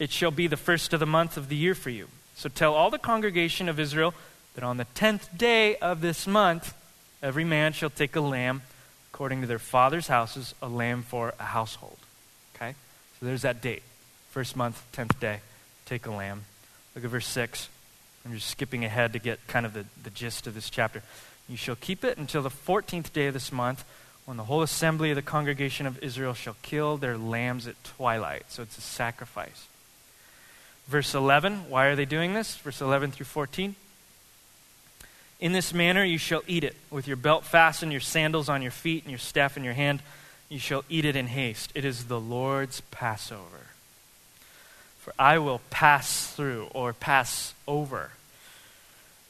It 0.00 0.10
shall 0.10 0.32
be 0.32 0.48
the 0.48 0.56
first 0.56 0.92
of 0.92 0.98
the 0.98 1.06
month 1.06 1.36
of 1.36 1.48
the 1.48 1.54
year 1.54 1.76
for 1.76 1.90
you. 1.90 2.08
So 2.34 2.48
tell 2.48 2.74
all 2.74 2.90
the 2.90 2.98
congregation 2.98 3.68
of 3.68 3.78
Israel 3.78 4.12
that 4.56 4.64
on 4.64 4.76
the 4.76 4.86
tenth 4.86 5.28
day 5.38 5.76
of 5.76 6.00
this 6.00 6.26
month, 6.26 6.74
every 7.22 7.44
man 7.44 7.72
shall 7.72 7.90
take 7.90 8.16
a 8.16 8.20
lamb 8.20 8.62
according 9.12 9.42
to 9.42 9.46
their 9.46 9.60
father's 9.60 10.08
houses, 10.08 10.56
a 10.60 10.68
lamb 10.68 11.02
for 11.02 11.32
a 11.38 11.44
household. 11.44 11.98
Okay? 12.56 12.74
So 13.20 13.26
there's 13.26 13.42
that 13.42 13.60
date. 13.60 13.84
First 14.30 14.56
month, 14.56 14.82
tenth 14.90 15.20
day, 15.20 15.38
take 15.86 16.06
a 16.06 16.10
lamb. 16.10 16.42
Look 16.96 17.04
at 17.04 17.10
verse 17.10 17.28
6. 17.28 17.68
I'm 18.24 18.34
just 18.34 18.48
skipping 18.48 18.84
ahead 18.84 19.12
to 19.12 19.20
get 19.20 19.46
kind 19.46 19.64
of 19.64 19.74
the, 19.74 19.84
the 20.02 20.10
gist 20.10 20.48
of 20.48 20.54
this 20.54 20.68
chapter. 20.68 21.02
You 21.48 21.56
shall 21.56 21.76
keep 21.76 22.04
it 22.04 22.18
until 22.18 22.42
the 22.42 22.50
14th 22.50 23.12
day 23.12 23.26
of 23.26 23.34
this 23.34 23.52
month, 23.52 23.84
when 24.24 24.36
the 24.36 24.44
whole 24.44 24.62
assembly 24.62 25.10
of 25.10 25.16
the 25.16 25.22
congregation 25.22 25.86
of 25.86 26.02
Israel 26.02 26.34
shall 26.34 26.56
kill 26.62 26.96
their 26.96 27.18
lambs 27.18 27.66
at 27.66 27.82
twilight. 27.82 28.44
So 28.48 28.62
it's 28.62 28.78
a 28.78 28.82
sacrifice. 28.82 29.66
Verse 30.86 31.14
11, 31.14 31.68
why 31.68 31.86
are 31.86 31.96
they 31.96 32.04
doing 32.04 32.32
this? 32.32 32.56
Verse 32.56 32.80
11 32.80 33.10
through 33.10 33.26
14. 33.26 33.74
In 35.40 35.52
this 35.52 35.74
manner 35.74 36.04
you 36.04 36.18
shall 36.18 36.42
eat 36.46 36.62
it, 36.62 36.76
with 36.90 37.08
your 37.08 37.16
belt 37.16 37.44
fastened, 37.44 37.90
your 37.90 38.00
sandals 38.00 38.48
on 38.48 38.62
your 38.62 38.70
feet, 38.70 39.02
and 39.02 39.10
your 39.10 39.18
staff 39.18 39.56
in 39.56 39.64
your 39.64 39.74
hand. 39.74 40.00
You 40.48 40.60
shall 40.60 40.84
eat 40.88 41.04
it 41.04 41.16
in 41.16 41.26
haste. 41.26 41.72
It 41.74 41.84
is 41.84 42.04
the 42.04 42.20
Lord's 42.20 42.80
Passover. 42.92 43.66
For 45.00 45.12
I 45.18 45.38
will 45.38 45.60
pass 45.70 46.32
through 46.32 46.68
or 46.74 46.92
pass 46.92 47.54
over 47.66 48.12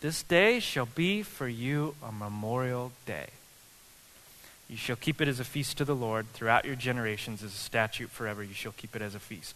This 0.00 0.22
day 0.22 0.60
shall 0.60 0.86
be 0.86 1.22
for 1.22 1.46
you 1.46 1.94
a 2.02 2.10
memorial 2.10 2.92
day. 3.04 3.26
You 4.68 4.76
shall 4.76 4.96
keep 4.96 5.20
it 5.20 5.28
as 5.28 5.40
a 5.40 5.44
feast 5.44 5.78
to 5.78 5.84
the 5.84 5.96
Lord 5.96 6.26
throughout 6.32 6.64
your 6.64 6.76
generations, 6.76 7.42
as 7.42 7.52
a 7.52 7.58
statute 7.58 8.08
forever. 8.10 8.42
You 8.42 8.54
shall 8.54 8.72
keep 8.72 8.96
it 8.96 9.02
as 9.02 9.14
a 9.14 9.18
feast. 9.18 9.54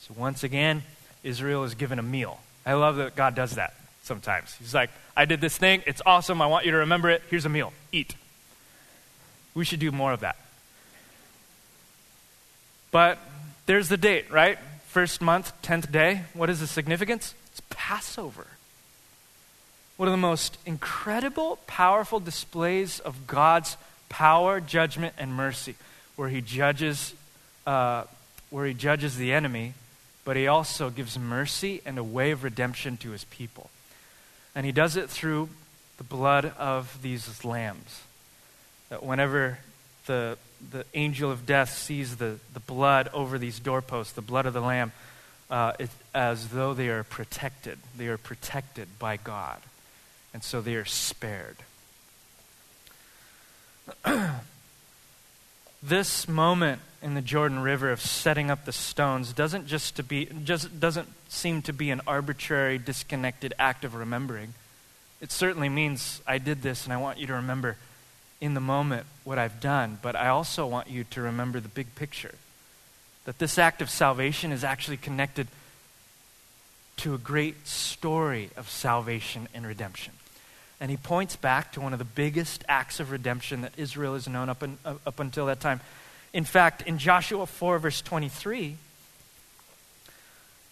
So 0.00 0.14
once 0.16 0.42
again, 0.42 0.82
Israel 1.22 1.64
is 1.64 1.74
given 1.74 1.98
a 1.98 2.02
meal. 2.02 2.40
I 2.66 2.74
love 2.74 2.96
that 2.96 3.16
God 3.16 3.34
does 3.34 3.52
that 3.52 3.74
sometimes. 4.02 4.54
He's 4.58 4.74
like, 4.74 4.90
I 5.16 5.24
did 5.24 5.40
this 5.40 5.56
thing. 5.56 5.82
It's 5.86 6.02
awesome. 6.04 6.42
I 6.42 6.46
want 6.46 6.66
you 6.66 6.72
to 6.72 6.78
remember 6.78 7.08
it. 7.08 7.22
Here's 7.30 7.44
a 7.44 7.48
meal. 7.48 7.72
Eat. 7.92 8.14
We 9.54 9.64
should 9.64 9.80
do 9.80 9.90
more 9.90 10.12
of 10.12 10.20
that. 10.20 10.36
But 12.90 13.18
there's 13.66 13.88
the 13.88 13.96
date, 13.96 14.30
right? 14.30 14.58
First 14.86 15.20
month, 15.20 15.52
10th 15.62 15.90
day. 15.92 16.22
What 16.34 16.50
is 16.50 16.60
the 16.60 16.66
significance? 16.66 17.34
It's 17.52 17.62
Passover. 17.70 18.46
One 19.98 20.06
of 20.06 20.12
the 20.12 20.16
most 20.16 20.56
incredible, 20.64 21.58
powerful 21.66 22.20
displays 22.20 23.00
of 23.00 23.26
God's 23.26 23.76
power, 24.08 24.60
judgment, 24.60 25.14
and 25.18 25.34
mercy, 25.34 25.74
where 26.14 26.28
He 26.28 26.40
judges, 26.40 27.14
uh, 27.66 28.04
where 28.48 28.64
He 28.64 28.74
judges 28.74 29.16
the 29.16 29.32
enemy, 29.32 29.74
but 30.24 30.36
He 30.36 30.46
also 30.46 30.88
gives 30.88 31.18
mercy 31.18 31.82
and 31.84 31.98
a 31.98 32.04
way 32.04 32.30
of 32.30 32.44
redemption 32.44 32.96
to 32.98 33.10
His 33.10 33.24
people. 33.24 33.70
And 34.54 34.64
He 34.64 34.70
does 34.70 34.96
it 34.96 35.10
through 35.10 35.48
the 35.96 36.04
blood 36.04 36.52
of 36.56 37.02
these 37.02 37.44
lambs. 37.44 38.02
That 38.90 39.02
whenever 39.02 39.58
the 40.06 40.38
the 40.70 40.84
angel 40.94 41.30
of 41.30 41.44
death 41.46 41.70
sees 41.70 42.16
the, 42.16 42.38
the 42.54 42.60
blood 42.60 43.08
over 43.12 43.38
these 43.38 43.58
doorposts, 43.60 44.12
the 44.12 44.22
blood 44.22 44.46
of 44.46 44.54
the 44.54 44.60
Lamb, 44.60 44.92
uh, 45.50 45.72
as 46.14 46.48
though 46.48 46.74
they 46.74 46.88
are 46.88 47.04
protected. 47.04 47.78
They 47.96 48.08
are 48.08 48.18
protected 48.18 48.88
by 48.98 49.16
God. 49.16 49.58
And 50.38 50.44
so 50.44 50.60
they 50.60 50.76
are 50.76 50.84
spared. 50.84 51.56
this 55.82 56.28
moment 56.28 56.80
in 57.02 57.14
the 57.14 57.20
Jordan 57.20 57.58
River 57.58 57.90
of 57.90 58.00
setting 58.00 58.48
up 58.48 58.64
the 58.64 58.70
stones 58.70 59.32
doesn't 59.32 59.66
just 59.66 59.96
to 59.96 60.04
be 60.04 60.26
just 60.44 60.78
doesn't 60.78 61.08
seem 61.28 61.60
to 61.62 61.72
be 61.72 61.90
an 61.90 62.00
arbitrary 62.06 62.78
disconnected 62.78 63.52
act 63.58 63.84
of 63.84 63.96
remembering. 63.96 64.54
It 65.20 65.32
certainly 65.32 65.68
means 65.68 66.22
I 66.24 66.38
did 66.38 66.62
this 66.62 66.84
and 66.84 66.92
I 66.92 66.98
want 66.98 67.18
you 67.18 67.26
to 67.26 67.32
remember 67.32 67.76
in 68.40 68.54
the 68.54 68.60
moment 68.60 69.06
what 69.24 69.38
I've 69.38 69.60
done, 69.60 69.98
but 70.00 70.14
I 70.14 70.28
also 70.28 70.68
want 70.68 70.88
you 70.88 71.02
to 71.02 71.20
remember 71.20 71.58
the 71.58 71.68
big 71.68 71.96
picture. 71.96 72.36
That 73.24 73.40
this 73.40 73.58
act 73.58 73.82
of 73.82 73.90
salvation 73.90 74.52
is 74.52 74.62
actually 74.62 74.98
connected 74.98 75.48
to 76.98 77.14
a 77.14 77.18
great 77.18 77.66
story 77.66 78.50
of 78.56 78.70
salvation 78.70 79.48
and 79.52 79.66
redemption. 79.66 80.12
And 80.80 80.90
he 80.90 80.96
points 80.96 81.36
back 81.36 81.72
to 81.72 81.80
one 81.80 81.92
of 81.92 81.98
the 81.98 82.04
biggest 82.04 82.64
acts 82.68 83.00
of 83.00 83.10
redemption 83.10 83.62
that 83.62 83.72
Israel 83.76 84.14
has 84.14 84.28
known 84.28 84.48
up, 84.48 84.62
in, 84.62 84.78
up 84.84 85.18
until 85.18 85.46
that 85.46 85.60
time. 85.60 85.80
In 86.32 86.44
fact, 86.44 86.82
in 86.82 86.98
Joshua 86.98 87.46
4, 87.46 87.78
verse 87.78 88.00
23, 88.00 88.76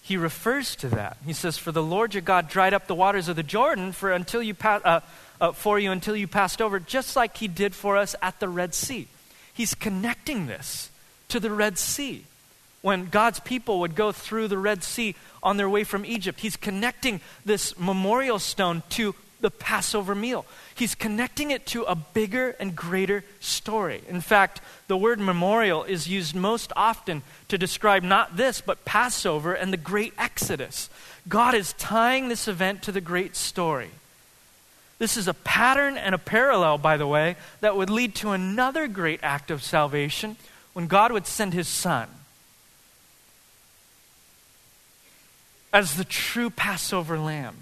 he 0.02 0.16
refers 0.16 0.76
to 0.76 0.88
that. 0.90 1.16
He 1.26 1.32
says, 1.32 1.58
For 1.58 1.72
the 1.72 1.82
Lord 1.82 2.14
your 2.14 2.20
God 2.20 2.48
dried 2.48 2.72
up 2.72 2.86
the 2.86 2.94
waters 2.94 3.28
of 3.28 3.34
the 3.34 3.42
Jordan 3.42 3.90
for, 3.90 4.12
until 4.12 4.40
you 4.42 4.54
pa- 4.54 4.80
uh, 4.84 5.00
uh, 5.40 5.52
for 5.52 5.78
you 5.78 5.90
until 5.90 6.16
you 6.16 6.28
passed 6.28 6.62
over, 6.62 6.78
just 6.78 7.16
like 7.16 7.36
he 7.36 7.48
did 7.48 7.74
for 7.74 7.96
us 7.96 8.14
at 8.22 8.38
the 8.40 8.48
Red 8.48 8.74
Sea. 8.74 9.08
He's 9.52 9.74
connecting 9.74 10.46
this 10.46 10.90
to 11.28 11.40
the 11.40 11.50
Red 11.50 11.78
Sea. 11.78 12.24
When 12.82 13.06
God's 13.06 13.40
people 13.40 13.80
would 13.80 13.96
go 13.96 14.12
through 14.12 14.48
the 14.48 14.58
Red 14.58 14.84
Sea 14.84 15.16
on 15.42 15.56
their 15.56 15.68
way 15.68 15.82
from 15.82 16.06
Egypt, 16.06 16.40
he's 16.40 16.56
connecting 16.56 17.20
this 17.44 17.76
memorial 17.78 18.38
stone 18.38 18.82
to 18.90 19.14
the 19.40 19.50
Passover 19.50 20.14
meal. 20.14 20.46
He's 20.74 20.94
connecting 20.94 21.50
it 21.50 21.66
to 21.66 21.82
a 21.84 21.94
bigger 21.94 22.56
and 22.58 22.74
greater 22.74 23.24
story. 23.40 24.02
In 24.08 24.20
fact, 24.20 24.60
the 24.88 24.96
word 24.96 25.20
memorial 25.20 25.84
is 25.84 26.08
used 26.08 26.34
most 26.34 26.72
often 26.74 27.22
to 27.48 27.58
describe 27.58 28.02
not 28.02 28.36
this, 28.36 28.60
but 28.60 28.84
Passover 28.84 29.52
and 29.52 29.72
the 29.72 29.78
great 29.78 30.14
Exodus. 30.18 30.88
God 31.28 31.54
is 31.54 31.74
tying 31.74 32.28
this 32.28 32.48
event 32.48 32.82
to 32.82 32.92
the 32.92 33.00
great 33.00 33.36
story. 33.36 33.90
This 34.98 35.16
is 35.16 35.28
a 35.28 35.34
pattern 35.34 35.98
and 35.98 36.14
a 36.14 36.18
parallel, 36.18 36.78
by 36.78 36.96
the 36.96 37.06
way, 37.06 37.36
that 37.60 37.76
would 37.76 37.90
lead 37.90 38.14
to 38.16 38.30
another 38.30 38.88
great 38.88 39.20
act 39.22 39.50
of 39.50 39.62
salvation 39.62 40.36
when 40.72 40.86
God 40.86 41.12
would 41.12 41.26
send 41.26 41.52
his 41.52 41.68
son 41.68 42.08
as 45.72 45.96
the 45.96 46.04
true 46.04 46.48
Passover 46.48 47.18
lamb 47.18 47.56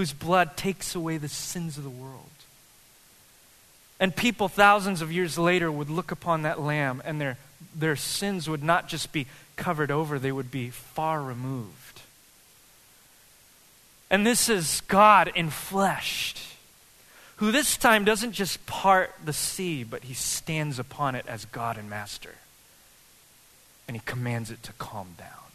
whose 0.00 0.14
blood 0.14 0.56
takes 0.56 0.94
away 0.94 1.18
the 1.18 1.28
sins 1.28 1.76
of 1.76 1.84
the 1.84 1.90
world. 1.90 2.30
And 4.00 4.16
people 4.16 4.48
thousands 4.48 5.02
of 5.02 5.12
years 5.12 5.36
later 5.36 5.70
would 5.70 5.90
look 5.90 6.10
upon 6.10 6.40
that 6.40 6.58
lamb 6.58 7.02
and 7.04 7.20
their, 7.20 7.36
their 7.76 7.96
sins 7.96 8.48
would 8.48 8.62
not 8.62 8.88
just 8.88 9.12
be 9.12 9.26
covered 9.56 9.90
over, 9.90 10.18
they 10.18 10.32
would 10.32 10.50
be 10.50 10.70
far 10.70 11.22
removed. 11.22 12.00
And 14.10 14.26
this 14.26 14.48
is 14.48 14.80
God 14.88 15.30
in 15.34 15.48
enfleshed, 15.50 16.46
who 17.36 17.52
this 17.52 17.76
time 17.76 18.06
doesn't 18.06 18.32
just 18.32 18.64
part 18.64 19.12
the 19.22 19.34
sea, 19.34 19.84
but 19.84 20.04
he 20.04 20.14
stands 20.14 20.78
upon 20.78 21.14
it 21.14 21.26
as 21.28 21.44
God 21.44 21.76
and 21.76 21.90
Master. 21.90 22.36
And 23.86 23.94
he 23.94 24.02
commands 24.06 24.50
it 24.50 24.62
to 24.62 24.72
calm 24.72 25.08
down 25.18 25.49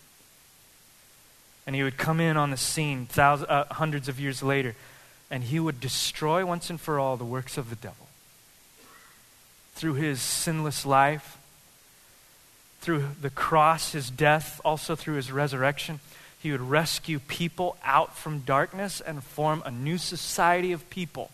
and 1.65 1.75
he 1.75 1.83
would 1.83 1.97
come 1.97 2.19
in 2.19 2.37
on 2.37 2.51
the 2.51 2.57
scene 2.57 3.05
thousands, 3.05 3.49
uh, 3.49 3.65
hundreds 3.71 4.07
of 4.07 4.19
years 4.19 4.43
later, 4.43 4.75
and 5.31 5.43
he 5.43 5.59
would 5.59 5.79
destroy 5.79 6.45
once 6.45 6.69
and 6.69 6.79
for 6.79 6.99
all 6.99 7.17
the 7.17 7.25
works 7.25 7.57
of 7.57 7.69
the 7.69 7.75
devil. 7.75 8.07
Through 9.73 9.95
his 9.95 10.21
sinless 10.21 10.85
life, 10.85 11.37
through 12.81 13.05
the 13.19 13.31
cross, 13.31 13.93
his 13.93 14.09
death, 14.09 14.61
also 14.63 14.95
through 14.95 15.15
his 15.15 15.31
resurrection, 15.31 15.99
he 16.39 16.51
would 16.51 16.61
rescue 16.61 17.17
people 17.17 17.75
out 17.83 18.15
from 18.15 18.39
darkness 18.41 19.01
and 19.01 19.23
form 19.23 19.63
a 19.65 19.71
new 19.71 19.97
society 19.97 20.71
of 20.71 20.87
people 20.91 21.31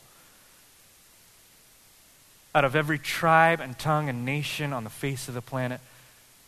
out 2.53 2.65
of 2.65 2.75
every 2.75 2.99
tribe 2.99 3.59
and 3.59 3.77
tongue 3.77 4.09
and 4.09 4.25
nation 4.25 4.73
on 4.73 4.83
the 4.83 4.89
face 4.89 5.27
of 5.27 5.33
the 5.33 5.41
planet 5.41 5.79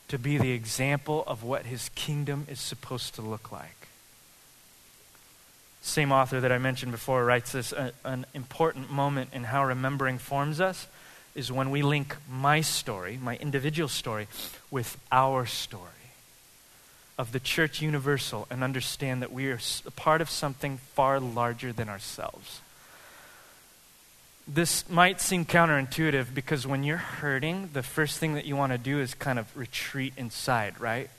to 0.08 0.20
be 0.20 0.38
the 0.38 0.51
example 0.51 1.24
of 1.26 1.43
what 1.43 1.66
his 1.66 1.89
kingdom 1.95 2.45
is 2.49 2.60
supposed 2.60 3.16
to 3.16 3.22
look 3.22 3.51
like. 3.51 3.88
Same 5.82 6.12
author 6.12 6.39
that 6.39 6.51
I 6.51 6.58
mentioned 6.60 6.91
before 6.91 7.26
writes 7.26 7.51
this 7.51 7.74
an 8.06 8.26
important 8.34 8.89
moment 8.89 9.32
in 9.34 9.45
how 9.45 9.66
remembering 9.66 10.18
forms 10.18 10.62
us 10.62 10.88
is 11.36 11.51
when 11.51 11.72
we 11.72 11.82
link 11.82 12.16
my 12.30 12.62
story, 12.62 13.20
my 13.22 13.36
individual 13.38 13.89
story, 13.89 14.28
with 14.72 14.97
our 15.12 15.45
story 15.45 15.89
of 17.18 17.32
the 17.32 17.39
church 17.39 17.82
universal 17.82 18.47
and 18.49 18.64
understand 18.64 19.22
that 19.22 19.32
we 19.32 19.49
are 19.51 19.60
a 19.86 19.91
part 19.91 20.22
of 20.22 20.30
something 20.30 20.78
far 20.95 21.20
larger 21.20 21.74
than 21.74 21.89
ourselves. 21.89 22.62
This 24.47 24.89
might 24.89 25.21
seem 25.21 25.45
counterintuitive 25.45 26.33
because 26.33 26.67
when 26.67 26.83
you're 26.83 26.97
hurting, 26.97 27.69
the 27.71 27.83
first 27.83 28.19
thing 28.19 28.33
that 28.33 28.45
you 28.45 28.57
want 28.57 28.73
to 28.73 28.77
do 28.77 28.99
is 28.99 29.13
kind 29.13 29.39
of 29.39 29.55
retreat 29.55 30.13
inside, 30.17 30.79
right? 30.81 31.09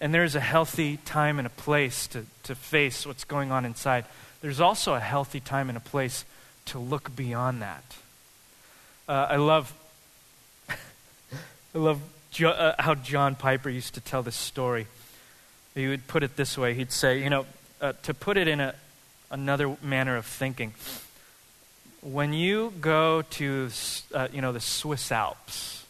And 0.00 0.14
there's 0.14 0.34
a 0.34 0.40
healthy 0.40 0.96
time 0.98 1.38
and 1.38 1.46
a 1.46 1.50
place 1.50 2.06
to, 2.08 2.24
to 2.44 2.54
face 2.54 3.06
what's 3.06 3.24
going 3.24 3.52
on 3.52 3.64
inside. 3.64 4.06
There's 4.40 4.60
also 4.60 4.94
a 4.94 5.00
healthy 5.00 5.40
time 5.40 5.68
and 5.68 5.76
a 5.76 5.80
place 5.80 6.24
to 6.66 6.78
look 6.78 7.14
beyond 7.14 7.60
that. 7.62 7.84
Uh, 9.08 9.26
I 9.30 9.36
love, 9.36 9.72
I 10.70 11.78
love 11.78 12.00
jo- 12.30 12.48
uh, 12.48 12.74
how 12.78 12.94
John 12.94 13.34
Piper 13.34 13.68
used 13.68 13.94
to 13.94 14.00
tell 14.00 14.22
this 14.22 14.36
story. 14.36 14.86
He 15.74 15.88
would 15.88 16.06
put 16.06 16.22
it 16.22 16.36
this 16.36 16.56
way. 16.56 16.72
He'd 16.72 16.92
say, 16.92 17.22
you 17.22 17.28
know, 17.28 17.44
uh, 17.80 17.92
to 18.04 18.14
put 18.14 18.38
it 18.38 18.48
in 18.48 18.60
a, 18.60 18.74
another 19.30 19.76
manner 19.82 20.16
of 20.16 20.24
thinking, 20.24 20.72
when 22.04 22.34
you 22.34 22.72
go 22.82 23.22
to 23.22 23.70
uh, 24.12 24.28
you 24.30 24.42
know 24.42 24.52
the 24.52 24.60
Swiss 24.60 25.10
Alps 25.10 25.84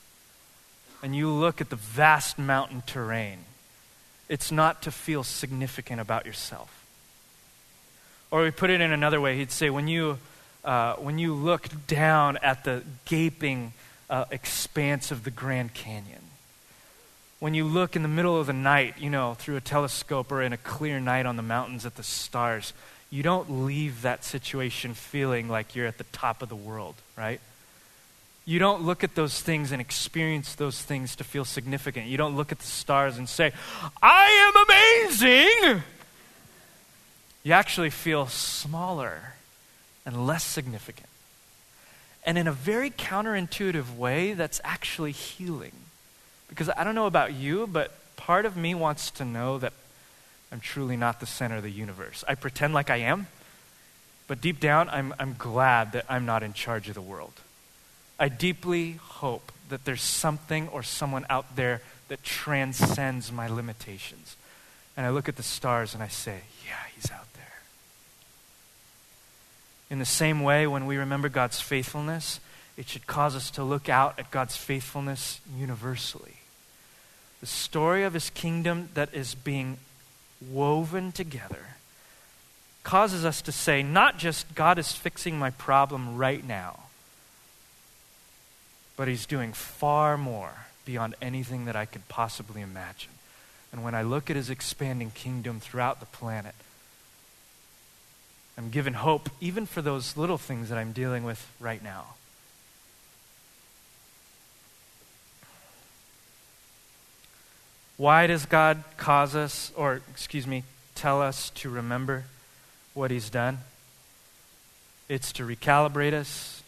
and 1.03 1.15
you 1.15 1.29
look 1.29 1.61
at 1.61 1.71
the 1.71 1.77
vast 1.77 2.39
mountain 2.39 2.83
terrain, 2.87 3.41
it's 4.29 4.53
not 4.53 4.83
to 4.83 4.91
feel 4.91 5.25
significant 5.25 6.01
about 6.01 6.25
yourself. 6.25 6.87
Or 8.31 8.43
we 8.43 8.51
put 8.51 8.71
it 8.71 8.81
in 8.81 8.93
another 8.93 9.21
way, 9.21 9.37
he'd 9.37 9.51
say 9.51 9.71
when 9.71 9.89
you 9.89 10.19
uh, 10.65 10.95
when 10.95 11.19
you 11.19 11.35
look 11.35 11.69
down 11.87 12.39
at 12.39 12.65
the 12.65 12.85
gaping 13.05 13.73
uh, 14.09 14.25
expanse 14.31 15.11
of 15.11 15.25
the 15.25 15.31
Grand 15.31 15.75
Canyon, 15.75 16.23
when 17.41 17.55
you 17.55 17.65
look 17.65 17.97
in 17.97 18.03
the 18.03 18.09
middle 18.09 18.39
of 18.41 18.47
the 18.47 18.53
night, 18.53 18.95
you 18.99 19.11
know, 19.11 19.35
through 19.35 19.57
a 19.57 19.61
telescope 19.61 20.31
or 20.31 20.43
in 20.43 20.53
a 20.53 20.57
clear 20.57 21.01
night 21.01 21.27
on 21.27 21.37
the 21.37 21.43
mountains 21.43 21.85
at 21.85 21.97
the 21.97 22.05
stars, 22.05 22.73
you 23.15 23.23
don't 23.23 23.65
leave 23.65 24.03
that 24.03 24.25
situation 24.25 24.93
feeling 24.93 25.49
like 25.49 25.77
you're 25.77 25.87
at 25.87 25.99
the 25.99 26.05
top 26.11 26.43
of 26.43 26.49
the 26.49 26.57
world, 26.57 26.97
right? 27.17 27.41
You 28.45 28.59
don't 28.59 28.83
look 28.83 29.05
at 29.05 29.15
those 29.15 29.41
things 29.41 29.71
and 29.71 29.81
experience 29.81 30.57
those 30.57 30.83
things 30.83 31.15
to 31.17 31.23
feel 31.23 31.45
significant. 31.45 32.09
You 32.09 32.17
don't 32.17 32.37
look 32.37 32.51
at 32.51 32.59
the 32.59 32.67
stars 32.67 33.17
and 33.17 33.29
say, 33.29 33.53
I 34.03 34.53
am 34.53 34.65
amazing. 34.67 35.83
You 37.45 37.53
actually 37.53 37.91
feel 37.91 38.27
smaller 38.27 39.35
and 40.05 40.27
less 40.27 40.43
significant. 40.43 41.09
And 42.27 42.37
in 42.37 42.49
a 42.49 42.53
very 42.53 42.91
counterintuitive 42.91 43.97
way, 43.97 44.33
that's 44.33 44.61
actually 44.65 45.13
healing. 45.13 45.73
Because 46.49 46.69
I 46.69 46.83
don't 46.83 46.97
know 46.97 47.07
about 47.07 47.33
you, 47.33 47.69
but 47.69 47.93
part 48.17 48.45
of 48.45 48.57
me 48.57 48.75
wants 48.75 49.13
to 49.13 49.25
know 49.25 49.59
that 49.59 49.73
I'm 50.55 50.61
truly 50.61 50.97
not 50.97 51.19
the 51.19 51.27
center 51.27 51.57
of 51.57 51.65
the 51.65 51.69
universe. 51.71 52.23
I 52.29 52.37
pretend 52.37 52.75
like 52.75 52.89
I 52.89 52.99
am, 52.99 53.27
but 54.29 54.41
deep 54.41 54.61
down, 54.61 54.89
I'm, 54.89 55.13
I'm 55.19 55.35
glad 55.37 55.91
that 55.93 56.07
I'm 56.09 56.27
not 56.27 56.45
in 56.45 56.53
charge 56.53 56.89
of 56.89 56.95
the 56.95 57.03
world. 57.03 57.33
I 58.21 58.29
deeply 58.29 58.93
hope 58.93 59.51
that 59.69 59.85
there's 59.85 60.01
something 60.01 60.69
or 60.69 60.85
someone 60.85 61.27
out 61.29 61.57
there 61.57 61.83
that 62.07 62.23
transcends 62.23 63.33
my 63.33 63.49
limitations. 63.49 64.37
And 64.97 65.05
I 65.05 65.11
look 65.11 65.29
at 65.29 65.35
the 65.35 65.43
stars 65.43 65.93
and 65.93 66.05
I 66.05 66.07
say, 66.07 66.43
yeah, 66.65 66.77
he's 66.95 67.11
out 67.11 67.27
there. 67.35 67.63
In 69.91 69.99
the 69.99 70.05
same 70.05 70.41
way, 70.41 70.69
when 70.69 70.87
we 70.87 70.99
remember 70.99 71.29
God's 71.29 71.61
faithfulness, 71.61 72.39
it 72.77 72.89
should 72.89 73.09
cause 73.09 73.35
us 73.35 73.51
to 73.51 73.65
look 73.65 73.89
out 73.89 74.21
at 74.21 74.31
God's 74.31 74.57
faithfulness 74.57 75.41
universally. 75.59 76.37
The 77.41 77.47
story 77.49 78.05
of 78.05 78.15
his 78.15 78.31
kingdom 78.31 78.91
that 78.95 79.13
is 79.13 79.35
being 79.35 79.79
woven 80.51 81.13
together 81.13 81.61
causes 82.83 83.25
us 83.25 83.43
to 83.43 83.53
say, 83.53 83.83
not 83.83 84.19
just 84.19 84.55
God 84.55 84.79
is 84.79 84.93
fixing 84.93 85.39
my 85.39 85.51
problem 85.51 86.17
right 86.17 86.47
now, 86.47 86.81
but 88.97 89.09
He's 89.09 89.27
doing 89.27 89.53
far 89.53 90.17
more 90.17 90.53
beyond 90.85 91.15
anything 91.23 91.65
that 91.65 91.77
I 91.77 91.87
could 91.87 92.07
possibly 92.09 92.61
imagine. 92.61 93.11
And 93.73 93.83
when 93.83 93.95
I 93.95 94.03
look 94.03 94.31
at 94.31 94.37
His 94.37 94.51
expanding 94.51 95.11
kingdom 95.11 95.61
throughout 95.61 96.01
the 96.01 96.07
planet, 96.07 96.55
I'm 98.57 98.71
given 98.71 98.95
hope 98.95 99.31
even 99.41 99.67
for 99.67 99.83
those 99.83 100.17
little 100.17 100.39
things 100.39 100.69
that 100.69 100.79
I'm 100.79 100.93
dealing 100.93 101.25
with 101.25 101.51
right 101.59 101.83
now. 101.83 102.15
Why 107.97 108.27
does 108.27 108.47
God 108.47 108.83
cause 108.97 109.37
us, 109.37 109.71
or 109.77 110.01
excuse 110.11 110.47
me, 110.47 110.65
tell 110.95 111.23
us 111.23 111.51
to 111.51 111.71
remember 111.71 112.25
what 112.93 113.11
He's 113.11 113.31
done? 113.31 113.59
It's 115.09 115.33
to 115.35 115.45
recalibrate 115.45 116.13
us, 116.13 116.63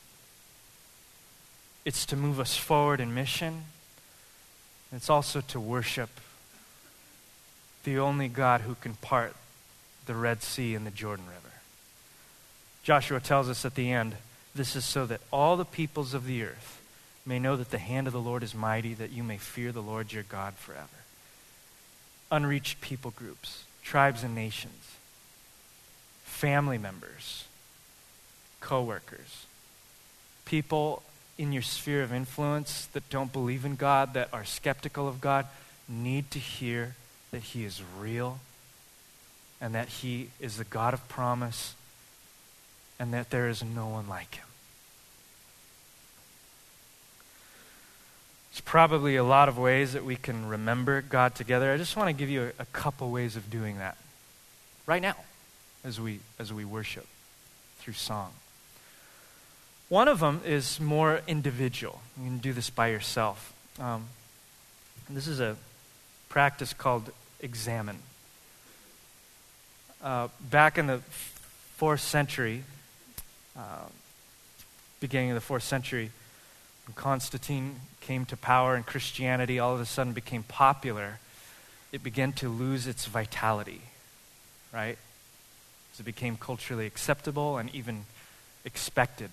it's 1.84 2.06
to 2.06 2.16
move 2.16 2.38
us 2.38 2.56
forward 2.56 3.00
in 3.00 3.12
mission, 3.14 3.64
it's 4.92 5.10
also 5.10 5.40
to 5.40 5.58
worship 5.58 6.10
the 7.82 7.98
only 7.98 8.28
God 8.28 8.60
who 8.60 8.74
can 8.76 8.94
part 8.94 9.34
the 10.06 10.14
Red 10.14 10.42
Sea 10.42 10.74
and 10.74 10.86
the 10.86 10.90
Jordan 10.90 11.26
River. 11.26 11.54
Joshua 12.84 13.18
tells 13.18 13.48
us 13.48 13.64
at 13.64 13.74
the 13.74 13.90
end 13.90 14.14
this 14.54 14.76
is 14.76 14.84
so 14.84 15.06
that 15.06 15.20
all 15.32 15.56
the 15.56 15.64
peoples 15.64 16.14
of 16.14 16.24
the 16.24 16.44
earth 16.44 16.80
may 17.24 17.40
know 17.40 17.56
that 17.56 17.70
the 17.70 17.78
hand 17.78 18.06
of 18.06 18.12
the 18.12 18.20
Lord 18.20 18.44
is 18.44 18.54
mighty, 18.54 18.94
that 18.94 19.10
you 19.10 19.24
may 19.24 19.38
fear 19.38 19.72
the 19.72 19.82
Lord 19.82 20.12
your 20.12 20.22
God 20.22 20.54
forever 20.54 20.86
unreached 22.30 22.80
people 22.80 23.12
groups, 23.12 23.64
tribes 23.82 24.22
and 24.22 24.34
nations, 24.34 24.96
family 26.24 26.78
members, 26.78 27.44
coworkers, 28.60 29.46
people 30.44 31.02
in 31.38 31.52
your 31.52 31.62
sphere 31.62 32.02
of 32.02 32.12
influence 32.12 32.86
that 32.92 33.08
don't 33.10 33.32
believe 33.32 33.64
in 33.64 33.76
God, 33.76 34.14
that 34.14 34.28
are 34.32 34.44
skeptical 34.44 35.06
of 35.08 35.20
God, 35.20 35.46
need 35.88 36.30
to 36.30 36.38
hear 36.38 36.94
that 37.30 37.42
He 37.42 37.64
is 37.64 37.82
real 37.98 38.40
and 39.60 39.74
that 39.74 39.88
He 39.88 40.30
is 40.40 40.56
the 40.56 40.64
God 40.64 40.94
of 40.94 41.08
promise 41.08 41.74
and 42.98 43.12
that 43.12 43.30
there 43.30 43.48
is 43.48 43.62
no 43.62 43.88
one 43.88 44.08
like 44.08 44.34
Him. 44.36 44.46
There's 48.56 48.64
probably 48.64 49.16
a 49.16 49.22
lot 49.22 49.50
of 49.50 49.58
ways 49.58 49.92
that 49.92 50.02
we 50.02 50.16
can 50.16 50.48
remember 50.48 51.02
God 51.02 51.34
together. 51.34 51.70
I 51.74 51.76
just 51.76 51.94
want 51.94 52.08
to 52.08 52.14
give 52.14 52.30
you 52.30 52.52
a, 52.58 52.62
a 52.62 52.64
couple 52.64 53.10
ways 53.10 53.36
of 53.36 53.50
doing 53.50 53.76
that 53.76 53.98
right 54.86 55.02
now 55.02 55.16
as 55.84 56.00
we, 56.00 56.20
as 56.38 56.54
we 56.54 56.64
worship 56.64 57.06
through 57.80 57.92
song. 57.92 58.32
One 59.90 60.08
of 60.08 60.20
them 60.20 60.40
is 60.42 60.80
more 60.80 61.20
individual. 61.26 62.00
You 62.18 62.24
can 62.24 62.38
do 62.38 62.54
this 62.54 62.70
by 62.70 62.88
yourself. 62.88 63.52
Um, 63.78 64.06
this 65.10 65.26
is 65.26 65.38
a 65.38 65.56
practice 66.30 66.72
called 66.72 67.10
examen. 67.42 67.98
Uh, 70.02 70.28
back 70.40 70.78
in 70.78 70.86
the 70.86 71.00
fourth 71.74 72.00
century, 72.00 72.64
uh, 73.54 73.84
beginning 74.98 75.32
of 75.32 75.34
the 75.34 75.42
fourth 75.42 75.62
century, 75.62 76.10
when 76.86 76.94
Constantine 76.94 77.80
came 78.00 78.24
to 78.26 78.36
power 78.36 78.74
and 78.74 78.86
Christianity 78.86 79.58
all 79.58 79.74
of 79.74 79.80
a 79.80 79.86
sudden 79.86 80.12
became 80.12 80.44
popular, 80.44 81.18
it 81.92 82.02
began 82.02 82.32
to 82.34 82.48
lose 82.48 82.86
its 82.86 83.06
vitality, 83.06 83.80
right? 84.72 84.96
As 85.92 86.00
it 86.00 86.04
became 86.04 86.36
culturally 86.36 86.86
acceptable 86.86 87.58
and 87.58 87.74
even 87.74 88.04
expected. 88.64 89.30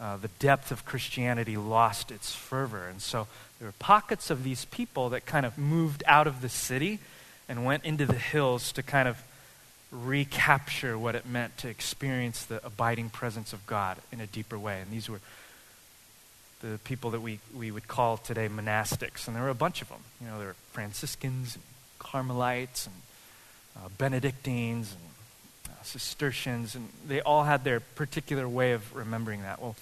Uh, 0.00 0.16
the 0.16 0.28
depth 0.40 0.72
of 0.72 0.84
Christianity 0.84 1.56
lost 1.56 2.10
its 2.10 2.34
fervor. 2.34 2.88
And 2.88 3.00
so 3.00 3.28
there 3.58 3.68
were 3.68 3.74
pockets 3.78 4.30
of 4.30 4.42
these 4.42 4.64
people 4.66 5.10
that 5.10 5.24
kind 5.24 5.46
of 5.46 5.56
moved 5.56 6.02
out 6.06 6.26
of 6.26 6.42
the 6.42 6.48
city 6.48 6.98
and 7.48 7.64
went 7.64 7.84
into 7.84 8.04
the 8.04 8.14
hills 8.14 8.72
to 8.72 8.82
kind 8.82 9.08
of 9.08 9.22
recapture 9.92 10.98
what 10.98 11.14
it 11.14 11.26
meant 11.26 11.56
to 11.58 11.68
experience 11.68 12.44
the 12.44 12.64
abiding 12.66 13.10
presence 13.10 13.52
of 13.52 13.64
God 13.66 13.98
in 14.10 14.20
a 14.20 14.26
deeper 14.26 14.58
way. 14.58 14.80
And 14.80 14.90
these 14.90 15.08
were 15.08 15.20
the 16.62 16.78
people 16.84 17.10
that 17.10 17.20
we, 17.20 17.40
we 17.54 17.70
would 17.70 17.88
call 17.88 18.16
today 18.16 18.48
monastics. 18.48 19.26
And 19.26 19.36
there 19.36 19.42
were 19.42 19.50
a 19.50 19.54
bunch 19.54 19.82
of 19.82 19.88
them. 19.88 20.00
You 20.20 20.28
know, 20.28 20.38
there 20.38 20.48
were 20.48 20.56
Franciscans 20.72 21.56
and 21.56 21.64
Carmelites 21.98 22.86
and 22.86 22.94
uh, 23.76 23.88
Benedictines 23.98 24.92
and 24.92 25.72
uh, 25.74 25.82
Cistercians, 25.82 26.74
and 26.74 26.88
they 27.06 27.20
all 27.20 27.44
had 27.44 27.64
their 27.64 27.80
particular 27.80 28.48
way 28.48 28.72
of 28.72 28.94
remembering 28.94 29.42
that. 29.42 29.60
Well, 29.60 29.76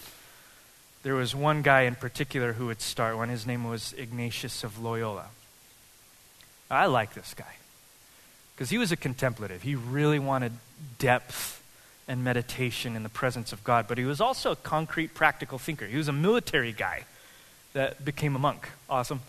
there 1.02 1.14
was 1.14 1.34
one 1.34 1.62
guy 1.62 1.82
in 1.82 1.94
particular 1.94 2.54
who 2.54 2.66
would 2.66 2.80
start 2.80 3.16
one. 3.16 3.28
His 3.28 3.46
name 3.46 3.64
was 3.64 3.94
Ignatius 3.96 4.64
of 4.64 4.82
Loyola. 4.82 5.26
I 6.70 6.86
like 6.86 7.14
this 7.14 7.34
guy 7.34 7.56
because 8.54 8.70
he 8.70 8.78
was 8.78 8.92
a 8.92 8.96
contemplative. 8.96 9.62
He 9.62 9.74
really 9.74 10.18
wanted 10.18 10.52
depth 10.98 11.59
and 12.10 12.24
meditation 12.24 12.96
in 12.96 13.04
the 13.04 13.08
presence 13.08 13.52
of 13.52 13.62
God, 13.62 13.86
but 13.86 13.96
he 13.96 14.04
was 14.04 14.20
also 14.20 14.50
a 14.50 14.56
concrete, 14.56 15.14
practical 15.14 15.58
thinker. 15.58 15.86
He 15.86 15.96
was 15.96 16.08
a 16.08 16.12
military 16.12 16.72
guy 16.72 17.04
that 17.72 18.04
became 18.04 18.34
a 18.34 18.38
monk. 18.40 18.68
Awesome. 18.90 19.20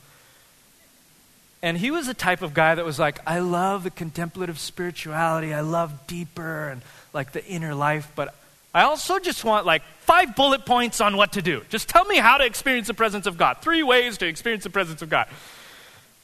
And 1.62 1.78
he 1.78 1.92
was 1.92 2.08
the 2.08 2.16
type 2.16 2.42
of 2.42 2.56
guy 2.56 2.74
that 2.74 2.84
was 2.84 2.98
like, 2.98 3.20
I 3.28 3.38
love 3.38 3.84
the 3.84 3.92
contemplative 3.92 4.58
spirituality. 4.58 5.54
I 5.54 5.62
love 5.62 6.08
deeper 6.08 6.70
and 6.70 6.82
like 7.14 7.34
the 7.34 7.46
inner 7.46 7.76
life, 7.76 8.12
but 8.16 8.34
I 8.74 8.82
also 8.82 9.20
just 9.20 9.44
want 9.44 9.68
like 9.68 9.84
five 10.00 10.36
bullet 10.36 10.66
points 10.66 11.02
on 11.02 11.18
what 11.18 11.34
to 11.34 11.44
do. 11.44 11.62
Just 11.70 11.88
tell 11.88 12.06
me 12.06 12.18
how 12.18 12.40
to 12.40 12.46
experience 12.46 12.88
the 12.88 12.96
presence 12.96 13.28
of 13.28 13.38
God. 13.38 13.58
Three 13.62 13.84
ways 13.84 14.18
to 14.18 14.26
experience 14.26 14.64
the 14.64 14.72
presence 14.72 15.04
of 15.04 15.10
God. 15.10 15.28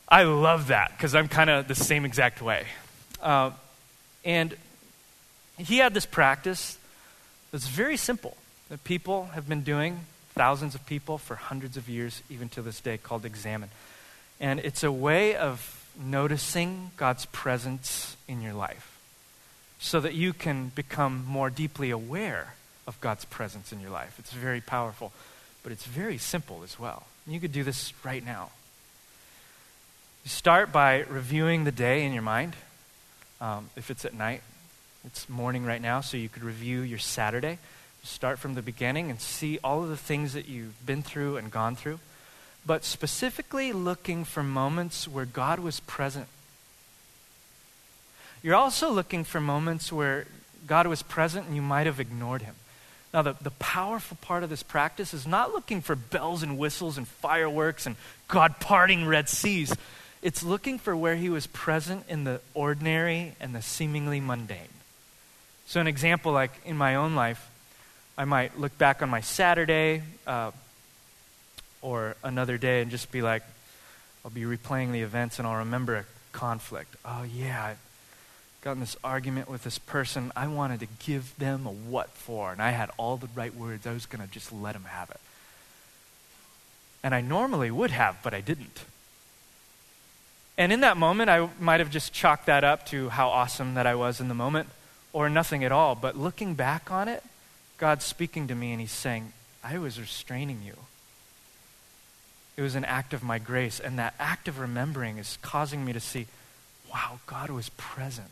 I 0.09 0.23
love 0.23 0.69
that 0.69 0.89
because 0.97 1.13
I'm 1.13 1.27
kind 1.27 1.51
of 1.51 1.67
the 1.67 1.75
same 1.75 2.03
exact 2.03 2.41
way. 2.41 2.65
Uh, 3.21 3.51
and 4.25 4.55
he 5.57 5.77
had 5.77 5.93
this 5.93 6.05
practice 6.05 6.77
that's 7.51 7.67
very 7.67 7.97
simple 7.97 8.37
that 8.69 8.83
people 8.83 9.25
have 9.33 9.47
been 9.47 9.61
doing, 9.61 10.01
thousands 10.35 10.75
of 10.75 10.85
people, 10.85 11.17
for 11.17 11.35
hundreds 11.35 11.77
of 11.77 11.87
years, 11.87 12.21
even 12.29 12.49
to 12.49 12.61
this 12.61 12.79
day, 12.79 12.97
called 12.97 13.25
examen. 13.25 13.69
And 14.39 14.59
it's 14.59 14.83
a 14.83 14.91
way 14.91 15.35
of 15.35 15.73
noticing 15.99 16.91
God's 16.97 17.25
presence 17.27 18.17
in 18.27 18.41
your 18.41 18.53
life 18.53 18.99
so 19.79 19.99
that 19.99 20.13
you 20.13 20.33
can 20.33 20.69
become 20.69 21.23
more 21.25 21.49
deeply 21.49 21.89
aware 21.89 22.53
of 22.85 22.99
God's 23.01 23.25
presence 23.25 23.71
in 23.71 23.79
your 23.79 23.89
life. 23.89 24.15
It's 24.19 24.31
very 24.31 24.61
powerful, 24.61 25.11
but 25.63 25.71
it's 25.71 25.85
very 25.85 26.17
simple 26.17 26.61
as 26.63 26.79
well. 26.79 27.03
You 27.25 27.39
could 27.39 27.51
do 27.51 27.63
this 27.63 27.93
right 28.03 28.25
now. 28.25 28.49
You 30.23 30.29
start 30.29 30.71
by 30.71 31.01
reviewing 31.01 31.63
the 31.63 31.71
day 31.71 32.05
in 32.05 32.13
your 32.13 32.21
mind. 32.21 32.53
Um, 33.39 33.69
if 33.75 33.91
it's 33.91 34.05
at 34.05 34.13
night, 34.13 34.41
it's 35.07 35.29
morning 35.29 35.65
right 35.65 35.81
now, 35.81 36.01
so 36.01 36.17
you 36.17 36.27
could 36.27 36.43
review 36.43 36.81
your 36.81 36.99
Saturday. 36.99 37.59
Start 38.03 38.39
from 38.39 38.55
the 38.55 38.61
beginning 38.61 39.09
and 39.09 39.21
see 39.21 39.57
all 39.63 39.81
of 39.81 39.87
the 39.89 39.95
things 39.95 40.33
that 40.33 40.49
you've 40.49 40.85
been 40.85 41.01
through 41.01 41.37
and 41.37 41.49
gone 41.49 41.77
through. 41.77 41.99
But 42.65 42.83
specifically 42.83 43.71
looking 43.71 44.25
for 44.25 44.43
moments 44.43 45.07
where 45.07 45.25
God 45.25 45.59
was 45.59 45.79
present. 45.79 46.27
You're 48.43 48.55
also 48.55 48.91
looking 48.91 49.23
for 49.23 49.39
moments 49.39 49.93
where 49.93 50.27
God 50.67 50.87
was 50.87 51.01
present 51.03 51.47
and 51.47 51.55
you 51.55 51.61
might 51.61 51.85
have 51.85 52.01
ignored 52.01 52.41
him. 52.41 52.55
Now, 53.13 53.21
the, 53.21 53.35
the 53.41 53.51
powerful 53.51 54.17
part 54.19 54.43
of 54.43 54.49
this 54.49 54.63
practice 54.63 55.13
is 55.13 55.25
not 55.25 55.53
looking 55.53 55.79
for 55.79 55.95
bells 55.95 56.43
and 56.43 56.57
whistles 56.57 56.97
and 56.97 57.07
fireworks 57.07 57.85
and 57.85 57.95
God 58.27 58.59
parting 58.59 59.05
Red 59.05 59.29
Seas. 59.29 59.73
It's 60.21 60.43
looking 60.43 60.77
for 60.77 60.95
where 60.97 61.15
he 61.15 61.29
was 61.29 61.47
present 61.47 62.03
in 62.09 62.25
the 62.25 62.41
ordinary 62.53 63.35
and 63.39 63.55
the 63.55 63.61
seemingly 63.61 64.19
mundane. 64.19 64.67
So, 65.67 65.81
an 65.81 65.87
example 65.87 66.31
like 66.31 66.51
in 66.63 66.77
my 66.77 66.95
own 66.95 67.13
life, 67.13 67.51
I 68.17 68.23
might 68.23 68.57
look 68.57 68.77
back 68.77 69.01
on 69.01 69.09
my 69.09 69.19
Saturday 69.19 70.01
uh, 70.25 70.51
or 71.81 72.15
another 72.23 72.57
day 72.57 72.81
and 72.81 72.89
just 72.89 73.11
be 73.11 73.21
like, 73.21 73.43
I'll 74.23 74.31
be 74.31 74.43
replaying 74.43 74.93
the 74.93 75.01
events 75.01 75.39
and 75.39 75.47
I'll 75.47 75.57
remember 75.57 75.97
a 75.97 76.05
conflict. 76.31 76.95
Oh, 77.03 77.23
yeah, 77.23 77.61
I 77.61 77.75
got 78.61 78.71
in 78.71 78.79
this 78.79 78.95
argument 79.03 79.49
with 79.49 79.65
this 79.65 79.77
person. 79.77 80.31
I 80.37 80.47
wanted 80.47 80.79
to 80.79 80.87
give 81.05 81.37
them 81.37 81.65
a 81.65 81.71
what 81.71 82.11
for, 82.11 82.53
and 82.53 82.61
I 82.61 82.71
had 82.71 82.89
all 82.95 83.17
the 83.17 83.27
right 83.35 83.53
words. 83.53 83.85
I 83.85 83.91
was 83.91 84.05
going 84.05 84.25
to 84.25 84.31
just 84.31 84.53
let 84.53 84.71
them 84.71 84.85
have 84.85 85.09
it. 85.09 85.19
And 87.03 87.13
I 87.13 87.19
normally 87.19 87.71
would 87.71 87.91
have, 87.91 88.19
but 88.23 88.33
I 88.33 88.39
didn't. 88.39 88.85
And 90.57 90.71
in 90.71 90.79
that 90.79 90.95
moment, 90.95 91.29
I 91.29 91.49
might 91.59 91.81
have 91.81 91.91
just 91.91 92.13
chalked 92.13 92.45
that 92.45 92.63
up 92.63 92.85
to 92.87 93.09
how 93.09 93.27
awesome 93.27 93.73
that 93.73 93.85
I 93.85 93.95
was 93.95 94.21
in 94.21 94.29
the 94.29 94.33
moment 94.33 94.69
or 95.17 95.31
nothing 95.31 95.63
at 95.63 95.71
all. 95.71 95.95
But 95.95 96.15
looking 96.15 96.53
back 96.53 96.91
on 96.91 97.07
it, 97.07 97.23
God's 97.79 98.05
speaking 98.05 98.47
to 98.49 98.55
me 98.55 98.71
and 98.71 98.79
He's 98.79 98.91
saying, 98.91 99.33
I 99.63 99.79
was 99.79 99.99
restraining 99.99 100.61
you. 100.63 100.75
It 102.55 102.61
was 102.61 102.75
an 102.75 102.85
act 102.85 103.15
of 103.15 103.23
my 103.23 103.39
grace. 103.39 103.79
And 103.79 103.97
that 103.97 104.13
act 104.19 104.47
of 104.47 104.59
remembering 104.59 105.17
is 105.17 105.39
causing 105.41 105.83
me 105.83 105.91
to 105.91 105.99
see, 105.99 106.27
wow, 106.93 107.19
God 107.25 107.49
was 107.49 107.69
present. 107.77 108.27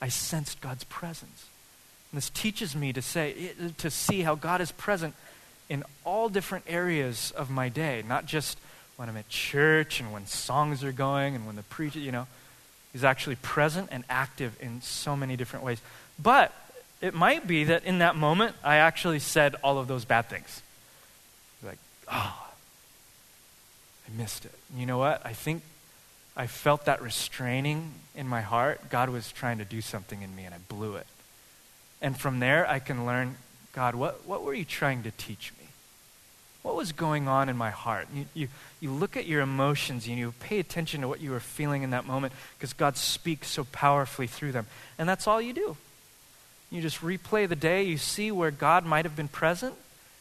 I 0.00 0.10
sensed 0.10 0.60
God's 0.60 0.84
presence. 0.84 1.46
And 2.12 2.18
this 2.18 2.30
teaches 2.30 2.76
me 2.76 2.92
to 2.92 3.02
say, 3.02 3.50
to 3.78 3.90
see 3.90 4.20
how 4.20 4.36
God 4.36 4.60
is 4.60 4.70
present 4.70 5.16
in 5.68 5.82
all 6.04 6.28
different 6.28 6.66
areas 6.68 7.32
of 7.32 7.50
my 7.50 7.68
day, 7.68 8.04
not 8.06 8.26
just 8.26 8.60
when 8.96 9.08
I'm 9.08 9.16
at 9.16 9.28
church 9.28 9.98
and 9.98 10.12
when 10.12 10.26
songs 10.26 10.84
are 10.84 10.92
going 10.92 11.34
and 11.34 11.46
when 11.48 11.56
the 11.56 11.64
preacher, 11.64 11.98
you 11.98 12.12
know. 12.12 12.28
He's 12.92 13.04
actually 13.04 13.36
present 13.36 13.88
and 13.92 14.04
active 14.08 14.56
in 14.60 14.82
so 14.82 15.16
many 15.16 15.36
different 15.36 15.64
ways. 15.64 15.80
But 16.18 16.52
it 17.00 17.14
might 17.14 17.46
be 17.46 17.64
that 17.64 17.84
in 17.84 17.98
that 17.98 18.16
moment, 18.16 18.56
I 18.64 18.76
actually 18.76 19.20
said 19.20 19.54
all 19.62 19.78
of 19.78 19.88
those 19.88 20.04
bad 20.04 20.28
things. 20.28 20.62
Like, 21.64 21.78
oh, 22.12 22.48
I 24.06 24.20
missed 24.20 24.44
it. 24.44 24.54
You 24.76 24.86
know 24.86 24.98
what? 24.98 25.22
I 25.24 25.32
think 25.32 25.62
I 26.36 26.46
felt 26.46 26.86
that 26.86 27.02
restraining 27.02 27.92
in 28.14 28.26
my 28.28 28.40
heart. 28.40 28.90
God 28.90 29.08
was 29.08 29.30
trying 29.32 29.58
to 29.58 29.64
do 29.64 29.80
something 29.80 30.22
in 30.22 30.34
me, 30.34 30.44
and 30.44 30.54
I 30.54 30.58
blew 30.68 30.96
it. 30.96 31.06
And 32.02 32.18
from 32.18 32.40
there, 32.40 32.68
I 32.68 32.78
can 32.78 33.06
learn 33.06 33.36
God, 33.72 33.94
what, 33.94 34.26
what 34.26 34.42
were 34.42 34.54
you 34.54 34.64
trying 34.64 35.04
to 35.04 35.10
teach 35.12 35.52
me? 35.58 35.59
What 36.62 36.76
was 36.76 36.92
going 36.92 37.26
on 37.26 37.48
in 37.48 37.56
my 37.56 37.70
heart? 37.70 38.08
You, 38.14 38.26
you, 38.34 38.48
you 38.80 38.90
look 38.90 39.16
at 39.16 39.26
your 39.26 39.40
emotions 39.40 40.06
and 40.06 40.18
you 40.18 40.34
pay 40.40 40.58
attention 40.58 41.00
to 41.00 41.08
what 41.08 41.20
you 41.20 41.30
were 41.30 41.40
feeling 41.40 41.82
in 41.82 41.90
that 41.90 42.06
moment 42.06 42.32
because 42.58 42.72
God 42.72 42.96
speaks 42.96 43.48
so 43.48 43.64
powerfully 43.64 44.26
through 44.26 44.52
them. 44.52 44.66
And 44.98 45.08
that's 45.08 45.26
all 45.26 45.40
you 45.40 45.52
do. 45.52 45.76
You 46.70 46.82
just 46.82 47.00
replay 47.00 47.48
the 47.48 47.56
day. 47.56 47.82
You 47.84 47.96
see 47.96 48.30
where 48.30 48.50
God 48.50 48.84
might 48.84 49.04
have 49.04 49.16
been 49.16 49.28
present 49.28 49.74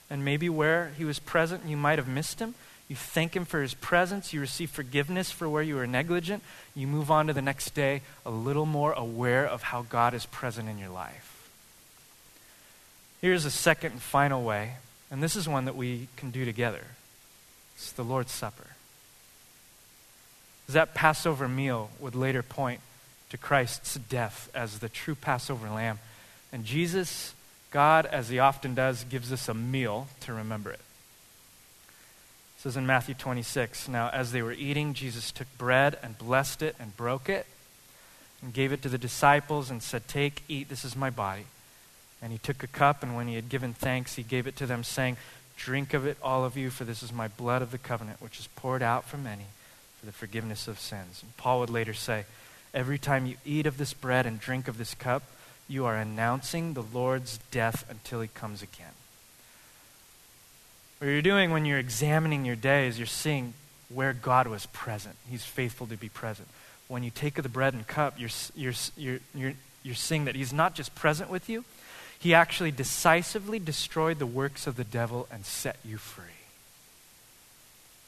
and 0.09 0.23
maybe 0.23 0.49
where 0.49 0.91
he 0.97 1.05
was 1.05 1.19
present 1.19 1.61
and 1.61 1.69
you 1.69 1.77
might 1.77 1.99
have 1.99 2.07
missed 2.07 2.39
him. 2.39 2.55
You 2.89 2.95
thank 2.95 3.35
Him 3.35 3.45
for 3.45 3.61
His 3.61 3.75
presence. 3.75 4.33
You 4.33 4.41
receive 4.41 4.71
forgiveness 4.71 5.31
for 5.31 5.47
where 5.47 5.61
you 5.61 5.75
were 5.75 5.85
negligent. 5.85 6.41
You 6.75 6.87
move 6.87 7.11
on 7.11 7.27
to 7.27 7.33
the 7.33 7.41
next 7.41 7.75
day 7.75 8.01
a 8.25 8.31
little 8.31 8.65
more 8.65 8.93
aware 8.93 9.45
of 9.45 9.61
how 9.61 9.83
God 9.83 10.15
is 10.15 10.25
present 10.25 10.67
in 10.67 10.79
your 10.79 10.89
life. 10.89 11.51
Here's 13.21 13.45
a 13.45 13.51
second 13.51 13.91
and 13.91 14.01
final 14.01 14.43
way, 14.43 14.77
and 15.11 15.23
this 15.23 15.35
is 15.35 15.47
one 15.47 15.65
that 15.65 15.75
we 15.75 16.07
can 16.15 16.31
do 16.31 16.45
together 16.45 16.83
it's 17.75 17.93
the 17.93 18.03
Lord's 18.03 18.33
Supper. 18.33 18.67
That 20.67 20.93
Passover 20.93 21.47
meal 21.47 21.91
would 21.99 22.13
later 22.13 22.43
point 22.43 22.81
to 23.29 23.37
Christ's 23.37 23.95
death 23.95 24.49
as 24.53 24.79
the 24.79 24.89
true 24.89 25.15
Passover 25.15 25.69
lamb. 25.69 25.99
And 26.51 26.65
Jesus, 26.65 27.33
God, 27.71 28.05
as 28.05 28.27
He 28.27 28.37
often 28.37 28.75
does, 28.75 29.05
gives 29.05 29.31
us 29.31 29.47
a 29.47 29.53
meal 29.53 30.09
to 30.21 30.33
remember 30.33 30.71
it. 30.71 30.81
It 32.57 32.63
says 32.63 32.75
in 32.75 32.85
Matthew 32.85 33.15
26 33.15 33.87
Now, 33.87 34.09
as 34.09 34.33
they 34.33 34.41
were 34.41 34.51
eating, 34.51 34.93
Jesus 34.93 35.31
took 35.31 35.47
bread 35.57 35.97
and 36.03 36.17
blessed 36.17 36.61
it 36.61 36.75
and 36.81 36.97
broke 36.97 37.29
it 37.29 37.45
and 38.41 38.51
gave 38.51 38.73
it 38.73 38.81
to 38.81 38.89
the 38.89 38.97
disciples 38.97 39.71
and 39.71 39.81
said, 39.81 40.05
Take, 40.09 40.43
eat, 40.49 40.67
this 40.67 40.83
is 40.83 40.97
my 40.97 41.09
body. 41.09 41.45
And 42.21 42.31
he 42.31 42.37
took 42.37 42.63
a 42.63 42.67
cup, 42.67 43.01
and 43.01 43.15
when 43.15 43.27
he 43.27 43.35
had 43.35 43.49
given 43.49 43.73
thanks, 43.73 44.15
he 44.15 44.23
gave 44.23 44.47
it 44.47 44.55
to 44.57 44.65
them, 44.65 44.83
saying, 44.83 45.17
Drink 45.57 45.93
of 45.93 46.05
it, 46.05 46.17
all 46.23 46.45
of 46.45 46.55
you, 46.57 46.69
for 46.69 46.83
this 46.83 47.03
is 47.03 47.11
my 47.11 47.27
blood 47.27 47.61
of 47.61 47.71
the 47.71 47.77
covenant, 47.77 48.21
which 48.21 48.39
is 48.39 48.47
poured 48.55 48.81
out 48.81 49.05
for 49.05 49.17
many 49.17 49.45
for 49.99 50.05
the 50.05 50.11
forgiveness 50.11 50.67
of 50.67 50.79
sins. 50.79 51.21
And 51.21 51.35
Paul 51.37 51.59
would 51.59 51.69
later 51.69 51.93
say, 51.93 52.25
Every 52.73 52.99
time 52.99 53.25
you 53.25 53.35
eat 53.45 53.65
of 53.65 53.77
this 53.77 53.93
bread 53.93 54.25
and 54.25 54.39
drink 54.39 54.67
of 54.67 54.77
this 54.77 54.93
cup, 54.93 55.23
you 55.67 55.85
are 55.85 55.95
announcing 55.95 56.73
the 56.73 56.83
Lord's 56.83 57.39
death 57.51 57.83
until 57.89 58.21
he 58.21 58.27
comes 58.27 58.61
again. 58.61 58.93
What 60.99 61.07
you're 61.07 61.21
doing 61.21 61.51
when 61.51 61.65
you're 61.65 61.79
examining 61.79 62.45
your 62.45 62.55
day 62.55 62.87
is 62.87 62.97
you're 62.97 63.07
seeing 63.07 63.53
where 63.89 64.13
God 64.13 64.47
was 64.47 64.65
present. 64.67 65.15
He's 65.29 65.43
faithful 65.43 65.87
to 65.87 65.97
be 65.97 66.09
present. 66.09 66.47
When 66.87 67.03
you 67.03 67.09
take 67.09 67.37
of 67.37 67.43
the 67.43 67.49
bread 67.49 67.73
and 67.73 67.87
cup, 67.87 68.19
you're, 68.19 68.29
you're, 68.55 68.73
you're, 68.97 69.19
you're, 69.33 69.53
you're 69.83 69.95
seeing 69.95 70.25
that 70.25 70.35
He's 70.35 70.53
not 70.53 70.75
just 70.75 70.93
present 70.95 71.29
with 71.29 71.49
you, 71.49 71.65
He 72.19 72.33
actually 72.33 72.71
decisively 72.71 73.59
destroyed 73.59 74.19
the 74.19 74.25
works 74.25 74.67
of 74.67 74.75
the 74.75 74.83
devil 74.83 75.27
and 75.31 75.45
set 75.45 75.77
you 75.85 75.97
free. 75.97 76.25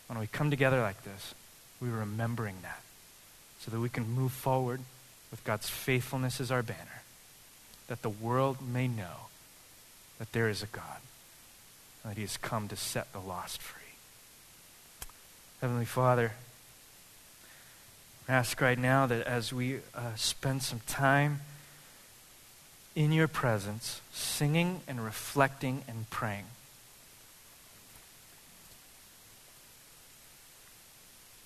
When 0.08 0.20
we 0.20 0.28
come 0.28 0.50
together 0.50 0.82
like 0.82 1.04
this, 1.04 1.34
we're 1.80 1.92
remembering 1.92 2.56
that 2.62 2.82
so 3.60 3.72
that 3.72 3.80
we 3.80 3.88
can 3.88 4.10
move 4.10 4.34
forward 4.34 4.82
with 5.30 5.44
God's 5.46 5.70
faithfulness 5.70 6.42
as 6.42 6.52
our 6.52 6.62
banner, 6.62 7.04
that 7.88 8.02
the 8.02 8.10
world 8.10 8.58
may 8.62 8.88
know 8.88 9.28
that 10.20 10.34
there 10.34 10.50
is 10.50 10.62
a 10.62 10.68
God 10.68 11.00
and 12.04 12.12
that 12.12 12.18
he 12.18 12.24
has 12.24 12.36
come 12.36 12.68
to 12.68 12.76
set 12.76 13.14
the 13.14 13.20
lost 13.20 13.62
free. 13.62 13.82
Heavenly 15.62 15.86
Father, 15.86 16.34
I 18.28 18.34
ask 18.34 18.60
right 18.60 18.78
now 18.78 19.06
that 19.06 19.26
as 19.26 19.54
we 19.54 19.78
uh, 19.96 20.16
spend 20.16 20.64
some 20.64 20.82
time 20.88 21.42
in 22.96 23.12
your 23.12 23.28
presence, 23.28 24.02
singing 24.12 24.82
and 24.88 25.04
reflecting 25.04 25.84
and 25.88 26.10
praying, 26.10 26.46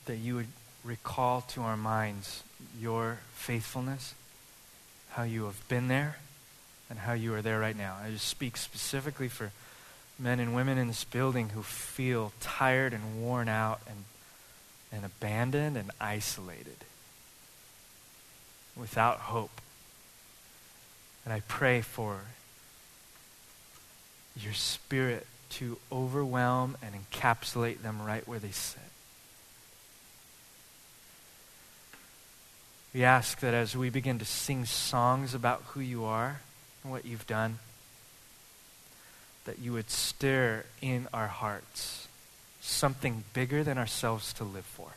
that 0.06 0.18
you 0.18 0.36
would 0.36 0.48
recall 0.84 1.42
to 1.42 1.62
our 1.62 1.78
minds 1.78 2.44
your 2.80 3.20
faithfulness, 3.34 4.14
how 5.12 5.24
you 5.24 5.46
have 5.46 5.68
been 5.68 5.88
there, 5.88 6.18
and 6.90 7.00
how 7.00 7.14
you 7.14 7.34
are 7.34 7.42
there 7.42 7.60
right 7.60 7.78
now. 7.78 7.98
I 8.04 8.12
just 8.12 8.28
speak 8.28 8.58
specifically 8.58 9.28
for 9.28 9.52
men 10.20 10.40
and 10.40 10.56
women 10.56 10.78
in 10.78 10.88
this 10.88 11.04
building 11.04 11.50
who 11.50 11.64
feel 11.64 12.32
tired 12.40 12.94
and 12.94 13.22
worn 13.22 13.50
out 13.50 13.82
and, 13.88 14.06
and 14.92 15.06
abandoned 15.06 15.78
and 15.78 15.92
isolated 16.00 16.78
without 18.76 19.18
hope. 19.18 19.62
And 21.26 21.34
I 21.34 21.42
pray 21.48 21.82
for 21.82 22.22
your 24.40 24.54
spirit 24.54 25.26
to 25.50 25.78
overwhelm 25.92 26.78
and 26.82 26.94
encapsulate 26.94 27.82
them 27.82 28.02
right 28.02 28.28
where 28.28 28.40
they 28.40 28.52
sit. 28.52 28.82
We 32.94 33.04
ask 33.04 33.40
that 33.42 33.54
as 33.54 33.76
we 33.76 33.90
begin 33.90 34.20
to 34.20 34.26
sing 34.26 34.66
songs 34.66 35.34
about 35.34 35.64
who 35.68 35.82
you 35.82 36.06
are 36.06 36.40
and 36.84 36.92
what 36.92 37.06
you've 37.06 37.28
done, 37.28 37.60
that 39.44 39.60
you 39.60 39.74
would 39.74 39.90
stir 39.90 40.64
in 40.82 41.08
our 41.14 41.28
hearts 41.28 42.08
something 42.62 43.24
bigger 43.34 43.64
than 43.64 43.78
ourselves 43.78 44.34
to 44.34 44.44
live 44.44 44.66
for. 44.66 44.92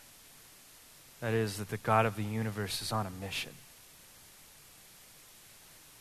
That 1.20 1.34
is, 1.34 1.58
that 1.58 1.70
the 1.70 1.76
God 1.76 2.06
of 2.06 2.16
the 2.16 2.22
universe 2.22 2.80
is 2.80 2.92
on 2.92 3.06
a 3.06 3.10
mission. 3.10 3.52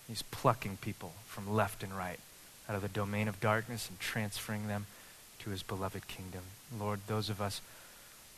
He's 0.08 0.22
plucking 0.22 0.78
people 0.78 1.14
from 1.26 1.53
left 1.53 1.84
and 1.84 1.95
right 1.95 2.20
out 2.70 2.76
of 2.76 2.82
the 2.82 2.88
domain 2.88 3.28
of 3.28 3.39
darkness 3.39 3.89
and 3.89 3.99
transferring 3.99 4.68
them 4.68 4.86
to 5.39 5.49
his 5.49 5.64
beloved 5.64 6.08
kingdom. 6.08 6.41
Lord, 6.78 7.01
those 7.08 7.30
of 7.30 7.41
us 7.41 7.62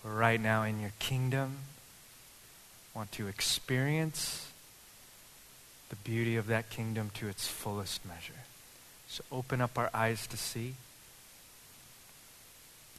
who 0.01 0.09
are 0.09 0.15
right 0.15 0.41
now 0.41 0.63
in 0.63 0.80
your 0.80 0.91
kingdom 0.99 1.57
want 2.93 3.11
to 3.13 3.28
experience 3.28 4.47
the 5.89 5.95
beauty 5.97 6.36
of 6.36 6.47
that 6.47 6.70
kingdom 6.70 7.11
to 7.15 7.28
its 7.28 7.47
fullest 7.47 8.05
measure. 8.05 8.34
So 9.07 9.24
open 9.32 9.61
up 9.61 9.78
our 9.78 9.89
eyes 9.93 10.28
to 10.28 10.38
see, 10.38 10.76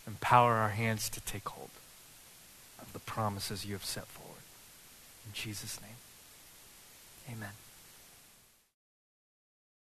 empower 0.06 0.54
our 0.54 0.70
hands 0.70 1.08
to 1.10 1.20
take 1.20 1.48
hold 1.48 1.70
of 2.80 2.92
the 2.92 2.98
promises 2.98 3.64
you 3.64 3.74
have 3.74 3.84
set 3.84 4.06
forward. 4.06 4.42
In 5.26 5.32
Jesus' 5.32 5.80
name, 5.80 7.36
amen. 7.36 7.50